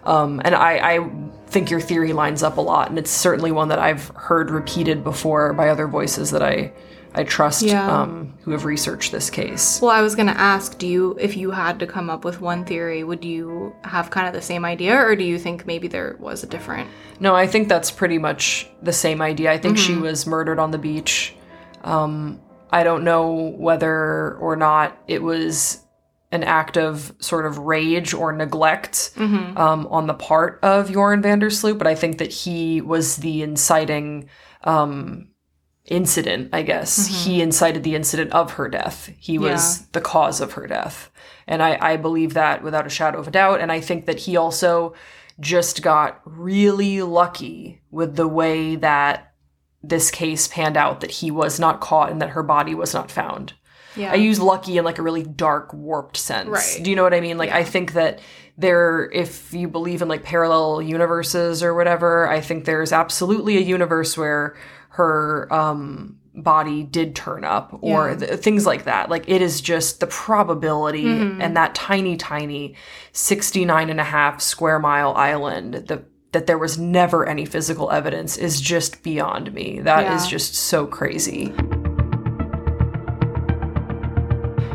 Um, 0.05 0.41
and 0.45 0.55
I, 0.55 0.97
I 0.97 1.11
think 1.49 1.71
your 1.71 1.81
theory 1.81 2.13
lines 2.13 2.43
up 2.43 2.57
a 2.57 2.61
lot, 2.61 2.89
and 2.89 2.99
it's 2.99 3.11
certainly 3.11 3.53
one 3.53 3.69
that 3.69 3.79
I've 3.79 4.09
heard 4.17 4.51
repeated 4.51 5.05
before 5.05 5.53
by 5.53 5.69
other 5.69 5.87
voices 5.87 6.31
that 6.31 6.43
I 6.43 6.73
I 7.13 7.25
trust 7.25 7.63
Yeah. 7.63 8.03
um, 8.03 8.35
who 8.43 8.53
have 8.53 8.65
researched 8.65 9.11
this 9.11 9.31
case. 9.31 9.81
Well, 9.83 9.91
I 9.91 10.01
was 10.01 10.15
going 10.15 10.29
to 10.29 10.39
ask, 10.41 10.79
do 10.79 10.87
you 10.87 11.17
if 11.21 11.37
you 11.37 11.51
had 11.51 11.81
to 11.81 11.87
come 11.87 12.09
up 12.09 12.25
with 12.25 12.41
one 12.41 12.65
theory, 12.65 13.03
would 13.03 13.25
you 13.25 13.75
have 13.83 14.11
kind 14.11 14.29
of 14.29 14.33
the 14.33 14.41
same 14.41 14.65
idea 14.65 14.95
or 14.97 15.17
do 15.17 15.25
you 15.25 15.37
think 15.37 15.67
maybe 15.67 15.89
there 15.89 16.15
was 16.21 16.45
a 16.45 16.47
different? 16.47 16.89
No, 17.19 17.35
I 17.35 17.49
think 17.49 17.69
that's 17.69 17.91
pretty 17.91 18.19
much 18.19 18.69
the 18.81 18.93
same 18.93 19.21
idea. 19.21 19.51
I 19.51 19.59
think 19.59 19.77
she 19.77 19.95
Mhm. 19.95 20.03
was 20.03 20.25
murdered 20.25 20.61
on 20.61 20.71
the 20.71 20.79
beach. 20.79 21.35
Um, 21.83 22.39
I 22.71 22.85
don't 22.85 23.03
know 23.03 23.55
whether 23.59 24.37
or 24.41 24.55
not 24.55 24.97
it 25.09 25.21
was 25.21 25.81
an 26.33 26.45
act 26.45 26.77
of 26.79 27.13
sort 27.19 27.45
of 27.45 27.59
rage 27.59 28.15
or 28.15 28.33
neglect 28.33 29.11
Mhm. 29.17 29.57
um, 29.59 29.87
on 29.91 30.07
the 30.07 30.15
part 30.15 30.61
of 30.63 30.91
Joran 30.93 31.23
van 31.23 31.41
der 31.41 31.51
Sloot, 31.51 31.77
but 31.79 31.87
I 31.89 31.95
think 31.97 32.19
that 32.19 32.31
he 32.33 32.81
was 32.81 33.17
the 33.17 33.43
inciting 33.43 34.29
um, 34.63 35.29
incident, 35.87 36.51
I 36.53 36.63
guess. 36.63 37.09
Mhm. 37.09 37.25
He 37.25 37.43
incited 37.43 37.83
the 37.83 37.95
incident 37.97 38.33
of 38.33 38.53
her 38.53 38.69
death. 38.69 39.11
He 39.19 39.39
was 39.39 39.81
Yeah. 39.81 39.87
the 39.93 40.01
cause 40.03 40.41
of 40.41 40.53
her 40.53 40.67
death. 40.67 41.11
And 41.49 41.63
I, 41.63 41.79
I 41.81 41.97
believe 41.97 42.35
that 42.35 42.63
without 42.63 42.87
a 42.87 42.91
shadow 42.91 43.19
of 43.19 43.27
a 43.29 43.31
doubt. 43.31 43.61
And 43.61 43.73
I 43.73 43.81
think 43.81 44.07
that 44.07 44.21
he 44.21 44.37
also 44.37 44.93
just 45.41 45.83
got 45.83 46.21
really 46.25 47.03
lucky 47.03 47.81
with 47.91 48.15
the 48.17 48.29
way 48.29 48.77
that 48.77 49.33
this 49.83 50.11
case 50.11 50.47
panned 50.47 50.77
out, 50.77 51.01
that 51.01 51.11
he 51.11 51.31
was 51.31 51.59
not 51.59 51.81
caught 51.81 52.11
and 52.11 52.21
that 52.21 52.31
her 52.31 52.43
body 52.43 52.75
was 52.75 52.93
not 52.95 53.11
found. 53.11 53.55
Yeah. 53.97 54.13
I 54.13 54.17
use 54.17 54.39
lucky 54.41 54.79
in 54.79 54.85
like 54.85 54.99
a 54.99 55.03
really 55.03 55.23
dark, 55.23 55.73
warped 55.75 56.17
sense. 56.17 56.49
Right. 56.49 56.81
Do 56.83 56.91
you 56.91 56.97
know 56.97 57.03
what 57.03 57.15
I 57.15 57.21
mean? 57.21 57.39
Like, 57.39 57.51
I 57.51 57.65
think 57.65 57.93
that 57.95 58.21
there, 58.59 59.11
if 59.13 59.53
you 59.53 59.69
believe 59.69 60.03
in 60.03 60.09
like 60.09 60.23
parallel 60.23 60.83
universes 60.83 61.63
or 61.63 61.75
whatever, 61.75 62.29
I 62.29 62.41
think 62.41 62.65
there's 62.67 62.93
absolutely 62.93 63.57
a 63.57 63.61
universe 63.61 64.17
where 64.19 64.57
her 64.91 65.53
um, 65.53 66.17
body 66.35 66.83
did 66.83 67.15
turn 67.17 67.45
up 67.45 67.77
or 67.81 68.11
Yeah. 68.11 68.17
th- 68.17 68.41
things 68.41 68.67
like 68.67 68.85
that. 68.85 69.09
Like, 69.11 69.29
it 69.29 69.41
is 69.43 69.61
just 69.61 70.01
the 70.01 70.07
probability 70.07 71.05
Mhm. 71.05 71.39
and 71.43 71.57
that 71.57 71.75
tiny, 71.75 72.17
tiny 72.17 72.77
69 73.13 73.91
and 73.91 74.01
a 74.01 74.05
half 74.05 74.41
square 74.41 74.79
mile 74.79 75.15
island, 75.15 75.75
the 75.89 76.03
that 76.33 76.47
there 76.47 76.59
was 76.59 76.79
never 76.79 77.29
any 77.29 77.45
physical 77.45 77.91
evidence 77.91 78.37
is 78.37 78.61
just 78.61 79.03
beyond 79.03 79.53
me. 79.53 79.81
That 79.83 80.13
is 80.15 80.27
Yeah. 80.27 80.31
just 80.31 80.55
so 80.55 80.87
crazy. 80.87 81.53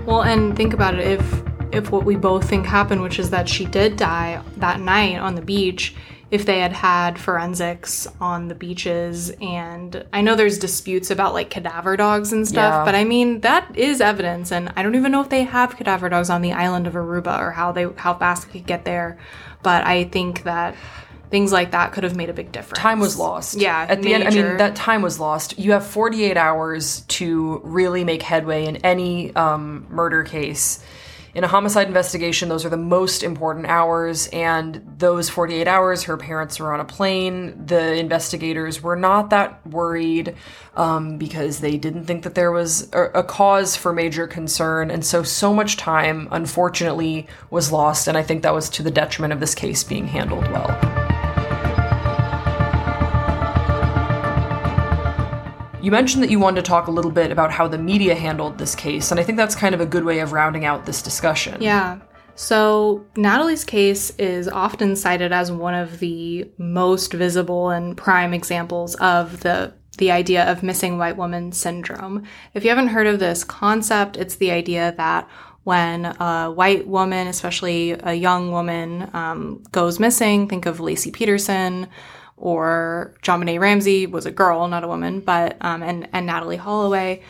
Well, 0.06 0.24
and 0.24 0.56
think 0.56 0.74
about 0.74 0.94
it 0.96 1.08
if 1.08 1.42
if 1.72 1.92
what 1.92 2.06
we 2.06 2.16
both 2.16 2.48
think 2.48 2.66
happened, 2.66 3.02
which 3.02 3.20
is 3.20 3.32
that 3.32 3.50
she 3.50 3.66
did 3.66 3.98
die 3.98 4.42
that 4.58 4.80
night 4.80 5.18
on 5.18 5.36
the 5.36 5.42
beach, 5.42 5.94
if 6.32 6.46
they 6.46 6.60
had 6.60 6.72
had 6.74 7.20
forensics 7.20 8.08
on 8.22 8.48
the 8.48 8.56
beaches 8.56 9.32
and 9.42 10.06
I 10.14 10.22
know 10.22 10.36
there's 10.36 10.58
disputes 10.58 11.12
about 11.12 11.34
like 11.34 11.50
cadaver 11.50 11.98
dogs 11.98 12.32
and 12.32 12.48
stuff, 12.48 12.74
Yeah. 12.74 12.86
but 12.86 12.96
I 12.96 13.04
mean 13.04 13.42
that 13.42 13.76
is 13.76 14.00
evidence 14.00 14.52
and 14.52 14.72
I 14.76 14.84
don't 14.84 14.96
even 14.96 15.12
know 15.12 15.22
if 15.22 15.30
they 15.30 15.44
have 15.44 15.76
cadaver 15.76 16.08
dogs 16.08 16.30
on 16.30 16.42
the 16.42 16.54
island 16.54 16.88
of 16.88 16.94
Aruba 16.94 17.40
or 17.40 17.52
how 17.52 17.72
they 17.72 17.88
how 17.98 18.14
fast 18.14 18.46
they 18.48 18.54
could 18.60 18.68
get 18.68 18.86
there, 18.86 19.18
but 19.64 19.86
I 19.86 20.06
think 20.06 20.44
that 20.44 20.76
things 21.30 21.52
like 21.52 21.72
that 21.72 21.92
could 21.92 22.04
have 22.04 22.16
made 22.16 22.30
a 22.30 22.34
big 22.34 22.52
difference. 22.52 22.80
time 22.80 23.00
was 23.00 23.18
lost. 23.18 23.60
Yeah, 23.60 23.86
At 23.88 24.02
the 24.02 24.14
end, 24.14 24.24
I 24.26 24.30
mean, 24.30 24.58
that 24.58 24.76
time 24.76 25.02
was 25.02 25.20
lost. 25.20 25.58
You 25.60 25.72
have 25.74 25.86
48 25.86 26.38
hours 26.38 27.02
to 27.02 27.62
really 27.64 28.04
make 28.04 28.22
headway 28.22 28.66
in 28.66 28.78
any 28.78 29.36
um, 29.36 29.88
murder 29.90 30.24
case. 30.24 30.84
In 31.36 31.44
a 31.44 31.48
homicide 31.48 31.88
investigation, 31.88 32.48
those 32.48 32.64
are 32.64 32.70
the 32.70 32.78
most 32.78 33.22
important 33.22 33.66
hours, 33.66 34.28
and 34.28 34.82
those 34.98 35.30
48 35.30 35.68
hours, 35.68 36.04
her 36.04 36.16
parents 36.16 36.62
were 36.62 36.74
on 36.74 36.80
a 36.80 36.86
plane. 36.86 37.66
The 37.66 37.96
investigators 37.96 38.82
were 38.82 38.96
not 38.96 39.32
that 39.32 39.68
worried 39.68 40.34
um, 40.78 41.18
because 41.18 41.60
they 41.60 41.76
didn't 41.76 42.06
think 42.06 42.24
that 42.24 42.36
there 42.36 42.54
was 42.54 42.90
a, 42.94 43.04
a 43.16 43.24
cause 43.24 43.76
for 43.76 43.92
major 43.92 44.28
concern, 44.28 44.90
and 44.90 45.06
so, 45.06 45.24
so 45.24 45.54
much 45.54 45.76
time, 45.76 46.30
unfortunately, 46.32 47.28
was 47.50 47.70
lost, 47.70 48.08
and 48.08 48.18
I 48.18 48.24
think 48.24 48.44
that 48.44 48.54
was 48.54 48.70
to 48.70 48.82
the 48.82 48.92
detriment 48.92 49.34
of 49.34 49.42
this 49.42 49.56
case 49.56 49.84
being 49.84 50.08
handled 50.08 50.50
well. 50.54 51.05
You 55.86 55.92
mentioned 55.92 56.24
that 56.24 56.32
you 56.32 56.40
wanted 56.40 56.66
to 56.66 56.68
talk 56.68 56.88
a 56.88 56.92
little 56.92 57.12
bit 57.12 57.32
about 57.32 57.52
how 57.52 57.68
the 57.68 57.78
media 57.78 58.16
handled 58.16 58.58
this 58.58 58.74
case, 58.74 59.12
and 59.12 59.20
I 59.20 59.24
think 59.24 59.38
that's 59.38 59.54
kind 59.54 59.76
of 59.76 59.82
a 59.82 59.86
good 59.86 60.04
way 60.04 60.18
of 60.18 60.32
rounding 60.32 60.66
out 60.66 60.88
this 60.88 61.00
discussion. 61.00 61.62
Yeah. 61.62 62.00
So, 62.34 63.06
Natalee's 63.14 63.64
case 63.64 64.10
is 64.18 64.48
often 64.48 64.96
cited 64.96 65.32
as 65.32 65.52
one 65.52 65.76
of 65.76 66.00
the 66.00 66.50
most 66.58 67.14
visible 67.14 67.70
and 67.70 67.96
prime 67.96 68.34
examples 68.34 68.96
of 68.96 69.42
the 69.42 69.76
the 70.00 70.10
idea 70.10 70.52
of 70.52 70.64
missing 70.64 70.98
white 70.98 71.18
woman 71.18 71.52
syndrome. 71.52 72.24
If 72.56 72.64
you 72.64 72.72
haven't 72.72 72.88
heard 72.88 73.06
of 73.06 73.20
this 73.20 73.44
concept, 73.44 74.18
it's 74.18 74.38
the 74.38 74.50
idea 74.50 74.96
that 74.98 75.30
when 75.66 76.06
a 76.06 76.52
white 76.52 76.88
woman, 76.88 77.28
especially 77.28 77.92
a 77.92 78.14
young 78.16 78.52
woman, 78.52 79.08
um, 79.14 79.64
goes 79.72 80.00
missing, 80.00 80.48
think 80.48 80.66
of 80.66 80.80
Laci 80.80 81.14
Peterson 81.14 81.88
or 82.38 83.16
JonBenét 83.24 83.60
Ramsey 83.60 84.06
was 84.08 84.26
a 84.26 84.32
girl, 84.32 84.68
not 84.68 84.84
a 84.84 84.88
woman, 84.88 85.22
but 85.22 85.58
um, 85.62 85.84
and 85.84 86.08
and 86.14 86.28
Natalee 86.30 86.58
Holloway 86.58 87.22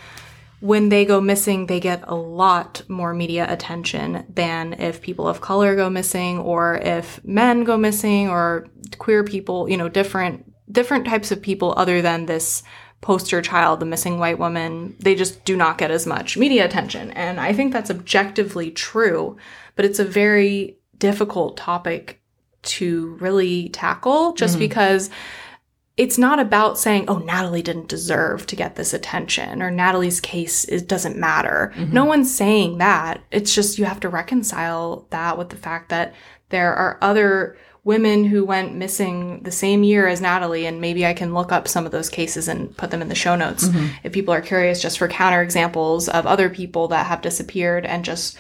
when 0.66 0.90
they 0.90 1.06
go 1.06 1.22
missing, 1.22 1.68
they 1.68 1.80
get 1.80 2.04
a 2.08 2.16
lot 2.16 2.82
more 2.88 3.14
media 3.14 3.46
attention 3.48 4.26
than 4.30 4.74
if 4.74 5.00
people 5.02 5.28
of 5.28 5.40
color 5.40 5.76
go 5.76 5.92
missing 5.92 6.40
or 6.40 6.78
if 6.78 7.24
men 7.24 7.64
go 7.64 7.78
missing 7.78 8.30
or 8.30 8.68
queer 8.98 9.24
people, 9.24 9.70
you 9.70 9.78
know, 9.78 9.90
different 9.90 10.52
different 10.72 11.06
types 11.06 11.32
of 11.32 11.42
people 11.42 11.76
other 11.78 12.02
than 12.02 12.26
this 12.26 12.64
poster 13.02 13.44
child, 13.44 13.80
the 13.80 13.86
missing 13.86 14.18
white 14.18 14.40
woman, 14.40 14.96
they 15.00 15.14
just 15.14 15.46
do 15.46 15.56
not 15.56 15.78
get 15.78 15.92
as 15.92 16.08
much 16.08 16.38
media 16.38 16.66
attention. 16.66 17.12
And 17.12 17.40
I 17.40 17.54
think 17.54 17.72
that's 17.72 17.92
objectively 17.92 18.72
true, 18.72 19.38
but 19.76 19.86
it's 19.86 20.00
a 20.00 20.06
very 20.06 20.80
difficult 20.98 21.58
topic 21.58 22.22
to 22.66 23.16
really 23.20 23.70
tackle 23.70 24.34
just 24.34 24.54
mm-hmm. 24.54 24.60
because 24.60 25.10
it's 25.98 26.18
not 26.18 26.40
about 26.40 26.78
saying, 26.78 27.06
oh, 27.08 27.22
Natalee 27.22 27.64
didn't 27.64 27.88
deserve 27.88 28.46
to 28.48 28.56
get 28.56 28.76
this 28.76 28.94
attention 28.94 29.62
or 29.62 29.72
Natalee's 29.72 30.20
case 30.20 30.66
is, 30.66 30.82
doesn't 30.82 31.18
matter. 31.18 31.72
Mm-hmm. 31.76 31.94
No 31.94 32.06
one's 32.06 32.34
saying 32.34 32.80
that. 32.80 33.22
It's 33.32 33.56
just 33.56 33.80
you 33.80 33.86
have 33.86 34.02
to 34.02 34.10
reconcile 34.10 35.08
that 35.12 35.38
with 35.38 35.50
the 35.50 35.56
fact 35.56 35.90
that 35.90 36.14
there 36.50 36.74
are 36.74 36.98
other 37.02 37.58
women 37.86 38.26
who 38.26 38.44
went 38.44 38.76
missing 38.76 39.42
the 39.44 39.52
same 39.52 39.84
year 39.84 40.08
as 40.08 40.20
Natalee. 40.20 40.68
and 40.68 40.82
maybe 40.82 41.06
I 41.06 41.14
can 41.14 41.34
look 41.34 41.52
up 41.52 41.68
some 41.68 41.86
of 41.86 41.92
those 41.92 42.10
cases 42.10 42.48
and 42.48 42.76
put 42.76 42.92
them 42.92 43.02
in 43.02 43.10
the 43.10 43.16
show 43.16 43.36
notes 43.36 43.68
mm-hmm. 43.68 43.88
if 44.04 44.12
people 44.12 44.34
are 44.34 44.42
curious, 44.42 44.82
just 44.82 44.98
for 44.98 45.08
counter 45.08 45.42
examples 45.42 46.10
of 46.10 46.26
other 46.26 46.50
people 46.50 46.90
that 46.90 47.06
have 47.06 47.22
disappeared 47.22 47.86
and 47.86 48.04
just 48.04 48.38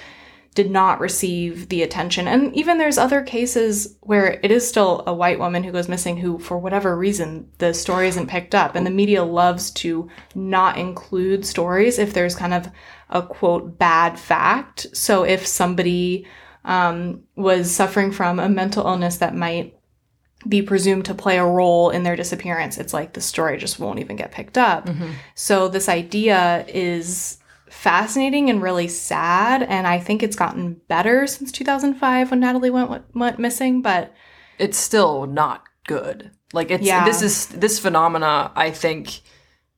did 0.55 0.71
not 0.71 1.01
receive 1.01 1.67
the 1.67 1.83
attention. 1.83 2.27
And 2.29 2.55
even 2.55 2.77
there's 2.77 2.97
other 2.97 3.21
cases 3.21 3.97
where 4.01 4.39
it 4.41 4.51
is 4.51 4.67
still 4.67 5.03
a 5.05 5.13
white 5.13 5.37
woman 5.37 5.63
who 5.63 5.71
goes 5.73 5.89
missing 5.89 6.15
who, 6.15 6.39
for 6.39 6.57
whatever 6.57 6.97
reason, 6.97 7.51
the 7.57 7.73
story 7.73 8.07
isn't 8.07 8.27
picked 8.27 8.55
up. 8.55 8.73
And 8.73 8.87
the 8.87 8.91
media 8.91 9.23
loves 9.25 9.69
to 9.71 10.09
not 10.33 10.77
include 10.77 11.45
stories 11.45 11.99
if 11.99 12.13
there's 12.13 12.35
kind 12.35 12.53
of 12.53 12.69
a 13.09 13.21
quote 13.21 13.77
bad 13.77 14.17
fact. 14.17 14.87
So 14.93 15.23
if 15.23 15.45
somebody 15.45 16.25
um, 16.63 17.23
was 17.35 17.69
suffering 17.69 18.13
from 18.13 18.39
a 18.39 18.47
mental 18.47 18.87
illness 18.87 19.17
that 19.17 19.35
might 19.35 19.77
be 20.47 20.61
presumed 20.61 21.03
to 21.05 21.13
play 21.13 21.37
a 21.37 21.45
role 21.45 21.89
in 21.89 22.03
their 22.03 22.15
disappearance, 22.15 22.77
it's 22.77 22.93
like 22.93 23.11
the 23.11 23.21
story 23.21 23.57
just 23.57 23.77
won't 23.77 23.99
even 23.99 24.15
get 24.15 24.31
picked 24.31 24.57
up. 24.57 24.85
Mm-hmm. 24.85 25.11
So 25.35 25.67
this 25.67 25.89
idea 25.89 26.65
is 26.69 27.39
fascinating 27.75 28.49
and 28.49 28.61
really 28.61 28.87
sad. 28.87 29.61
And 29.61 29.85
I 29.85 29.99
think 29.99 30.23
it's 30.23 30.35
gotten 30.35 30.81
better 30.87 31.27
since 31.27 31.51
2005 31.51 32.31
when 32.31 32.41
Natalee 32.41 32.71
went 32.71 33.15
went 33.15 33.39
missing, 33.39 33.81
but 33.81 34.13
it's 34.57 34.77
still 34.77 35.25
not 35.27 35.63
good. 35.85 36.31
Like 36.53 36.71
it's 36.71 36.83
yeah. 36.83 37.05
this 37.05 37.21
is 37.21 37.47
this 37.47 37.79
phenomena. 37.79 38.51
I 38.55 38.71
think 38.71 39.21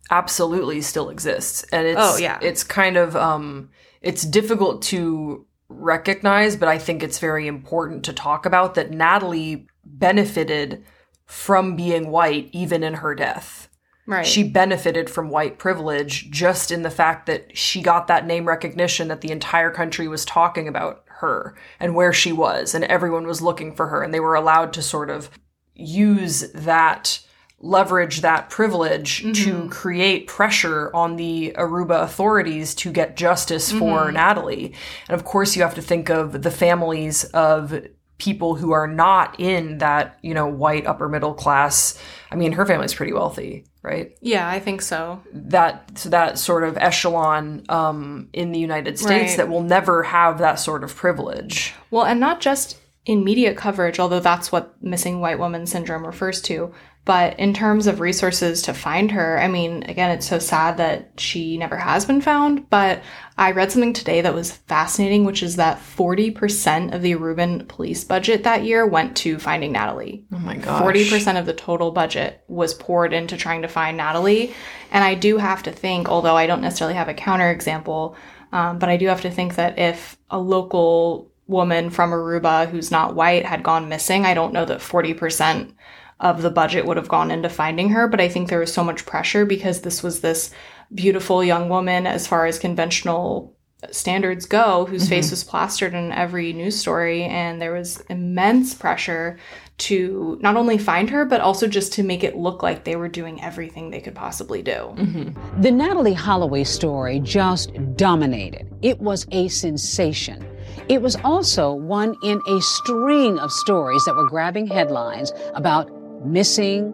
absolutely 0.09 0.81
still 0.81 1.09
exists, 1.09 1.63
and 1.71 1.87
it's 1.87 1.99
oh 2.01 2.17
yeah, 2.17 2.39
it's 2.41 2.63
kind 2.63 2.97
of 2.97 3.15
um, 3.15 3.71
it's 4.01 4.23
difficult 4.23 4.83
to 4.83 5.45
recognize, 5.69 6.55
but 6.55 6.69
I 6.69 6.77
think 6.77 7.03
it's 7.03 7.19
very 7.19 7.47
important 7.47 8.05
to 8.05 8.13
talk 8.13 8.45
about 8.45 8.75
that 8.75 8.91
Natalee 8.91 9.67
benefited 9.83 10.85
from 11.25 11.75
being 11.75 12.09
white 12.09 12.49
even 12.53 12.83
in 12.83 12.95
her 12.95 13.15
death. 13.15 13.66
Right. 14.07 14.25
She 14.25 14.43
benefited 14.43 15.09
from 15.09 15.29
white 15.29 15.59
privilege 15.59 16.31
just 16.31 16.71
in 16.71 16.81
the 16.81 16.89
fact 16.89 17.25
that 17.25 17.57
she 17.57 17.81
got 17.81 18.07
that 18.07 18.25
name 18.25 18.47
recognition 18.47 19.09
that 19.09 19.19
the 19.19 19.31
entire 19.31 19.69
country 19.69 20.07
was 20.07 20.23
talking 20.23 20.67
about 20.67 21.03
her 21.07 21.55
and 21.79 21.93
where 21.93 22.13
she 22.13 22.31
was, 22.31 22.73
and 22.73 22.85
everyone 22.85 23.27
was 23.27 23.41
looking 23.41 23.75
for 23.75 23.87
her, 23.87 24.01
and 24.01 24.13
they 24.13 24.21
were 24.21 24.35
allowed 24.35 24.71
to 24.73 24.81
sort 24.81 25.09
of 25.09 25.29
use 25.75 26.51
that 26.53 27.19
leverage 27.59 28.21
that 28.21 28.49
privilege 28.49 29.23
mm-hmm. 29.23 29.31
to 29.31 29.69
create 29.69 30.27
pressure 30.27 30.91
on 30.95 31.15
the 31.15 31.53
Aruba 31.57 32.03
authorities 32.03 32.75
to 32.75 32.91
get 32.91 33.17
justice 33.17 33.71
for 33.71 34.05
mm-hmm. 34.05 34.15
Natalee. 34.15 34.75
And 35.09 35.19
of 35.19 35.25
course, 35.25 35.55
you 35.55 35.63
have 35.63 35.75
to 35.75 35.81
think 35.81 36.09
of 36.09 36.43
the 36.43 36.51
families 36.51 37.23
of 37.25 37.87
people 38.19 38.55
who 38.55 38.71
are 38.71 38.87
not 38.87 39.39
in 39.39 39.79
that, 39.79 40.17
you 40.21 40.33
know, 40.33 40.47
white 40.47 40.85
upper 40.85 41.09
middle 41.09 41.33
class. 41.33 42.01
I 42.31 42.35
mean, 42.35 42.51
her 42.53 42.65
family's 42.65 42.93
pretty 42.93 43.13
wealthy, 43.13 43.65
right? 43.87 44.17
Yeah, 44.21 44.47
I 44.47 44.59
think 44.59 44.81
so. 44.81 45.23
That 45.33 45.95
that 46.05 46.37
sort 46.37 46.63
of 46.63 46.77
echelon 46.77 47.63
um, 47.69 48.29
in 48.33 48.51
the 48.51 48.59
United 48.59 48.99
States 48.99 49.31
right. 49.31 49.37
that 49.37 49.49
will 49.49 49.63
never 49.63 50.03
have 50.03 50.39
that 50.39 50.55
sort 50.55 50.83
of 50.83 50.93
privilege. 50.95 51.73
Well, 51.89 52.05
and 52.05 52.19
not 52.19 52.41
just 52.41 52.77
in 53.05 53.23
media 53.23 53.53
coverage, 53.55 53.99
although 53.99 54.19
that's 54.19 54.51
what 54.51 54.81
missing 54.83 55.21
white 55.21 55.39
woman 55.39 55.65
syndrome 55.65 56.05
refers 56.05 56.41
to, 56.41 56.73
but 57.07 57.39
in 57.39 57.53
terms 57.53 57.87
of 57.87 58.01
resources 58.01 58.63
to 58.63 58.73
find 58.73 59.11
her, 59.11 59.39
I 59.39 59.47
mean, 59.47 59.83
again, 59.83 60.11
it's 60.11 60.27
so 60.27 60.39
sad 60.39 60.75
that 60.75 61.11
she 61.17 61.57
never 61.57 61.77
has 61.77 62.05
been 62.05 62.19
found. 62.19 62.69
But 62.69 63.01
I 63.37 63.51
read 63.51 63.71
something 63.71 63.93
today 63.93 64.19
that 64.19 64.33
was 64.33 64.51
fascinating, 64.51 65.23
which 65.23 65.41
is 65.41 65.55
that 65.55 65.79
40% 65.79 66.93
of 66.93 67.01
the 67.01 67.13
Aruban 67.13 67.65
police 67.69 68.03
budget 68.03 68.43
that 68.43 68.65
year 68.65 68.85
went 68.85 69.15
to 69.17 69.39
finding 69.39 69.73
Natalee. 69.73 70.25
Oh 70.33 70.39
my 70.39 70.57
gosh. 70.57 70.81
40% 70.81 71.39
of 71.39 71.45
the 71.45 71.53
total 71.53 71.91
budget 71.91 72.43
was 72.49 72.73
poured 72.73 73.13
into 73.13 73.37
trying 73.37 73.61
to 73.61 73.69
find 73.69 73.97
Natalee. 73.97 74.53
And 74.91 75.01
I 75.01 75.15
do 75.15 75.37
have 75.37 75.63
to 75.63 75.71
think, 75.71 76.09
although 76.09 76.35
I 76.35 76.45
don't 76.45 76.61
necessarily 76.61 76.95
have 76.95 77.07
a 77.07 77.13
counterexample, 77.13 78.17
um, 78.51 78.79
but 78.79 78.89
I 78.89 78.97
do 78.97 79.07
have 79.07 79.21
to 79.21 79.31
think 79.31 79.55
that 79.55 79.79
if 79.79 80.17
a 80.29 80.37
local 80.37 81.31
woman 81.47 81.89
from 81.89 82.11
Aruba 82.11 82.67
who's 82.67 82.91
not 82.91 83.15
white 83.15 83.45
had 83.45 83.63
gone 83.63 83.87
missing, 83.87 84.25
I 84.25 84.33
don't 84.33 84.51
know 84.51 84.65
that 84.65 84.79
40% 84.79 85.73
of 86.19 86.41
the 86.41 86.49
budget 86.49 86.85
would 86.85 86.97
have 86.97 87.09
gone 87.09 87.31
into 87.31 87.49
finding 87.49 87.89
her. 87.89 88.07
But 88.07 88.21
I 88.21 88.29
think 88.29 88.49
there 88.49 88.59
was 88.59 88.73
so 88.73 88.83
much 88.83 89.05
pressure 89.05 89.45
because 89.45 89.81
this 89.81 90.01
was 90.01 90.21
this 90.21 90.51
beautiful 90.93 91.43
young 91.43 91.69
woman, 91.69 92.07
as 92.07 92.27
far 92.27 92.45
as 92.45 92.59
conventional 92.59 93.55
standards 93.91 94.45
go, 94.47 94.85
whose 94.85 95.03
mm-hmm. 95.03 95.09
face 95.09 95.29
was 95.29 95.43
plastered 95.43 95.93
in 95.93 96.11
every 96.11 96.53
news 96.53 96.79
story. 96.79 97.23
And 97.23 97.61
there 97.61 97.73
was 97.73 98.01
immense 98.09 98.73
pressure 98.73 99.37
to 99.77 100.39
not 100.41 100.57
only 100.57 100.79
find 100.79 101.09
her, 101.11 101.23
but 101.25 101.41
also 101.41 101.67
just 101.67 101.93
to 101.93 102.03
make 102.03 102.23
it 102.23 102.35
look 102.35 102.63
like 102.63 102.83
they 102.83 102.95
were 102.95 103.07
doing 103.07 103.41
everything 103.43 103.91
they 103.91 104.01
could 104.01 104.15
possibly 104.15 104.63
do. 104.63 104.71
Mm-hmm. 104.71 105.61
The 105.61 105.69
Natalee 105.69 106.15
Holloway 106.15 106.63
story 106.63 107.19
just 107.19 107.71
dominated. 107.95 108.67
It 108.81 108.99
was 108.99 109.27
a 109.31 109.47
sensation. 109.49 110.43
It 110.89 111.01
was 111.01 111.15
also 111.17 111.73
one 111.73 112.15
in 112.23 112.41
a 112.47 112.61
string 112.61 113.37
of 113.37 113.51
stories 113.51 114.03
that 114.05 114.15
were 114.15 114.27
grabbing 114.27 114.65
headlines 114.65 115.31
about 115.53 115.91
missing, 116.23 116.93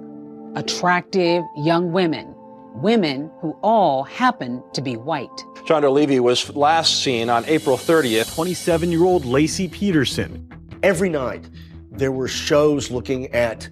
attractive 0.56 1.44
young 1.58 1.92
women, 1.92 2.34
women 2.76 3.30
who 3.40 3.58
all 3.64 4.04
happen 4.04 4.64
to 4.74 4.82
be 4.82 4.96
white. 4.96 5.30
Chandra 5.66 5.90
Levy 5.90 6.20
was 6.20 6.54
last 6.56 7.04
seen 7.04 7.30
on 7.30 7.46
April 7.46 7.78
30th. 7.78 8.34
27 8.36 8.92
year 8.92 9.04
old 9.04 9.24
Laci 9.24 9.72
Peterson. 9.72 10.50
Every 10.84 11.10
night, 11.10 11.50
there 11.92 12.12
were 12.12 12.28
shows 12.28 12.92
looking 12.92 13.28
at 13.34 13.70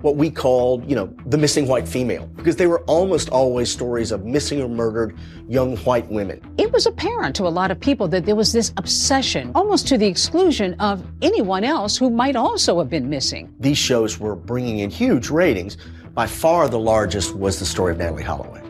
what 0.00 0.16
we 0.16 0.30
called, 0.30 0.88
you 0.88 0.94
know, 0.94 1.12
the 1.26 1.36
missing 1.36 1.66
white 1.66 1.88
female, 1.88 2.26
because 2.36 2.56
they 2.56 2.66
were 2.66 2.80
almost 2.82 3.28
always 3.30 3.70
stories 3.70 4.12
of 4.12 4.24
missing 4.24 4.62
or 4.62 4.68
murdered 4.68 5.16
young 5.48 5.76
white 5.78 6.08
women. 6.08 6.40
It 6.56 6.72
was 6.72 6.86
apparent 6.86 7.34
to 7.36 7.46
a 7.46 7.48
lot 7.48 7.70
of 7.70 7.80
people 7.80 8.06
that 8.08 8.24
there 8.24 8.36
was 8.36 8.52
this 8.52 8.72
obsession, 8.76 9.50
almost 9.54 9.88
to 9.88 9.98
the 9.98 10.06
exclusion 10.06 10.74
of 10.74 11.04
anyone 11.22 11.64
else 11.64 11.96
who 11.96 12.10
might 12.10 12.36
also 12.36 12.78
have 12.78 12.88
been 12.88 13.10
missing. 13.10 13.52
These 13.58 13.78
shows 13.78 14.20
were 14.20 14.36
bringing 14.36 14.80
in 14.80 14.90
huge 14.90 15.30
ratings. 15.30 15.76
By 16.14 16.26
far 16.26 16.68
the 16.68 16.78
largest 16.78 17.34
was 17.34 17.58
the 17.58 17.66
story 17.66 17.92
of 17.92 17.98
Natalee 17.98 18.22
Holloway. 18.22 18.62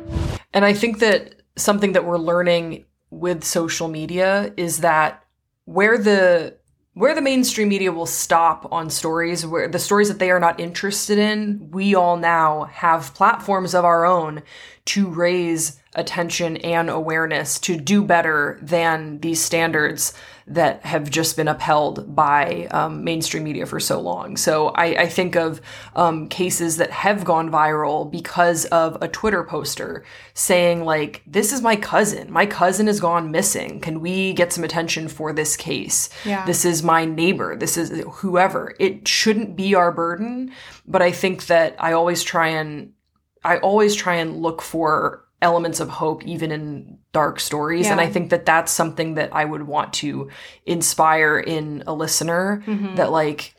And 0.53 0.65
I 0.65 0.75
think 0.75 0.99
that 0.99 1.43
something 1.57 1.93
that 1.93 2.05
we're 2.05 2.19
learning 2.19 2.85
with 3.11 3.43
social 3.43 3.89
media 3.89 4.53
is 4.57 4.81
that 4.81 5.25
where 5.65 5.97
the 5.97 6.58
where 6.99 7.15
the 7.15 7.23
mainstream 7.23 7.69
media 7.69 7.93
will 7.93 8.07
stop 8.07 8.67
on 8.73 8.91
stories 8.91 9.47
where 9.47 9.69
the 9.69 9.79
stories 9.79 10.09
that 10.09 10.19
they 10.19 10.33
are 10.33 10.41
not 10.41 10.59
interested 10.59 11.17
in 11.17 11.71
we 11.71 11.95
all 11.95 12.17
now 12.17 12.65
have 12.65 13.15
platforms 13.15 13.73
of 13.73 13.85
our 13.85 14.05
own 14.05 14.43
to 14.85 15.07
raise 15.07 15.81
attention 15.95 16.57
and 16.59 16.91
awareness 16.91 17.61
to 17.61 17.79
do 17.79 18.03
better 18.03 18.59
than 18.63 19.21
these 19.21 19.41
standards 19.41 20.13
that 20.49 20.85
have 20.85 21.11
just 21.11 21.37
been 21.37 21.49
upheld 21.49 22.15
by 22.15 22.67
um, 22.71 23.05
mainstream 23.05 23.45
media 23.45 23.67
for 23.67 23.79
so 23.79 24.01
long. 24.01 24.37
So 24.37 24.69
I, 24.69 25.03
I 25.03 25.07
think 25.07 25.37
of 25.37 25.61
um, 25.95 26.29
cases 26.29 26.79
that 26.79 26.91
have 26.91 27.25
gone 27.25 27.51
viral 27.51 28.11
because 28.11 28.65
of 28.67 28.97
a 29.03 29.09
Twitter 29.09 29.45
poster 29.45 30.05
saying, 30.35 30.85
like, 30.85 31.23
this 31.27 31.53
is 31.53 31.61
my 31.61 31.77
cousin. 31.77 32.33
My 32.33 32.47
cousin 32.47 32.87
has 32.87 33.01
gone 33.01 33.31
missing. 33.31 33.81
Can 33.81 34.01
we 34.01 34.33
get 34.33 34.53
some 34.53 34.65
attention 34.65 35.09
for 35.09 35.33
this 35.33 35.57
case? 35.57 36.09
Yeah. 36.25 36.47
This 36.47 36.65
is 36.65 36.83
my 36.83 37.05
neighbor. 37.05 37.55
This 37.55 37.77
is 37.77 38.03
whoever. 38.15 38.75
It 38.81 39.07
shouldn't 39.07 39.57
be 39.57 39.75
our 39.75 39.93
burden. 39.93 40.53
But 40.87 41.03
I 41.03 41.13
think 41.13 41.47
that 41.47 41.77
I 41.79 41.93
always 41.93 42.23
try 42.23 42.49
and 42.49 42.93
I 43.45 43.59
always 43.59 43.95
try 43.95 44.17
and 44.17 44.43
look 44.43 44.63
for 44.63 45.28
elements 45.41 45.79
of 45.81 45.89
hope 45.89 46.25
even 46.25 46.51
in 46.51 46.99
dark 47.13 47.39
stories 47.41 47.87
and 47.93 48.01
i 48.01 48.07
think 48.09 48.31
that 48.31 48.45
that's 48.45 48.73
something 48.73 49.15
that 49.15 49.31
i 49.33 49.45
would 49.45 49.63
want 49.63 49.93
to 49.93 50.29
inspire 50.67 51.39
in 51.39 51.83
a 51.87 51.95
listener 51.95 52.63
Mhm. 52.67 52.97
that 52.97 53.11
like 53.13 53.55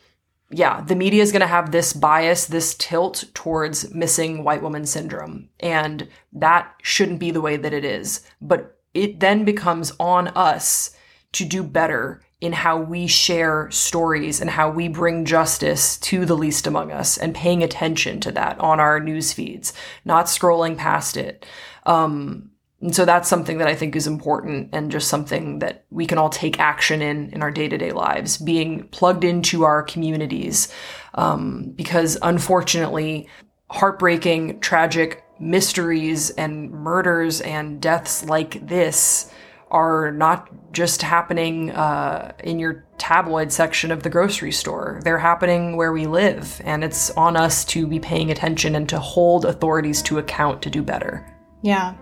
yeah 0.51 0.82
the 0.82 0.95
media 0.95 1.21
is 1.23 1.32
going 1.32 1.41
to 1.41 1.47
have 1.47 1.71
this 1.71 1.93
bias 1.93 2.45
this 2.47 2.75
tilt 2.75 3.25
towards 3.34 3.93
missing 3.93 4.43
white 4.43 4.61
woman 4.61 4.86
syndrome 4.86 5.49
and 5.59 6.07
that 6.34 6.73
shouldn't 6.82 7.19
be 7.19 7.32
the 7.32 7.41
way 7.41 7.55
that 7.55 7.73
it 7.73 7.86
is 7.86 8.21
but 8.41 8.77
it 8.93 9.19
then 9.19 9.45
becomes 9.45 9.91
on 9.99 10.27
us 10.30 10.91
to 11.32 11.45
do 11.45 11.63
better 11.63 12.21
in 12.41 12.53
how 12.53 12.77
we 12.80 13.05
share 13.05 13.69
stories 13.69 14.39
and 14.39 14.49
how 14.49 14.69
we 14.71 14.88
bring 14.88 15.25
justice 15.25 15.97
to 15.97 16.25
the 16.25 16.38
least 16.38 16.65
among 16.65 16.89
us 16.91 17.17
and 17.17 17.36
paying 17.36 17.61
attention 17.61 18.19
to 18.21 18.32
that 18.32 18.57
on 18.59 18.80
our 18.80 18.97
news 19.01 19.34
feeds, 19.34 19.73
not 20.05 20.25
scrolling 20.27 20.77
past 20.77 21.17
it. 21.17 21.45
Um, 21.89 22.51
and 22.81 22.95
so 22.95 23.03
that's 23.03 23.27
something 23.27 23.57
that 23.57 23.67
I 23.67 23.75
think 23.75 23.95
is 23.95 24.07
important 24.07 24.69
and 24.71 24.91
just 24.91 25.09
something 25.09 25.59
that 25.59 25.83
we 25.89 26.05
can 26.05 26.17
all 26.17 26.29
take 26.29 26.59
action 26.59 27.01
in 27.01 27.29
in 27.31 27.41
our 27.41 27.51
day 27.51 27.67
to 27.67 27.77
day 27.77 27.91
lives, 27.91 28.37
being 28.37 28.87
plugged 28.89 29.25
into 29.25 29.63
our 29.63 29.83
communities. 29.83 30.71
Um, 31.15 31.73
because 31.75 32.17
unfortunately, 32.21 33.27
heartbreaking, 33.69 34.61
tragic 34.61 35.23
mysteries 35.39 36.29
and 36.31 36.71
murders 36.71 37.41
and 37.41 37.81
deaths 37.81 38.23
like 38.25 38.65
this 38.65 39.31
are 39.71 40.11
not 40.11 40.49
just 40.71 41.01
happening 41.01 41.71
uh, 41.71 42.31
in 42.43 42.59
your 42.59 42.85
tabloid 42.97 43.51
section 43.51 43.91
of 43.91 44.03
the 44.03 44.09
grocery 44.09 44.51
store. 44.51 44.99
They're 45.03 45.19
happening 45.19 45.75
where 45.75 45.91
we 45.91 46.07
live, 46.07 46.61
and 46.63 46.83
it's 46.83 47.11
on 47.11 47.35
us 47.35 47.65
to 47.65 47.87
be 47.87 47.99
paying 47.99 48.31
attention 48.31 48.75
and 48.75 48.87
to 48.89 48.99
hold 48.99 49.45
authorities 49.45 50.01
to 50.03 50.17
account 50.17 50.61
to 50.63 50.69
do 50.69 50.81
better. 50.81 51.25
Yeah. 51.62 51.95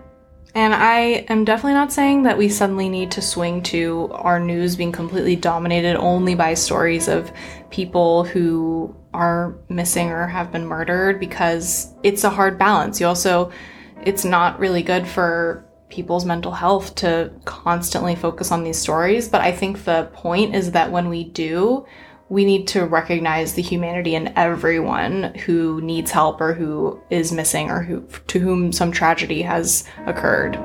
And 0.54 0.74
I 0.74 1.26
am 1.28 1.44
definitely 1.44 1.74
not 1.74 1.92
saying 1.92 2.22
that 2.22 2.38
we 2.38 2.48
suddenly 2.48 2.88
need 2.88 3.10
to 3.12 3.22
swing 3.22 3.62
to 3.64 4.08
our 4.12 4.40
news 4.40 4.76
being 4.76 4.92
completely 4.92 5.36
dominated 5.36 5.96
only 5.96 6.34
by 6.34 6.54
stories 6.54 7.06
of 7.06 7.30
people 7.70 8.24
who 8.24 8.96
are 9.12 9.58
missing 9.68 10.10
or 10.10 10.26
have 10.26 10.50
been 10.50 10.66
murdered 10.66 11.20
because 11.20 11.92
it's 12.02 12.24
a 12.24 12.30
hard 12.30 12.58
balance. 12.58 13.00
You 13.00 13.06
also, 13.06 13.52
it's 14.02 14.24
not 14.24 14.58
really 14.58 14.82
good 14.82 15.06
for 15.06 15.64
people's 15.90 16.24
mental 16.24 16.52
health 16.52 16.94
to 16.96 17.30
constantly 17.44 18.14
focus 18.14 18.50
on 18.50 18.64
these 18.64 18.78
stories. 18.78 19.28
But 19.28 19.42
I 19.42 19.52
think 19.52 19.84
the 19.84 20.10
point 20.12 20.54
is 20.54 20.72
that 20.72 20.90
when 20.90 21.08
we 21.08 21.24
do, 21.24 21.86
we 22.30 22.44
need 22.44 22.68
to 22.68 22.84
recognize 22.84 23.54
the 23.54 23.62
humanity 23.62 24.14
in 24.14 24.32
everyone 24.36 25.34
who 25.46 25.80
needs 25.80 26.10
help 26.10 26.40
or 26.40 26.52
who 26.52 27.00
is 27.08 27.32
missing 27.32 27.70
or 27.70 27.82
who 27.82 28.06
to 28.26 28.38
whom 28.38 28.70
some 28.70 28.92
tragedy 28.92 29.40
has 29.40 29.84
occurred. 30.06 30.56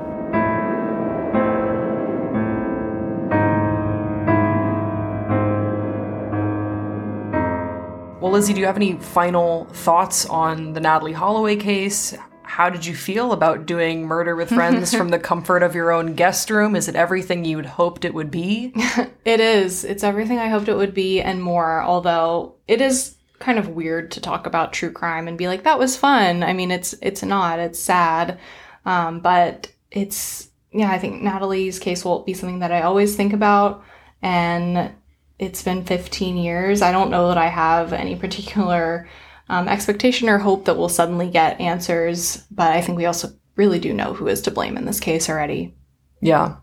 Well, 8.20 8.32
Lizzie, 8.32 8.52
do 8.52 8.60
you 8.60 8.66
have 8.66 8.76
any 8.76 8.94
final 8.94 9.64
thoughts 9.66 10.26
on 10.26 10.74
the 10.74 10.80
Natalee 10.80 11.14
Holloway 11.14 11.56
case? 11.56 12.14
How 12.54 12.70
did 12.70 12.86
you 12.86 12.94
feel 12.94 13.32
about 13.32 13.66
doing 13.66 14.06
Murder 14.06 14.36
with 14.36 14.48
Friends 14.50 14.94
from 14.94 15.08
the 15.08 15.18
comfort 15.30 15.64
of 15.64 15.74
your 15.74 15.90
own 15.90 16.14
guest 16.14 16.50
room? 16.50 16.76
Is 16.76 16.86
it 16.86 16.94
everything 16.94 17.44
you'd 17.44 17.66
hoped 17.66 18.04
it 18.04 18.14
would 18.14 18.30
be? 18.30 18.72
It 19.24 19.40
is. 19.40 19.84
It's 19.84 20.04
everything 20.04 20.38
I 20.38 20.48
hoped 20.48 20.68
it 20.68 20.76
would 20.76 20.92
be 20.94 21.20
and 21.20 21.42
more, 21.42 21.82
although 21.82 22.54
it 22.68 22.80
is 22.80 23.16
kind 23.38 23.58
of 23.58 23.70
weird 23.70 24.10
to 24.12 24.20
talk 24.20 24.46
about 24.46 24.72
true 24.72 24.92
crime 24.92 25.26
and 25.26 25.38
be 25.38 25.48
like 25.48 25.64
that 25.64 25.78
was 25.78 25.96
fun. 25.96 26.42
I 26.44 26.52
mean, 26.52 26.70
it's 26.70 26.94
it's 27.00 27.22
not. 27.24 27.58
It's 27.58 27.78
sad. 27.78 28.38
Um, 28.84 29.20
but 29.20 29.72
it's 29.90 30.50
yeah, 30.72 30.92
I 30.92 30.98
think 30.98 31.22
Natalee's 31.22 31.78
case 31.78 32.04
will 32.04 32.22
be 32.22 32.34
something 32.34 32.58
that 32.58 32.70
I 32.70 32.82
always 32.82 33.16
think 33.16 33.32
about 33.32 33.82
and 34.22 34.92
it's 35.38 35.62
been 35.62 35.84
15 35.84 36.36
years. 36.36 36.82
I 36.82 36.92
don't 36.92 37.10
know 37.10 37.28
that 37.28 37.38
I 37.38 37.48
have 37.48 37.92
any 37.92 38.14
particular 38.14 39.08
um, 39.48 39.68
expectation 39.68 40.28
or 40.28 40.38
hope 40.38 40.64
that 40.64 40.76
we'll 40.76 40.88
suddenly 40.88 41.28
get 41.28 41.60
answers, 41.60 42.44
but 42.50 42.72
I 42.72 42.80
think 42.80 42.98
we 42.98 43.06
also 43.06 43.28
really 43.56 43.78
do 43.78 43.92
know 43.92 44.14
who 44.14 44.28
is 44.28 44.42
to 44.42 44.50
blame 44.50 44.76
in 44.76 44.84
this 44.84 45.00
case 45.00 45.28
already. 45.28 45.74
Yeah. 46.20 46.56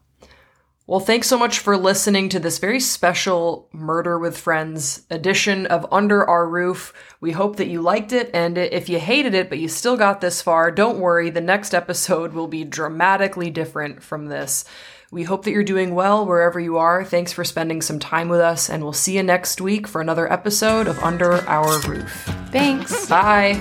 Well, 0.87 0.99
thanks 0.99 1.27
so 1.27 1.37
much 1.37 1.59
for 1.59 1.77
listening 1.77 2.27
to 2.29 2.39
this 2.39 2.57
very 2.57 2.79
special 2.81 3.69
Murder 3.71 4.19
with 4.19 4.37
Friends 4.37 5.05
edition 5.09 5.65
of 5.67 5.85
Under 5.89 6.27
Our 6.27 6.45
Roof. 6.49 6.93
We 7.21 7.31
hope 7.31 7.55
that 7.57 7.69
you 7.69 7.81
liked 7.81 8.11
it, 8.11 8.29
and 8.33 8.57
if 8.57 8.89
you 8.89 8.99
hated 8.99 9.33
it 9.33 9.47
but 9.47 9.59
you 9.59 9.69
still 9.69 9.95
got 9.95 10.19
this 10.19 10.41
far, 10.41 10.69
don't 10.69 10.99
worry, 10.99 11.29
the 11.29 11.39
next 11.39 11.73
episode 11.73 12.33
will 12.33 12.47
be 12.47 12.65
dramatically 12.65 13.49
different 13.49 14.03
from 14.03 14.25
this. 14.25 14.65
We 15.13 15.23
hope 15.23 15.43
that 15.43 15.51
you're 15.51 15.65
doing 15.65 15.93
well 15.93 16.25
wherever 16.25 16.57
you 16.57 16.77
are. 16.77 17.03
Thanks 17.03 17.33
for 17.33 17.43
spending 17.43 17.81
some 17.81 17.99
time 17.99 18.29
with 18.29 18.39
us, 18.39 18.69
and 18.69 18.81
we'll 18.81 18.93
see 18.93 19.17
you 19.17 19.23
next 19.23 19.59
week 19.59 19.85
for 19.85 19.99
another 19.99 20.31
episode 20.31 20.87
of 20.87 20.97
Under 20.99 21.45
Our 21.49 21.81
Roof. 21.81 22.09
Thanks. 22.49 23.07
Bye. 23.09 23.59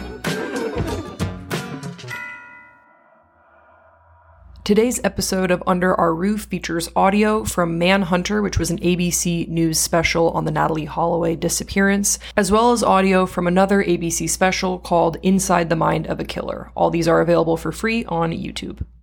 Today's 4.62 5.01
episode 5.03 5.51
of 5.51 5.61
Under 5.66 5.92
Our 5.96 6.14
Roof 6.14 6.42
features 6.42 6.88
audio 6.94 7.42
from 7.42 7.78
Manhunter, 7.78 8.42
which 8.42 8.57
was 8.57 8.70
an 8.70 8.78
ABC 8.78 9.48
News 9.48 9.80
special 9.80 10.30
on 10.30 10.44
the 10.44 10.53
Natalee 10.53 10.86
Holloway 10.86 11.34
disappearance, 11.34 12.20
as 12.36 12.53
well 12.53 12.70
as 12.70 12.84
audio 12.84 13.26
from 13.26 13.48
another 13.48 13.82
ABC 13.82 14.30
special 14.30 14.78
called 14.78 15.16
Inside 15.24 15.68
the 15.68 15.74
Mind 15.74 16.07
of 16.07 16.20
a 16.20 16.24
Killer. 16.24 16.70
All 16.76 16.90
these 16.90 17.09
are 17.09 17.20
available 17.20 17.57
for 17.57 17.72
free 17.72 18.05
on 18.05 18.30
YouTube. 18.30 18.86